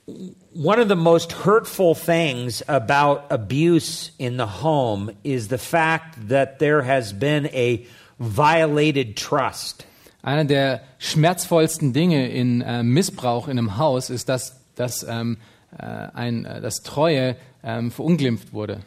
one 0.05 0.79
of 0.79 0.87
the 0.87 0.95
most 0.95 1.31
hurtful 1.31 1.95
things 1.95 2.61
about 2.67 3.25
abuse 3.31 4.11
in 4.19 4.37
the 4.37 4.45
home 4.45 5.11
is 5.23 5.47
the 5.47 5.57
fact 5.57 6.27
that 6.27 6.59
there 6.59 6.81
has 6.81 7.13
been 7.13 7.47
a 7.47 7.85
violated 8.19 9.15
trust. 9.15 9.85
Einer 10.23 10.45
der 10.45 10.81
schmerzvollsten 10.99 11.93
Dinge 11.93 12.29
in 12.29 12.61
äh, 12.61 12.83
Missbrauch 12.83 13.47
in 13.47 13.57
einem 13.57 13.77
Haus 13.77 14.09
ist, 14.09 14.29
dass, 14.29 14.61
dass, 14.75 15.03
ähm, 15.03 15.37
äh, 15.77 15.85
ein, 15.85 16.45
äh, 16.45 16.61
dass 16.61 16.81
Treue 16.81 17.35
ähm, 17.63 17.91
verunglimpft 17.91 18.53
wurde. 18.53 18.81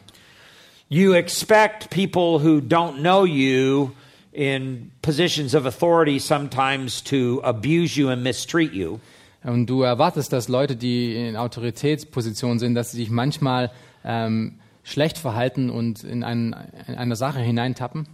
You 0.89 1.13
expect 1.13 1.89
people 1.89 2.39
who 2.39 2.59
don't 2.59 3.01
know 3.01 3.25
you 3.25 3.91
in 4.31 4.91
positions 5.01 5.53
of 5.53 5.65
authority 5.65 6.17
sometimes 6.19 7.01
to 7.03 7.41
abuse 7.43 7.97
you 7.97 8.09
and 8.09 8.23
mistreat 8.23 8.73
you. 8.73 8.99
Und 9.47 9.67
du 9.67 9.81
erwartest, 9.81 10.33
dass 10.33 10.49
Leute, 10.49 10.75
die 10.75 11.15
in 11.15 11.37
Autoritätspositionen 11.37 12.59
sind, 12.59 12.75
dass 12.75 12.91
sie 12.91 12.97
sich 12.97 13.09
manchmal 13.09 13.71
ähm, 14.03 14.55
schlecht 14.83 15.17
verhalten 15.17 15.69
und 15.69 16.03
in, 16.03 16.23
ein, 16.23 16.53
in 16.87 16.95
eine 16.95 17.15
Sache 17.15 17.39
hineintappen. 17.39 18.07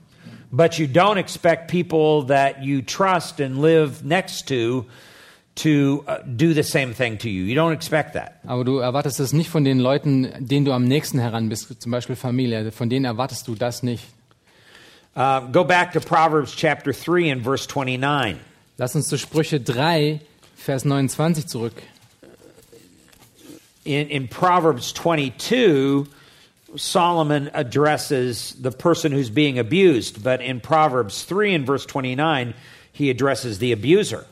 But 0.51 0.75
you 0.75 0.85
don't 0.85 1.17
expect 1.17 1.71
people 1.71 2.27
that 2.27 2.61
you 2.61 2.81
trust 2.83 3.41
and 3.41 3.57
live 3.59 4.03
next 4.03 4.47
to 4.49 4.85
to 5.55 6.03
uh, 6.07 6.17
do 6.25 6.53
the 6.53 6.63
same 6.63 6.93
thing 6.93 7.17
to 7.19 7.27
you. 7.27 7.45
You 7.45 7.59
don't 7.59 7.73
expect 7.73 8.13
that. 8.13 8.33
Aber 8.45 8.63
du 8.63 8.77
erwartest 8.77 9.19
das 9.19 9.33
nicht 9.33 9.49
von 9.49 9.63
den 9.63 9.79
Leuten, 9.79 10.31
denen 10.39 10.65
du 10.65 10.71
am 10.71 10.83
nächsten 10.83 11.19
heran 11.19 11.49
bist, 11.49 11.81
zum 11.81 11.91
Beispiel 11.91 12.15
Familie. 12.15 12.71
Von 12.71 12.89
denen 12.89 13.05
erwartest 13.05 13.47
du 13.47 13.55
das 13.55 13.83
nicht. 13.83 14.03
Uh, 15.15 15.41
go 15.51 15.63
back 15.63 15.91
to 15.93 15.99
Proverbs 15.99 16.55
chapter 16.55 16.91
3 16.91 17.31
and 17.31 17.43
verse 17.43 17.67
29. 17.67 18.37
Lass 18.77 18.95
uns 18.95 19.07
zu 19.07 19.17
Sprüche 19.17 19.59
3, 19.59 20.21
Vers 20.63 20.85
29 20.85 21.45
zurück. 21.47 21.73
In, 23.83 24.07
in 24.07 24.29
Proverbs 24.29 24.93
22, 24.93 26.07
Solomon 26.77 27.49
addresses 27.53 28.55
the 28.61 28.71
person 28.71 29.11
who's 29.11 29.29
being 29.29 29.59
abused, 29.59 30.23
but 30.23 30.39
in 30.39 30.61
Proverbs 30.61 31.23
3 31.25 31.53
and 31.53 31.65
verse 31.65 31.85
29, 31.85 32.53
he 32.93 33.09
addresses 33.09 33.59
the 33.59 33.73
abuser. 33.73 34.25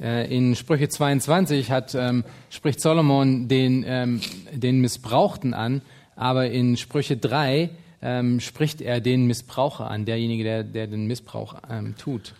Äh, 0.00 0.32
In 0.32 0.54
Sprüche 0.54 0.88
22 0.88 1.72
hat, 1.72 1.96
ähm, 1.96 2.22
spricht 2.48 2.80
Solomon 2.80 3.48
den, 3.48 3.84
ähm, 3.84 4.20
den 4.52 4.80
Missbrauchten 4.80 5.52
an, 5.52 5.82
aber 6.14 6.48
in 6.48 6.76
Sprüche 6.76 7.16
3 7.16 7.70
ähm, 8.02 8.38
spricht 8.38 8.80
er 8.80 9.00
den 9.00 9.26
Missbraucher 9.26 9.90
an, 9.90 10.04
derjenige, 10.04 10.44
der, 10.44 10.62
der 10.62 10.86
den 10.86 11.06
Missbrauch 11.06 11.56
ähm, 11.68 11.96
tut. 11.98 12.34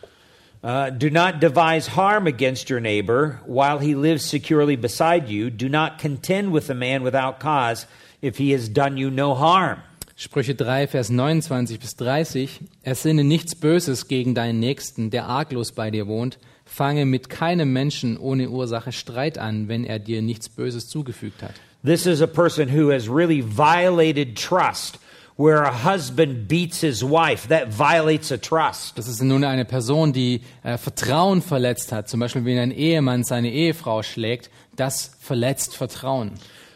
Uh, 0.62 0.90
do 0.90 1.10
not 1.10 1.40
devise 1.40 1.88
harm 1.88 2.28
against 2.28 2.70
your 2.70 2.78
neighbor 2.78 3.40
while 3.46 3.80
he 3.80 3.96
lives 3.96 4.24
securely 4.24 4.76
beside 4.76 5.28
you. 5.28 5.50
Do 5.50 5.68
not 5.68 5.98
contend 5.98 6.52
with 6.52 6.70
a 6.70 6.74
man 6.74 7.02
without 7.02 7.40
cause 7.40 7.86
if 8.20 8.38
he 8.38 8.52
has 8.52 8.68
done 8.68 8.96
you 8.96 9.10
no 9.10 9.34
harm. 9.34 9.80
Sprüche 10.16 10.56
3, 10.56 10.86
Vers 10.86 11.10
29 11.10 11.80
bis 11.80 11.96
30. 11.96 12.60
Ersinne 12.84 13.24
nichts 13.24 13.56
Böses 13.56 14.06
gegen 14.06 14.36
deinen 14.36 14.60
Nächsten, 14.60 15.10
der 15.10 15.26
arglos 15.26 15.72
bei 15.72 15.90
dir 15.90 16.06
wohnt. 16.06 16.38
Fange 16.64 17.06
mit 17.06 17.28
keinem 17.28 17.72
Menschen 17.72 18.16
ohne 18.16 18.48
Ursache 18.48 18.92
Streit 18.92 19.38
an, 19.38 19.66
wenn 19.66 19.84
er 19.84 19.98
dir 19.98 20.22
nichts 20.22 20.48
Böses 20.48 20.88
zugefügt 20.88 21.42
hat. 21.42 21.54
This 21.84 22.06
is 22.06 22.22
a 22.22 22.28
person 22.28 22.68
who 22.68 22.92
has 22.92 23.08
really 23.08 23.42
violated 23.42 24.38
trust, 24.38 25.00
where 25.36 25.62
a 25.64 25.72
husband 25.72 26.46
beats 26.48 26.80
his 26.80 27.02
wife. 27.02 27.48
That 27.48 27.68
violates 27.72 28.30
a 28.30 28.36
trust. 28.36 28.96
Das 28.96 29.08
ist 29.08 29.22
nun 29.22 29.44
eine 29.44 29.64
Person, 29.64 30.12
die 30.12 30.42
äh, 30.62 30.76
Vertrauen 30.78 31.42
verletzt 31.42 31.92
hat. 31.92 32.08
Zum 32.08 32.20
Beispiel, 32.20 32.44
wenn 32.44 32.58
ein 32.58 32.70
Ehemann 32.70 33.24
seine 33.24 33.50
Ehefrau 33.50 34.02
schlägt, 34.02 34.50
das 34.76 35.16
verletzt 35.20 35.76
Vertrauen. 35.76 36.32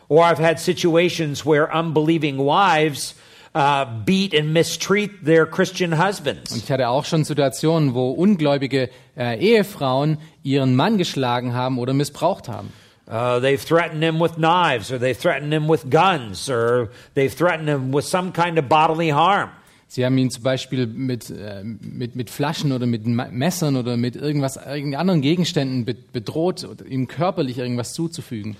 Or 0.08 0.24
I've 0.24 0.40
had 0.40 0.58
situations 0.58 1.44
where 1.44 1.68
unbelieving 1.72 2.38
wives 2.38 3.14
uh, 3.54 3.84
beat 4.04 4.34
and 4.34 4.52
mistreat 4.52 5.10
their 5.24 5.46
Christian 5.46 5.92
Und 5.92 6.06
husbands. 6.06 6.56
ich 6.56 6.70
hatte 6.70 6.88
auch 6.88 7.04
schon 7.04 7.24
Situationen, 7.24 7.94
wo 7.94 8.10
ungläubige 8.10 8.90
äh, 9.16 9.38
Ehefrauen 9.38 10.18
ihren 10.42 10.76
Mann 10.76 10.98
geschlagen 10.98 11.54
haben 11.54 11.78
oder 11.78 11.92
missbraucht 11.92 12.48
haben. 12.48 12.72
Uh, 13.08 13.38
they've 13.38 13.60
threatened 13.60 14.02
him 14.02 14.18
with 14.18 14.36
knives, 14.36 14.90
or 14.90 14.98
they've 14.98 15.16
threatened 15.16 15.52
him 15.52 15.68
with 15.68 15.88
guns, 15.90 16.50
or 16.50 16.90
they've 17.14 17.32
threatened 17.32 17.68
him 17.68 17.92
with 17.92 18.04
some 18.04 18.32
kind 18.32 18.58
of 18.58 18.68
bodily 18.68 19.10
harm. 19.10 19.50
Sie 19.88 20.04
haben 20.04 20.18
ihn 20.18 20.30
zum 20.30 20.42
Beispiel 20.42 20.86
mit, 20.88 21.30
äh, 21.30 21.62
mit, 21.62 22.16
mit 22.16 22.28
Flaschen 22.28 22.72
oder 22.72 22.86
mit 22.86 23.06
Messern 23.06 23.76
oder 23.76 23.96
mit 23.96 24.16
irgendwas, 24.16 24.56
irgendeinen 24.56 24.96
anderen 24.96 25.20
Gegenständen 25.20 25.84
be- 25.84 25.94
bedroht, 25.94 26.66
ihm 26.88 27.06
körperlich 27.06 27.58
irgendwas 27.58 27.94
zuzufügen. 27.94 28.56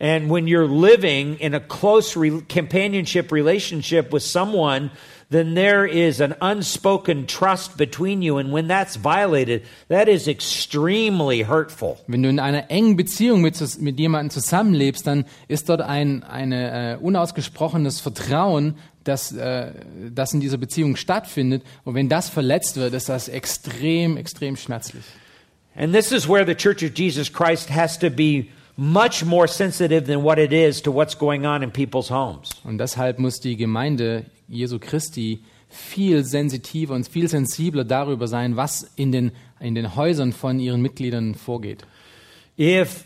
And 0.00 0.30
when 0.30 0.46
you're 0.46 0.68
living 0.68 1.36
in 1.38 1.54
a 1.54 1.60
close 1.60 2.16
re- 2.16 2.42
companionship 2.48 3.32
relationship 3.32 4.12
with 4.12 4.22
someone, 4.22 4.90
then 5.30 5.54
there 5.54 5.86
is 5.86 6.20
an 6.20 6.34
unspoken 6.40 7.26
trust 7.26 7.76
between 7.76 8.22
you. 8.22 8.38
And 8.38 8.50
when 8.50 8.66
that's 8.66 8.96
violated, 8.96 9.62
that 9.88 10.08
is 10.08 10.26
extremely 10.26 11.42
hurtful. 11.42 11.98
Wenn 12.06 12.22
du 12.22 12.30
in 12.30 12.40
einer 12.40 12.70
engen 12.70 12.96
Beziehung 12.96 13.42
mit, 13.42 13.60
mit 13.80 13.98
jemandem 13.98 14.30
zusammenlebst, 14.30 15.06
dann 15.06 15.26
ist 15.46 15.68
dort 15.68 15.82
ein 15.82 16.22
eine, 16.22 16.94
äh, 16.94 16.96
unausgesprochenes 16.96 18.00
Vertrauen, 18.00 18.76
das, 19.04 19.32
äh, 19.32 19.72
das 20.10 20.32
in 20.32 20.40
dieser 20.40 20.58
Beziehung 20.58 20.96
stattfindet. 20.96 21.62
Und 21.84 21.94
wenn 21.94 22.08
das 22.08 22.30
verletzt 22.30 22.76
wird, 22.76 22.94
ist 22.94 23.10
das 23.10 23.28
extrem, 23.28 24.16
extrem 24.16 24.56
schmerzlich. 24.56 25.04
And 25.76 25.92
this 25.92 26.10
is 26.10 26.28
where 26.28 26.44
the 26.44 26.54
Church 26.54 26.82
of 26.82 26.96
Jesus 26.96 27.32
Christ 27.32 27.70
has 27.70 27.98
to 27.98 28.10
be 28.10 28.48
much 28.78 29.24
more 29.24 29.48
sensitive 29.48 30.06
than 30.06 30.22
what 30.22 30.38
it 30.38 30.52
is 30.52 30.80
to 30.80 30.92
what's 30.92 31.18
going 31.18 31.44
on 31.44 31.64
in 31.64 31.72
people's 31.72 32.10
homes. 32.10 32.50
Und 32.64 32.78
deshalb 32.78 33.18
muss 33.18 33.40
die 33.40 33.56
Gemeinde 33.56 34.26
Jesu 34.46 34.78
Christi 34.78 35.42
viel 35.68 36.24
sensitiver 36.24 36.94
und 36.94 37.08
viel 37.08 37.28
sensibler 37.28 37.84
darüber 37.84 38.28
sein, 38.28 38.56
was 38.56 38.88
in 38.94 39.10
den, 39.10 39.32
in 39.58 39.74
den 39.74 39.96
Häusern 39.96 40.32
von 40.32 40.60
ihren 40.60 40.80
Mitgliedern 40.80 41.34
vorgeht. 41.34 41.84
If 42.56 43.04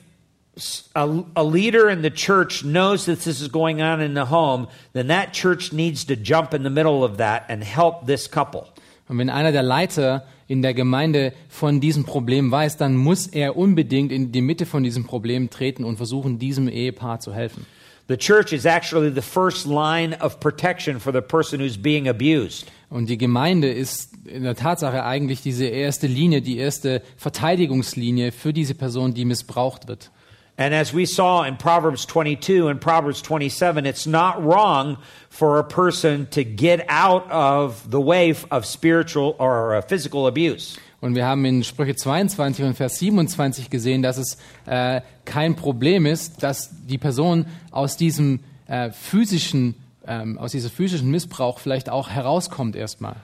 a, 0.95 1.25
a 1.35 1.43
leader 1.43 1.89
in 1.89 2.03
the 2.03 2.11
church 2.11 2.63
knows 2.63 3.07
that 3.07 3.21
this 3.25 3.41
is 3.41 3.51
going 3.51 3.81
on 3.81 4.03
in 4.03 4.15
the 4.15 4.31
home, 4.31 4.69
then 4.93 5.09
that 5.09 5.33
church 5.33 5.73
needs 5.73 6.05
to 6.05 6.15
jump 6.15 6.53
in 6.53 6.65
the 6.65 6.71
middle 6.71 7.03
of 7.03 7.17
that 7.17 7.45
and 7.49 7.65
help 7.65 8.07
this 8.07 8.31
couple. 8.31 8.67
Und 9.09 9.17
wenn 9.17 9.31
einer 9.31 9.53
der 9.53 9.63
Leiter 9.63 10.27
in 10.49 10.63
der 10.63 10.75
Gemeinde 10.75 11.33
von 11.49 11.81
diesem 11.81 12.05
Problem 12.05 12.51
weiß, 12.51 12.77
dann 12.77 12.97
muss 12.97 13.27
er 13.27 13.57
unbedingt 13.57 14.13
in 14.13 14.33
die 14.33 14.43
Mitte 14.43 14.67
von 14.67 14.83
diesem 14.83 15.05
Problem 15.05 15.51
treten 15.51 15.85
und 15.85 15.97
versuchen, 15.97 16.39
diesem 16.39 16.69
Ehepaar 16.69 17.21
zu 17.21 17.33
helfen. 17.35 17.67
The 18.09 18.17
church 18.17 18.53
is 18.53 18.65
actually 18.65 19.11
the 19.15 19.23
first 19.23 19.65
line 19.65 20.17
of 20.21 20.41
protection 20.41 20.99
for 20.99 21.13
the 21.13 21.21
person 21.21 21.61
who's 21.61 21.79
being 21.79 22.09
abused. 22.09 22.67
Und 22.91 23.09
die 23.09 23.17
Gemeinde 23.17 23.71
ist 23.71 24.11
in 24.27 24.43
der 24.43 24.55
Tatsache 24.55 25.05
eigentlich 25.05 25.41
diese 25.41 25.65
erste 25.65 26.07
Linie, 26.09 26.43
die 26.43 26.59
erste 26.59 27.03
Verteidigungslinie 27.17 28.33
für 28.33 28.53
diese 28.53 28.75
Person, 28.75 29.15
die 29.15 29.25
missbraucht 29.25 29.89
wird. 29.89 30.11
And 30.59 30.75
as 30.75 30.93
we 30.93 31.07
saw 31.07 31.45
in 31.45 31.57
Proverbs 31.57 32.05
22 32.07 32.69
and 32.69 32.81
Proverbs 32.81 33.23
27, 33.23 33.87
it's 33.87 34.07
not 34.07 34.45
wrong 34.45 34.99
for 35.31 35.59
a 35.59 35.65
person 35.65 36.27
to 36.33 36.45
get 36.45 36.85
out 36.89 37.31
of 37.31 37.91
the 37.91 38.01
way 38.01 38.35
of 38.51 38.67
spiritual 38.67 39.35
or 39.39 39.81
physical 39.83 40.27
abuse. 40.27 40.79
Und 41.01 41.17
wir 41.17 41.27
haben 41.27 41.45
in 41.45 41.65
Sprüche 41.65 41.97
22 41.97 42.65
und 42.65 42.75
Vers 42.75 43.01
27 43.01 43.71
gesehen, 43.71 44.03
dass 44.03 44.19
es 44.19 44.39
äh, 44.67 45.01
kein 45.25 45.57
Problem 45.57 46.07
ist, 46.07 46.45
dass 46.45 46.71
die 46.87 46.99
Person 46.99 47.47
aus 47.73 47.97
diesem 47.97 48.39
äh, 48.69 48.91
physischen, 48.93 49.75
ähm, 50.07 50.39
aus 50.39 50.53
diesem 50.53 50.71
physischen 50.71 51.11
Missbrauch 51.11 51.59
vielleicht 51.59 51.91
auch 51.91 52.09
herauskommt 52.09 52.77
erstmal. 52.77 53.17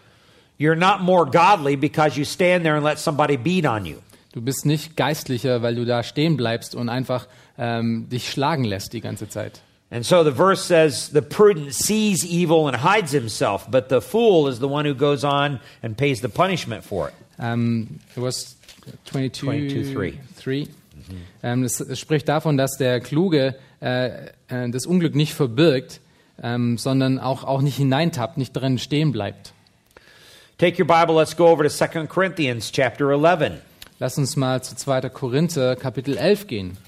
You're 0.59 0.75
not 0.75 1.03
more 1.03 1.25
godly 1.25 1.77
because 1.77 2.19
you 2.19 2.25
stand 2.25 2.65
there 2.65 2.75
and 2.75 2.85
let 2.85 2.99
somebody 2.99 3.37
beat 3.37 3.65
on 3.65 3.87
you. 3.87 3.99
Du 4.39 4.45
bist 4.45 4.67
nicht 4.67 4.97
geistlicher, 4.97 5.63
weil 5.63 5.75
du 5.75 5.85
da 5.85 6.05
stehen 6.05 6.37
bleibst 6.37 6.77
und 6.77 6.89
einfach 6.89 7.27
ähm, 7.59 8.09
dich 8.09 8.31
schlagen 8.31 8.63
lässt 8.63 8.93
die 8.93 9.01
ganze 9.01 9.29
Zeit. 9.29 9.63
And 9.91 10.07
so 10.07 10.23
the 10.23 10.31
verse 10.31 10.63
says, 10.63 11.11
the 11.13 11.23
prudent 11.23 11.75
sees 11.75 12.25
evil 12.25 12.69
and 12.69 12.85
hides 12.85 13.11
himself, 13.11 13.69
but 13.69 13.89
the 13.91 14.01
fool 14.01 14.49
is 14.49 14.61
the 14.61 14.69
one 14.69 14.89
who 14.89 14.95
goes 14.95 15.25
on 15.25 15.59
and 15.83 15.97
pays 15.97 16.21
the 16.21 16.29
punishment 16.29 16.85
for 16.85 17.09
it. 17.09 17.15
Ähm, 17.41 17.99
it 18.17 18.23
was 18.23 18.55
22, 19.07 19.41
22, 19.41 19.93
three. 19.93 20.19
three. 20.37 20.69
Ähm, 21.43 21.65
es, 21.65 21.81
es 21.81 21.99
spricht 21.99 22.29
davon, 22.29 22.57
dass 22.57 22.79
der 22.79 23.01
Kluge 23.01 23.57
äh, 23.83 24.27
äh, 24.47 24.71
das 24.71 24.87
Unglück 24.87 25.17
nicht 25.17 25.35
verbirgt, 25.35 25.99
ähm, 26.41 26.79
sondern 26.79 27.19
auch, 27.19 27.43
auch 27.43 27.61
nicht 27.61 27.77
hineintappt, 27.77 28.39
nicht 28.39 28.53
drin 28.53 28.79
stehen 28.79 29.11
bleibt. 29.11 29.53
Take 30.59 30.81
your 30.81 30.87
Bible, 30.87 31.17
let's 31.17 31.37
go 31.37 31.49
over 31.49 31.65
to 31.65 31.69
2 31.69 32.07
Corinthians 32.07 32.71
chapter 32.71 33.11
11 33.11 33.63
Lass 34.01 34.17
uns 34.17 34.37
mal 34.37 34.63
zu 34.63 34.77
2. 34.77 35.09
Korinther 35.11 35.75
Kapitel 35.75 36.17
11 36.17 36.47
gehen. 36.47 36.79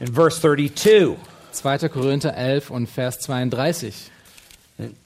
and 0.00 0.08
verse 0.10 0.38
32. 0.38 1.16
2. 1.52 1.88
Korinther 1.88 2.34
11 2.36 2.70
und 2.70 2.88
Vers 2.88 3.18
32. 3.18 4.10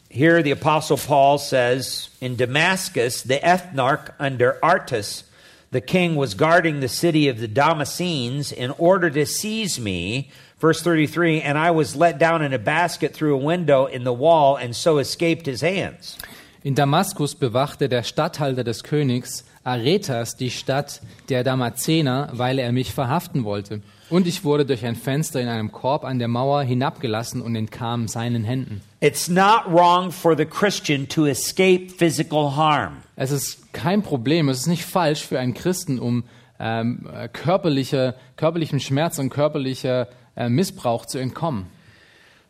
Here 0.09 0.43
the 0.43 0.51
apostle 0.51 0.97
Paul 0.97 1.39
says, 1.39 2.09
in 2.21 2.35
Damascus, 2.35 3.23
the 3.23 3.39
ethnarch 3.39 4.13
under 4.19 4.59
Artus, 4.63 5.23
the 5.71 5.81
king 5.81 6.17
was 6.17 6.35
guarding 6.35 6.81
the 6.81 6.89
city 6.89 7.29
of 7.29 7.39
the 7.39 7.47
Damascenes 7.47 8.53
in 8.53 8.73
order 8.73 9.09
to 9.11 9.25
seize 9.25 9.79
me. 9.79 10.31
Verse 10.59 10.83
33, 10.83 11.41
and 11.43 11.57
I 11.57 11.71
was 11.71 11.95
let 11.95 12.19
down 12.19 12.43
in 12.43 12.53
a 12.53 12.59
basket 12.59 13.15
through 13.15 13.35
a 13.35 13.39
window 13.39 13.87
in 13.87 14.05
the 14.05 14.13
wall 14.13 14.57
and 14.57 14.75
so 14.75 14.99
escaped 14.99 15.47
his 15.47 15.61
hands. 15.61 16.19
In 16.65 16.75
Damaskus 16.75 17.35
bewachte 17.35 17.89
der 17.89 18.03
Statthalter 18.03 18.65
des 18.65 18.83
Königs 18.83 19.45
Aretas 19.71 20.37
die 20.37 20.51
Stadt 20.51 21.01
der 21.29 21.45
Damazener, 21.45 22.31
weil 22.33 22.59
er 22.59 22.73
mich 22.73 22.93
verhaften 22.93 23.45
wollte. 23.45 23.81
Und 24.11 24.27
ich 24.27 24.43
wurde 24.43 24.67
durch 24.67 24.85
ein 24.85 24.97
Fenster 24.97 25.41
in 25.41 25.49
einem 25.49 25.71
Korb 25.71 26.05
an 26.05 26.19
der 26.19 26.27
Mauer 26.27 26.63
hinabgelassen 26.63 27.41
und 27.41 27.55
entkam 27.55 28.09
seinen 28.09 28.43
Händen. 28.43 28.83
It's 29.01 29.29
not 29.29 29.63
wrong 29.69 30.11
for 30.11 30.37
the 30.37 30.45
Christian 30.45 31.09
to 31.09 31.27
escape 31.27 31.89
physical 31.97 32.57
harm. 32.57 32.99
Es 33.15 33.31
ist 33.31 33.73
kein 33.73 34.03
Problem, 34.03 34.49
es 34.49 34.59
ist 34.59 34.67
nicht 34.67 34.85
falsch 34.85 35.25
für 35.25 35.39
einen 35.39 35.55
Christen, 35.55 36.01
um 36.01 36.25
ähm, 36.59 37.09
äh, 37.15 37.29
körperlicher, 37.29 38.15
körperlichem 38.37 38.81
Schmerz 38.81 39.19
und 39.19 39.31
körperlicher 39.31 40.09
äh, 40.37 40.49
Missbrauch 40.49 41.07
zu 41.07 41.19
entkommen. 41.19 41.67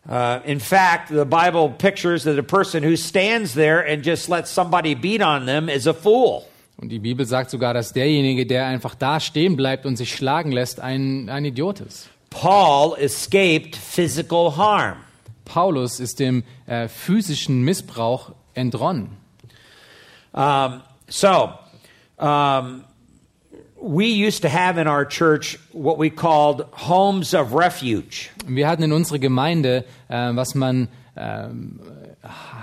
Uh, 0.08 0.40
in 0.46 0.58
fact, 0.60 1.10
the 1.10 1.26
Bible 1.26 1.68
pictures 1.68 2.24
that 2.24 2.38
a 2.38 2.42
person 2.42 2.82
who 2.82 2.96
stands 2.96 3.52
there 3.52 3.80
and 3.80 4.02
just 4.02 4.30
lets 4.30 4.50
somebody 4.50 4.94
beat 4.94 5.20
on 5.20 5.44
them 5.44 5.68
is 5.68 5.86
a 5.86 5.92
fool. 5.92 6.49
Und 6.80 6.88
die 6.88 6.98
Bibel 6.98 7.26
sagt 7.26 7.50
sogar, 7.50 7.74
dass 7.74 7.92
derjenige, 7.92 8.46
der 8.46 8.64
einfach 8.66 8.94
da 8.94 9.20
stehen 9.20 9.54
bleibt 9.54 9.84
und 9.84 9.96
sich 9.96 10.14
schlagen 10.14 10.50
lässt, 10.50 10.80
ein, 10.80 11.28
ein 11.28 11.44
Idiot 11.44 11.80
ist. 11.80 12.08
Paul 12.30 12.96
escaped 12.98 13.76
physical 13.76 14.56
harm. 14.56 14.96
Paulus 15.44 16.00
ist 16.00 16.20
dem 16.20 16.42
äh, 16.66 16.88
physischen 16.88 17.62
Missbrauch 17.62 18.32
entronnen. 18.54 19.10
Um, 20.32 20.80
so, 21.08 21.50
um, 22.18 22.84
we 23.82 24.04
used 24.06 24.42
to 24.42 24.48
have 24.48 24.80
in 24.80 24.86
our 24.86 25.04
church 25.06 25.58
what 25.72 25.98
we 25.98 26.08
called 26.08 26.64
homes 26.88 27.34
of 27.34 27.52
refuge. 27.52 28.30
Wir 28.46 28.68
hatten 28.68 28.84
in 28.84 28.92
unserer 28.92 29.18
Gemeinde, 29.18 29.84
äh, 30.08 30.30
was 30.34 30.54
man 30.54 30.88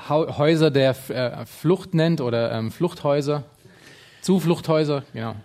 Hau- 0.09 0.37
Häuser 0.37 0.71
der 0.71 0.95
äh, 1.09 1.45
Flucht 1.45 1.93
nennt 1.93 2.21
oder 2.21 2.53
ähm, 2.53 2.71
Fluchthäuser, 2.71 3.43
Zufluchthäuser, 4.27 5.03
genau. 5.13 5.35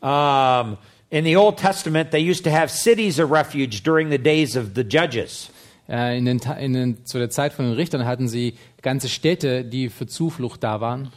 Um, 0.00 0.78
in 1.10 1.24
the 1.24 1.36
Old 1.36 1.56
Testament, 1.56 2.10
they 2.10 2.20
used 2.20 2.44
to 2.44 2.50
have 2.50 2.70
cities 2.70 3.18
of 3.18 3.30
refuge 3.30 3.82
during 3.82 4.10
the 4.10 4.18
days 4.18 4.56
of 4.56 4.74
the 4.74 4.82
judges. 4.82 5.50
Äh, 5.88 6.18
in 6.18 6.24
den, 6.24 6.40
in 6.60 6.72
den, 6.72 7.06
zu 7.06 7.18
der 7.18 7.30
Zeit 7.30 7.52
von 7.52 7.64
den 7.64 7.74
Richtern 7.74 8.04
hatten 8.04 8.28
sie 8.28 8.54
ganze 8.82 9.08
Städte, 9.08 9.64
die 9.64 9.88
für 9.88 10.06
Zuflucht 10.06 10.62
da 10.62 10.80
waren. 10.80 11.10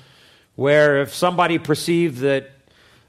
where 0.55 1.01
if 1.01 1.13
somebody 1.13 1.57
perceived 1.57 2.19
that 2.19 2.51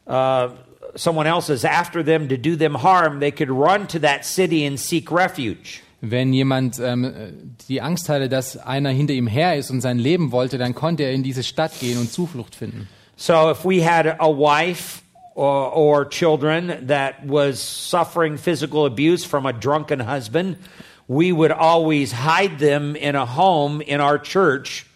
uh, 0.06 0.50
someone 0.94 1.26
else 1.26 1.50
is 1.50 1.64
after 1.64 2.02
them 2.02 2.28
to 2.28 2.36
do 2.36 2.56
them 2.56 2.74
harm, 2.74 3.20
they 3.20 3.30
could 3.30 3.50
run 3.50 3.86
to 3.88 3.98
that 4.00 4.24
city 4.24 4.64
and 4.64 4.78
seek 4.78 5.10
refuge. 5.10 5.82
Wenn 6.04 6.32
jemand 6.32 6.80
ähm, 6.80 7.54
die 7.68 7.80
Angst 7.80 8.08
hatte, 8.08 8.28
dass 8.28 8.56
einer 8.56 8.90
hinter 8.90 9.14
ihm 9.14 9.28
her 9.28 9.56
ist 9.56 9.70
und 9.70 9.80
sein 9.80 10.00
Leben 10.00 10.32
wollte, 10.32 10.58
dann 10.58 10.74
konnte 10.74 11.04
er 11.04 11.12
in 11.12 11.22
diese 11.22 11.44
Stadt 11.44 11.78
gehen 11.78 11.96
und 11.98 12.10
Zuflucht 12.10 12.56
finden. 12.56 12.88
So 13.22 13.50
if 13.50 13.64
we 13.64 13.78
had 13.78 14.16
a 14.18 14.28
wife 14.28 15.00
or, 15.36 15.70
or 15.70 16.04
children 16.04 16.88
that 16.88 17.24
was 17.24 17.60
suffering 17.60 18.36
physical 18.36 18.84
abuse 18.84 19.24
from 19.24 19.46
a 19.46 19.52
drunken 19.52 20.00
husband, 20.00 20.56
we 21.06 21.30
would 21.30 21.52
always 21.52 22.10
hide 22.10 22.58
them 22.58 22.96
in 22.96 23.14
a 23.14 23.24
home 23.24 23.80
in 23.80 24.00
our 24.00 24.18
church, 24.18 24.86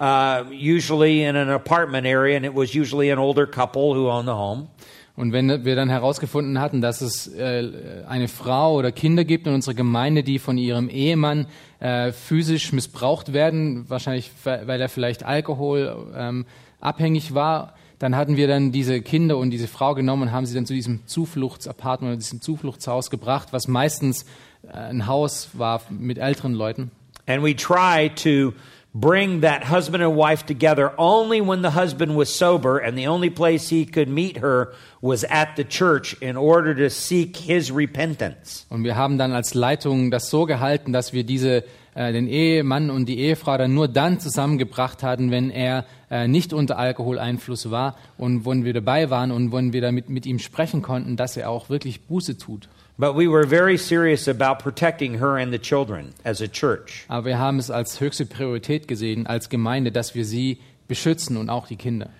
uh, 0.00 0.44
usually 0.50 1.22
in 1.22 1.34
an 1.34 1.48
apartment 1.48 2.06
area, 2.06 2.36
and 2.36 2.44
it 2.44 2.52
was 2.52 2.74
usually 2.74 3.08
an 3.08 3.18
older 3.18 3.46
couple 3.46 3.94
who 3.94 4.10
owned 4.10 4.28
the 4.28 4.36
home. 4.36 4.68
Und 5.16 5.32
wenn 5.32 5.64
wir 5.64 5.74
dann 5.74 5.88
herausgefunden 5.88 6.58
hatten, 6.58 6.82
dass 6.82 7.00
es 7.00 7.26
äh, 7.26 8.04
eine 8.06 8.28
Frau 8.28 8.74
oder 8.74 8.92
Kinder 8.92 9.24
gibt 9.24 9.46
in 9.46 9.54
unserer 9.54 9.74
Gemeinde, 9.74 10.22
die 10.22 10.38
von 10.38 10.58
ihrem 10.58 10.90
Ehemann 10.90 11.46
äh, 11.80 12.12
physisch 12.12 12.72
missbraucht 12.72 13.32
werden, 13.32 13.88
wahrscheinlich 13.88 14.30
weil 14.44 14.80
er 14.80 14.88
vielleicht 14.88 15.24
Alkohol 15.24 16.12
ähm, 16.14 16.46
abhängig 16.82 17.34
war, 17.34 17.74
dann 17.98 18.16
hatten 18.16 18.36
wir 18.36 18.48
dann 18.48 18.72
diese 18.72 19.00
Kinder 19.00 19.38
und 19.38 19.50
diese 19.50 19.68
Frau 19.68 19.94
genommen 19.94 20.22
und 20.22 20.32
haben 20.32 20.44
sie 20.44 20.54
dann 20.54 20.66
zu 20.66 20.74
diesem 20.74 21.06
Zufluchtsapartment 21.06 22.10
oder 22.10 22.16
diesem 22.16 22.40
Zufluchtshaus 22.40 23.10
gebracht, 23.10 23.48
was 23.52 23.68
meistens 23.68 24.24
äh, 24.64 24.76
ein 24.76 25.06
Haus 25.06 25.50
war 25.52 25.82
mit 25.88 26.18
älteren 26.18 26.52
Leuten. 26.52 26.90
And 27.26 27.44
we 27.44 27.54
try 27.54 28.10
to 28.16 28.52
bring 28.92 29.40
that 29.42 29.70
husband 29.70 30.02
and 30.02 30.16
wife 30.16 30.44
together 30.44 30.92
only 30.98 31.40
when 31.40 31.62
the 31.62 31.74
husband 31.74 32.16
was 32.16 32.28
sober, 32.28 32.82
and 32.82 32.98
the 32.98 33.06
only 33.06 33.30
place 33.30 33.68
he 33.68 33.86
could 33.86 34.08
meet 34.08 34.38
her 34.42 34.72
was 35.02 35.24
at 35.24 35.56
the 35.56 35.64
church 35.64 36.16
in 36.20 36.36
order 36.36 36.74
to 36.74 36.88
seek 36.88 37.36
his 37.36 37.74
repentance. 37.74 38.64
Und 38.70 38.84
wir 38.84 38.96
haben 38.96 39.18
dann 39.18 39.32
als 39.32 39.52
Leitung 39.52 40.10
das 40.10 40.30
so 40.30 40.46
gehalten, 40.46 40.92
dass 40.92 41.12
wir 41.12 41.24
diese 41.24 41.64
äh, 41.94 42.12
den 42.12 42.26
Ehemann 42.28 42.88
und 42.88 43.06
die 43.06 43.18
Ehefrau 43.18 43.58
dann 43.58 43.74
nur 43.74 43.88
dann 43.88 44.20
zusammengebracht 44.20 45.02
hatten, 45.02 45.30
wenn 45.30 45.50
er 45.50 45.84
äh, 46.10 46.28
nicht 46.28 46.52
unter 46.52 46.78
Alkoholeinfluss 46.78 47.70
war 47.70 47.96
und 48.16 48.46
wenn 48.46 48.64
wir 48.64 48.72
dabei 48.72 49.10
waren 49.10 49.30
und 49.32 49.52
wenn 49.52 49.72
wir 49.72 49.82
damit 49.82 50.08
mit 50.08 50.24
ihm 50.24 50.38
sprechen 50.38 50.80
konnten, 50.80 51.16
dass 51.16 51.36
er 51.36 51.50
auch 51.50 51.68
wirklich 51.68 52.02
Buße 52.06 52.38
tut. 52.38 52.68
But 52.96 53.16
we 53.16 53.28
were 53.28 53.46
very 53.46 53.76
serious 53.76 54.28
about 54.28 54.62
protecting 54.62 55.18
her 55.18 55.34
and 55.34 55.50
the 55.50 55.58
children 55.58 56.14
as 56.24 56.40
a 56.40 56.46
church. 56.46 57.04
Aber 57.08 57.26
wir 57.26 57.38
haben 57.38 57.58
es 57.58 57.70
als 57.70 58.00
höchste 58.00 58.24
Priorität 58.24 58.86
gesehen, 58.86 59.26
als 59.26 59.48
Gemeinde, 59.48 59.90
dass 59.90 60.14
wir 60.14 60.24
sie 60.24 60.58
beschützen 60.88 61.36
und 61.36 61.50
auch 61.50 61.66
die 61.66 61.76
Kinder. 61.76 62.10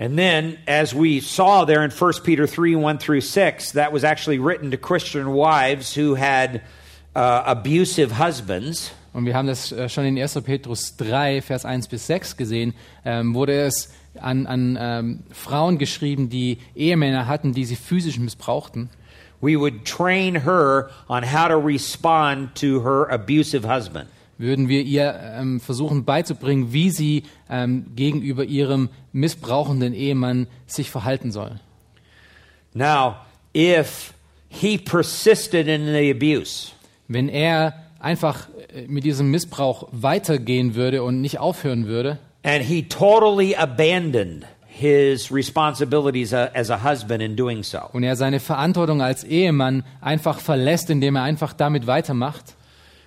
And 0.00 0.16
then, 0.16 0.58
as 0.68 0.94
we 0.94 1.18
saw 1.18 1.64
there 1.64 1.82
in 1.82 1.90
1 1.90 2.12
Peter 2.22 2.46
3 2.46 2.76
1 2.76 2.98
through 2.98 3.20
6, 3.20 3.72
that 3.72 3.92
was 3.92 4.04
actually 4.04 4.38
written 4.38 4.70
to 4.70 4.76
Christian 4.76 5.32
wives 5.32 5.92
who 5.92 6.14
had 6.14 6.62
uh, 7.16 7.42
abusive 7.44 8.12
husbands. 8.12 8.92
Und 9.12 9.24
wir 9.24 9.34
haben 9.34 9.48
das 9.48 9.72
äh, 9.72 9.88
schon 9.88 10.04
in 10.04 10.16
1. 10.16 10.40
Petrus 10.44 10.96
3, 10.96 11.42
Vers 11.42 11.64
1 11.64 11.88
bis 11.88 12.06
6 12.06 12.36
gesehen, 12.36 12.74
ähm, 13.04 13.34
wurde 13.34 13.60
es 13.60 13.92
an, 14.20 14.46
an 14.46 14.78
ähm, 14.80 15.24
Frauen 15.32 15.78
geschrieben, 15.78 16.28
die 16.28 16.58
Ehemänner 16.76 17.26
hatten, 17.26 17.52
die 17.52 17.64
sie 17.64 17.74
physisch 17.74 18.20
missbrauchten. 18.20 18.90
We 19.40 19.58
would 19.58 19.84
train 19.84 20.44
her 20.44 20.90
on 21.08 21.24
how 21.24 21.48
to 21.48 21.56
respond 21.56 22.54
to 22.56 22.84
her 22.84 23.10
abusive 23.10 23.66
husband. 23.66 24.08
Würden 24.38 24.68
wir 24.68 24.82
ihr 24.82 25.18
ähm, 25.36 25.60
versuchen 25.60 26.04
beizubringen, 26.04 26.72
wie 26.72 26.90
sie 26.90 27.24
ähm, 27.50 27.86
gegenüber 27.96 28.44
ihrem 28.44 28.88
missbrauchenden 29.12 29.94
Ehemann 29.94 30.46
sich 30.66 30.90
verhalten 30.90 31.32
soll. 31.32 31.60
Now, 32.72 33.16
if 33.54 34.14
he 34.48 34.78
persisted 34.78 35.66
in 35.66 35.86
the 35.86 36.10
abuse, 36.10 36.72
Wenn 37.08 37.28
er 37.28 37.74
einfach 37.98 38.48
äh, 38.72 38.86
mit 38.86 39.04
diesem 39.04 39.30
Missbrauch 39.30 39.88
weitergehen 39.90 40.74
würde 40.74 41.02
und 41.02 41.20
nicht 41.20 41.38
aufhören 41.38 41.86
würde 41.86 42.18
and 42.42 42.62
he 42.62 42.82
totally 42.82 43.54
abandoned 43.54 44.46
his 44.66 45.32
responsibilities 45.32 46.32
uh, 46.32 46.50
as 46.54 46.70
a 46.70 46.78
husband 46.78 47.20
in 47.20 47.34
doing 47.34 47.62
so, 47.62 47.80
und 47.92 48.04
er 48.04 48.14
seine 48.14 48.38
Verantwortung 48.38 49.02
als 49.02 49.24
Ehemann 49.24 49.82
einfach 50.00 50.38
verlässt, 50.38 50.88
indem 50.88 51.16
er 51.16 51.22
einfach 51.22 51.52
damit 51.52 51.86
weitermacht. 51.86 52.54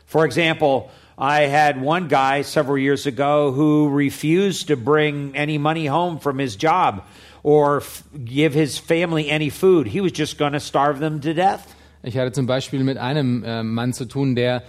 For 0.06 0.26
example, 0.26 0.90
I 1.22 1.48
had 1.48 1.80
one 1.80 2.08
guy 2.08 2.42
several 2.42 2.80
years 2.80 3.06
ago 3.06 3.52
who 3.52 3.96
refused 3.96 4.68
to 4.70 4.76
bring 4.76 5.36
any 5.36 5.60
money 5.60 5.86
home 5.86 6.20
from 6.20 6.40
his 6.40 6.58
job 6.58 7.04
or 7.44 7.78
f- 7.78 8.04
give 8.26 8.56
his 8.56 8.80
family 8.80 9.30
any 9.30 9.52
food. 9.52 9.86
He 9.88 10.02
was 10.02 10.14
just 10.14 10.40
going 10.40 10.54
to 10.54 10.60
starve 10.60 11.00
them 11.00 11.22
to 11.22 11.36
death. 11.36 11.76
Ich 12.02 12.18
hatte 12.18 12.32
zum 12.32 12.48
Beispiel 12.48 12.84
mit 12.84 12.98
einem 12.98 13.44
äh, 13.44 13.62
Mann 13.62 13.94
zu 13.94 14.06
tun, 14.06 14.36
der 14.36 14.64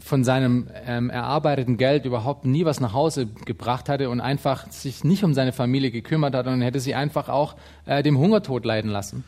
von 0.00 0.24
seinem 0.24 0.66
ähm, 0.84 1.10
erarbeiteten 1.10 1.76
Geld 1.76 2.04
überhaupt 2.06 2.44
nie 2.44 2.64
was 2.64 2.80
nach 2.80 2.92
Hause 2.92 3.28
gebracht 3.44 3.88
hatte 3.88 4.10
und 4.10 4.20
einfach 4.20 4.68
sich 4.72 5.04
nicht 5.04 5.22
um 5.22 5.32
seine 5.32 5.52
Familie 5.52 5.92
gekümmert 5.92 6.34
hat 6.34 6.48
und 6.48 6.60
hätte 6.62 6.80
sie 6.80 6.96
einfach 6.96 7.28
auch 7.28 7.54
äh, 7.86 8.02
dem 8.02 8.18
Hungertod 8.18 8.64
leiden 8.64 8.90
lassen. 8.90 9.22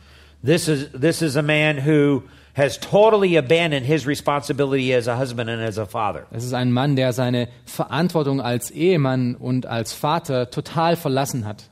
This 0.45 0.67
is 0.67 0.91
this 0.91 1.21
is 1.21 1.37
a 1.37 1.41
man 1.41 1.85
who 1.85 2.23
has 2.57 2.79
totally 2.79 3.37
abandoned 3.37 3.85
his 3.85 4.07
responsibility 4.07 4.91
as 4.91 5.07
a 5.07 5.15
husband 5.15 5.47
and 5.47 5.61
as 5.61 5.77
a 5.77 5.85
father. 5.85 6.25
Es 6.31 6.43
ist 6.43 6.53
ein 6.53 6.71
Mann, 6.71 6.95
der 6.95 7.13
seine 7.13 7.49
Verantwortung 7.65 8.41
als 8.41 8.71
Ehemann 8.71 9.35
und 9.35 9.67
als 9.67 9.93
Vater 9.93 10.49
total 10.49 10.95
verlassen 10.95 11.45
hat. 11.45 11.69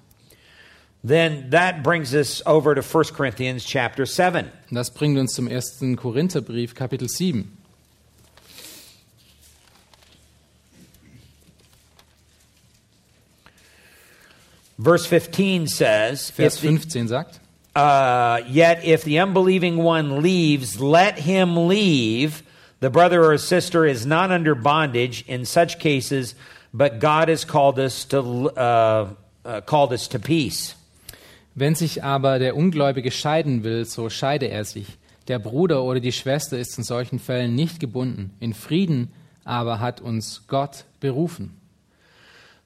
Then 1.04 1.50
that 1.52 1.84
brings 1.84 2.14
us 2.14 2.46
over 2.46 2.76
to 2.76 2.82
1 2.82 3.14
Corinthians 3.14 3.66
chapter 3.66 4.06
7. 4.06 4.46
Und 4.70 4.76
das 4.76 4.92
bringt 4.92 5.18
uns 5.18 5.34
zum 5.34 5.48
ersten 5.48 5.96
Korintherbrief, 5.96 6.76
Kapitel 6.76 7.10
7. 7.10 7.52
Verse 14.78 15.08
15 15.08 15.68
says, 15.68 16.30
Vers 16.32 16.56
if 16.56 16.62
the- 16.62 16.68
15 16.68 17.08
sagt, 17.08 17.40
Uh, 17.76 18.42
yet 18.48 18.86
if 18.86 19.04
the 19.04 19.20
unbelieving 19.20 19.78
one 19.78 20.22
leaves, 20.22 20.80
let 20.80 21.20
him 21.20 21.68
leave. 21.68 22.42
The 22.80 22.90
brother 22.90 23.24
or 23.24 23.38
sister 23.38 23.86
is 23.86 24.06
not 24.06 24.32
under 24.32 24.56
bondage 24.56 25.26
in 25.28 25.44
such 25.46 25.80
cases, 25.80 26.36
but 26.74 27.00
God 27.00 27.28
has 27.28 27.44
called 27.44 27.78
us 27.80 28.06
to 28.06 28.20
uh, 28.58 29.10
uh, 29.44 29.62
called 29.62 29.92
us 29.92 30.08
to 30.10 30.20
peace. 30.20 30.76
Wenn 31.54 31.76
sich 31.76 32.04
aber 32.04 32.40
der 32.40 32.56
Ungläubige 32.56 33.12
scheiden 33.12 33.64
will, 33.64 33.86
so 33.86 34.10
scheide 34.10 34.50
er 34.50 34.66
sich. 34.66 34.98
Der 35.28 35.40
Bruder 35.40 35.84
oder 35.84 36.00
die 36.00 36.12
Schwester 36.12 36.58
ist 36.58 36.78
in 36.78 36.84
solchen 36.84 37.20
Fällen 37.20 37.56
nicht 37.56 37.80
gebunden. 37.80 38.32
In 38.40 38.54
Frieden 38.54 39.12
aber 39.44 39.80
hat 39.80 40.02
uns 40.02 40.44
Gott 40.48 40.86
berufen. 41.00 41.60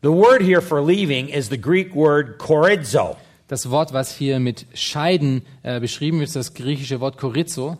The 0.01 0.12
word 0.12 0.41
here 0.41 0.62
for 0.62 0.82
leaving 0.82 1.30
is 1.30 1.49
the 1.49 1.60
Greek 1.60 1.93
word 1.93 2.39
chorizo. 2.39 3.18
Das 3.50 3.72
Wort, 3.72 3.93
was 3.93 4.16
hier 4.16 4.39
mit 4.39 4.68
scheiden 4.76 5.41
äh, 5.64 5.80
beschrieben 5.80 6.22
ist, 6.22 6.36
das 6.36 6.54
griechische 6.54 7.00
Wort 7.00 7.18
chorizo. 7.18 7.80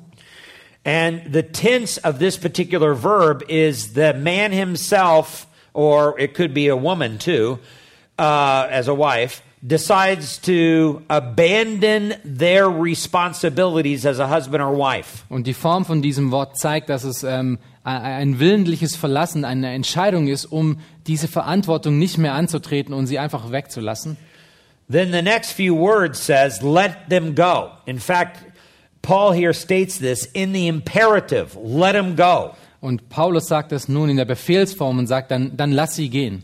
And 0.84 1.22
the 1.32 1.44
tense 1.44 2.02
of 2.04 2.18
this 2.18 2.40
particular 2.40 2.96
verb 2.96 3.44
is 3.48 3.94
the 3.94 4.14
man 4.14 4.52
himself, 4.52 5.46
or 5.74 6.20
it 6.20 6.34
could 6.34 6.56
be 6.56 6.70
a 6.70 6.76
woman 6.76 7.20
too, 7.20 7.60
uh, 8.18 8.66
as 8.72 8.88
a 8.88 8.98
wife, 8.98 9.44
decides 9.62 10.42
to 10.42 11.04
abandon 11.08 12.16
their 12.26 12.68
responsibilities 12.68 14.08
as 14.08 14.20
a 14.20 14.28
husband 14.28 14.64
or 14.64 14.76
wife. 14.76 15.24
Und 15.30 15.46
die 15.46 15.54
Form 15.54 15.86
von 15.86 16.02
diesem 16.02 16.32
Wort 16.32 16.58
zeigt, 16.58 16.90
dass 16.90 17.04
es 17.04 17.22
ähm, 17.22 17.60
ein 17.84 18.40
willentliches 18.40 18.96
Verlassen, 18.96 19.46
eine 19.46 19.72
Entscheidung 19.72 20.28
ist, 20.30 20.46
um 20.46 20.80
diese 21.06 21.28
Verantwortung 21.28 22.00
nicht 22.00 22.18
mehr 22.18 22.34
anzutreten 22.34 22.96
und 22.96 23.06
sie 23.06 23.20
einfach 23.20 23.52
wegzulassen. 23.52 24.18
Then 24.90 25.12
the 25.12 25.22
next 25.22 25.52
few 25.54 25.76
words 25.76 26.20
says, 26.20 26.64
let 26.64 27.10
them 27.10 27.36
go. 27.36 27.74
In 27.86 28.00
fact, 28.00 28.44
Paul 29.04 29.32
here 29.34 29.54
states 29.54 30.00
this 30.00 30.26
in 30.34 30.52
the 30.52 30.68
imperative, 30.68 31.56
let 31.56 31.94
them 31.94 32.16
go. 32.16 32.56
Und 32.82 33.10
Paulus 33.10 33.48
sagt 33.48 33.72
das 33.72 33.88
nun 33.88 34.10
in 34.10 34.18
der 34.18 34.26
Befehlsform 34.26 35.00
und 35.00 35.08
sagt 35.08 35.32
dann, 35.32 35.56
dann 35.56 35.72
lass 35.72 35.96
sie 35.96 36.10
gehen. 36.10 36.44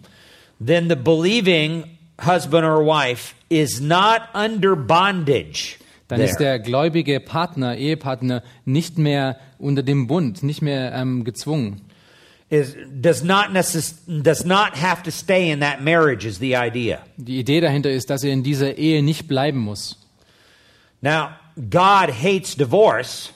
Then 0.59 0.89
the 0.89 0.95
believing 0.95 1.97
husband 2.19 2.65
or 2.65 2.85
wife 2.85 3.33
is 3.49 3.81
not 3.81 4.21
under 4.33 4.75
bondage. 4.75 5.79
Dann 6.07 6.19
there. 6.19 6.29
ist 6.29 6.39
der 6.39 6.59
gläubige 6.59 7.19
Partner, 7.19 7.77
Ehepartner 7.77 8.43
nicht 8.63 8.97
mehr 8.97 9.37
unter 9.57 9.81
dem 9.81 10.07
Bund, 10.07 10.43
nicht 10.43 10.61
mehr 10.61 10.93
ähm, 10.93 11.23
gezwungen. 11.23 11.81
Is 12.49 12.75
does 13.01 13.23
not 13.23 13.53
does 13.53 14.45
not 14.45 14.75
have 14.75 15.03
to 15.03 15.11
stay 15.11 15.49
in 15.49 15.59
that 15.59 15.81
marriage 15.81 16.25
is 16.25 16.39
the 16.39 16.55
idea. 16.55 16.99
Die 17.17 17.39
Idee 17.39 17.61
dahinter 17.61 17.89
ist, 17.91 18.09
dass 18.09 18.23
er 18.23 18.31
in 18.31 18.43
dieser 18.43 18.77
Ehe 18.77 19.01
nicht 19.01 19.27
bleiben 19.27 19.59
muss. 19.59 19.97
Now, 21.01 21.29
God 21.69 22.11
hates 22.11 22.55
divorce, 22.55 23.31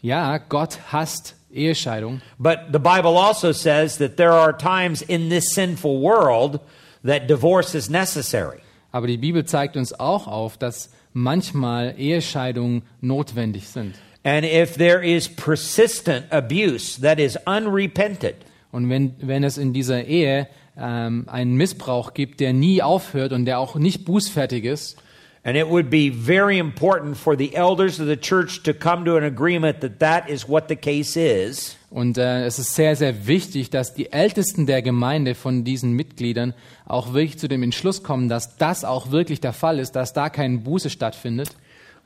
Ja, 0.00 0.36
Gott 0.36 0.78
hasst 0.92 1.34
Ehescheidung, 1.50 2.20
but 2.38 2.72
the 2.72 2.78
Bible 2.78 3.16
also 3.16 3.52
says 3.52 3.96
that 3.98 4.16
there 4.16 4.32
are 4.32 4.52
times 4.52 5.00
in 5.00 5.30
this 5.30 5.54
sinful 5.54 6.00
world 6.00 6.60
that 7.02 7.26
divorce 7.26 7.74
is 7.74 7.88
necessary. 7.88 8.60
Aber 8.92 9.06
die 9.06 9.16
Bibel 9.16 9.44
zeigt 9.44 9.76
uns 9.76 9.92
auch 9.98 10.26
auf, 10.26 10.58
dass 10.58 10.90
manchmal 11.14 11.94
Ehescheidungen 11.98 12.82
notwendig 13.00 13.68
sind. 13.68 13.94
And 14.24 14.44
if 14.44 14.76
there 14.76 15.04
is 15.04 15.28
persistent 15.28 16.32
abuse 16.32 17.00
that 17.00 17.18
is 17.18 17.38
unrepented, 17.46 18.36
Und 18.74 18.90
wenn, 18.90 19.14
wenn 19.20 19.44
es 19.44 19.56
in 19.56 19.72
dieser 19.72 20.04
Ehe 20.04 20.48
ähm, 20.76 21.28
einen 21.28 21.54
Missbrauch 21.54 22.12
gibt, 22.12 22.40
der 22.40 22.52
nie 22.52 22.82
aufhört 22.82 23.32
und 23.32 23.44
der 23.44 23.60
auch 23.60 23.76
nicht 23.76 24.04
bußfertig 24.04 24.64
ist, 24.64 24.96
and 25.44 25.56
it 25.56 25.68
would 25.68 25.90
be 25.90 26.10
very 26.10 26.58
important 26.58 27.16
for 27.16 27.38
the 27.38 27.54
elders 27.54 28.00
of 28.00 28.08
the 28.08 28.16
church 28.16 28.64
to 28.64 28.74
come 28.74 29.04
to 29.04 29.16
an 29.16 29.22
agreement 29.22 29.80
that 29.80 30.00
that 30.00 30.28
is 30.28 30.48
what 30.48 30.64
the 30.68 30.74
case 30.74 31.16
is. 31.16 31.76
und 31.88 32.18
äh, 32.18 32.46
es 32.46 32.58
ist 32.58 32.74
sehr, 32.74 32.96
sehr 32.96 33.28
wichtig, 33.28 33.70
dass 33.70 33.94
die 33.94 34.10
Ältesten 34.10 34.66
der 34.66 34.82
Gemeinde 34.82 35.36
von 35.36 35.62
diesen 35.62 35.92
Mitgliedern 35.92 36.52
auch 36.84 37.12
wirklich 37.12 37.38
zu 37.38 37.46
dem 37.46 37.62
Entschluss 37.62 38.02
kommen, 38.02 38.28
dass 38.28 38.56
das 38.56 38.84
auch 38.84 39.12
wirklich 39.12 39.40
der 39.40 39.52
Fall 39.52 39.78
ist, 39.78 39.92
dass 39.92 40.12
da 40.12 40.30
keine 40.30 40.58
Buße 40.58 40.90
stattfindet. 40.90 41.50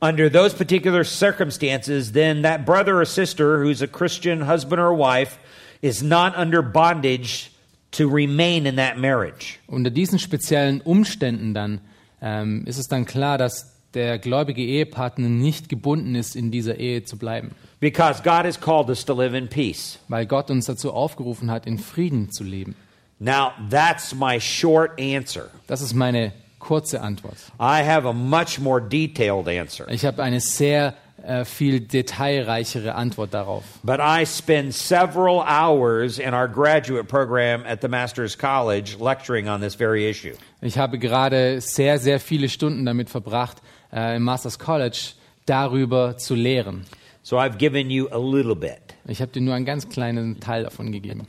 Under 0.01 0.29
those 0.29 0.53
particular 0.53 1.03
circumstances, 1.03 2.13
then 2.13 2.43
that 2.43 2.65
brother 2.65 3.01
or 3.01 3.05
sister 3.05 3.61
who's 3.61 3.81
a 3.81 3.87
Christian 3.87 4.41
husband 4.47 4.79
or 4.79 4.93
wife 4.93 5.37
is 5.81 6.01
not 6.01 6.37
under 6.37 6.61
bondage 6.61 7.51
to 7.91 8.07
remain 8.07 8.65
in 8.65 8.75
that 8.77 8.97
marriage. 8.97 9.59
Unter 9.67 9.89
diesen 9.89 10.17
speziellen 10.19 10.79
Umständen 10.81 11.53
dann 11.53 11.81
ähm, 12.21 12.63
ist 12.65 12.77
es 12.77 12.87
dann 12.87 13.05
klar, 13.05 13.37
dass 13.37 13.73
der 13.93 14.19
gläubige 14.19 14.61
Ehepartner 14.61 15.27
nicht 15.27 15.67
gebunden 15.67 16.15
ist, 16.15 16.35
in 16.35 16.51
dieser 16.51 16.77
Ehe 16.77 17.03
zu 17.03 17.17
bleiben, 17.17 17.51
Because 17.81 18.21
God 18.23 18.43
has 18.45 18.59
called 18.59 18.89
us 18.89 19.03
to 19.05 19.13
live 19.13 19.33
in 19.33 19.47
peace. 19.47 19.99
weil 20.09 20.25
Gott 20.25 20.49
uns 20.51 20.65
dazu 20.65 20.93
aufgerufen 20.93 21.49
hat, 21.49 21.65
in 21.65 21.77
Frieden 21.79 22.29
zu 22.31 22.43
leben. 22.43 22.75
Now, 23.19 23.51
that's 23.69 24.13
my 24.15 24.39
short 24.39 24.99
answer. 24.99 25.49
Das 25.67 25.81
ist 25.81 25.93
meine 25.93 26.31
kurze 26.59 27.01
Antwort. 27.01 27.37
I 27.59 27.83
have 27.83 28.07
a 28.07 28.13
much 28.13 28.59
more 28.59 28.81
detailed 28.81 29.47
answer. 29.47 29.87
Ich 29.89 30.05
habe 30.05 30.21
eine 30.21 30.39
sehr 30.39 30.93
äh, 31.23 31.45
viel 31.45 31.81
detailreichere 31.81 32.95
Antwort 32.95 33.33
darauf. 33.33 33.63
But 33.83 33.99
I 33.99 34.25
spend 34.25 34.73
several 34.73 35.41
hours 35.41 36.19
in 36.19 36.33
our 36.33 36.47
graduate 36.47 37.07
program 37.07 37.63
at 37.65 37.81
the 37.81 37.87
Master's 37.87 38.37
College 38.37 38.97
lecturing 38.99 39.47
on 39.49 39.61
this 39.61 39.75
very 39.75 40.09
issue. 40.09 40.33
Ich 40.61 40.77
habe 40.77 40.97
gerade 40.97 41.61
sehr, 41.61 41.99
sehr 41.99 42.19
viele 42.19 42.49
Stunden 42.49 42.85
damit 42.85 43.09
verbracht, 43.09 43.57
äh, 43.91 44.15
im 44.15 44.23
Masters 44.23 44.59
College 44.59 45.13
darüber 45.45 46.17
zu 46.17 46.35
lehren. 46.35 46.85
So 47.23 47.37
I've 47.37 47.57
given 47.57 47.89
you 47.89 48.07
a 48.11 48.17
little 48.17 48.55
bit. 48.55 48.79
Ich 49.07 49.21
habe 49.21 49.31
dir 49.31 49.41
nur 49.41 49.55
einen 49.55 49.65
ganz 49.65 49.89
kleinen 49.89 50.39
Teil 50.39 50.63
davon 50.63 50.91
gegeben. 50.91 51.27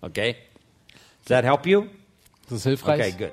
Okay? 0.00 0.36
Does 1.24 1.28
that 1.28 1.44
help 1.44 1.66
you? 1.66 1.82
Ist 2.42 2.52
das 2.52 2.62
hilfreich? 2.64 3.00
Okay, 3.00 3.14
good. 3.18 3.32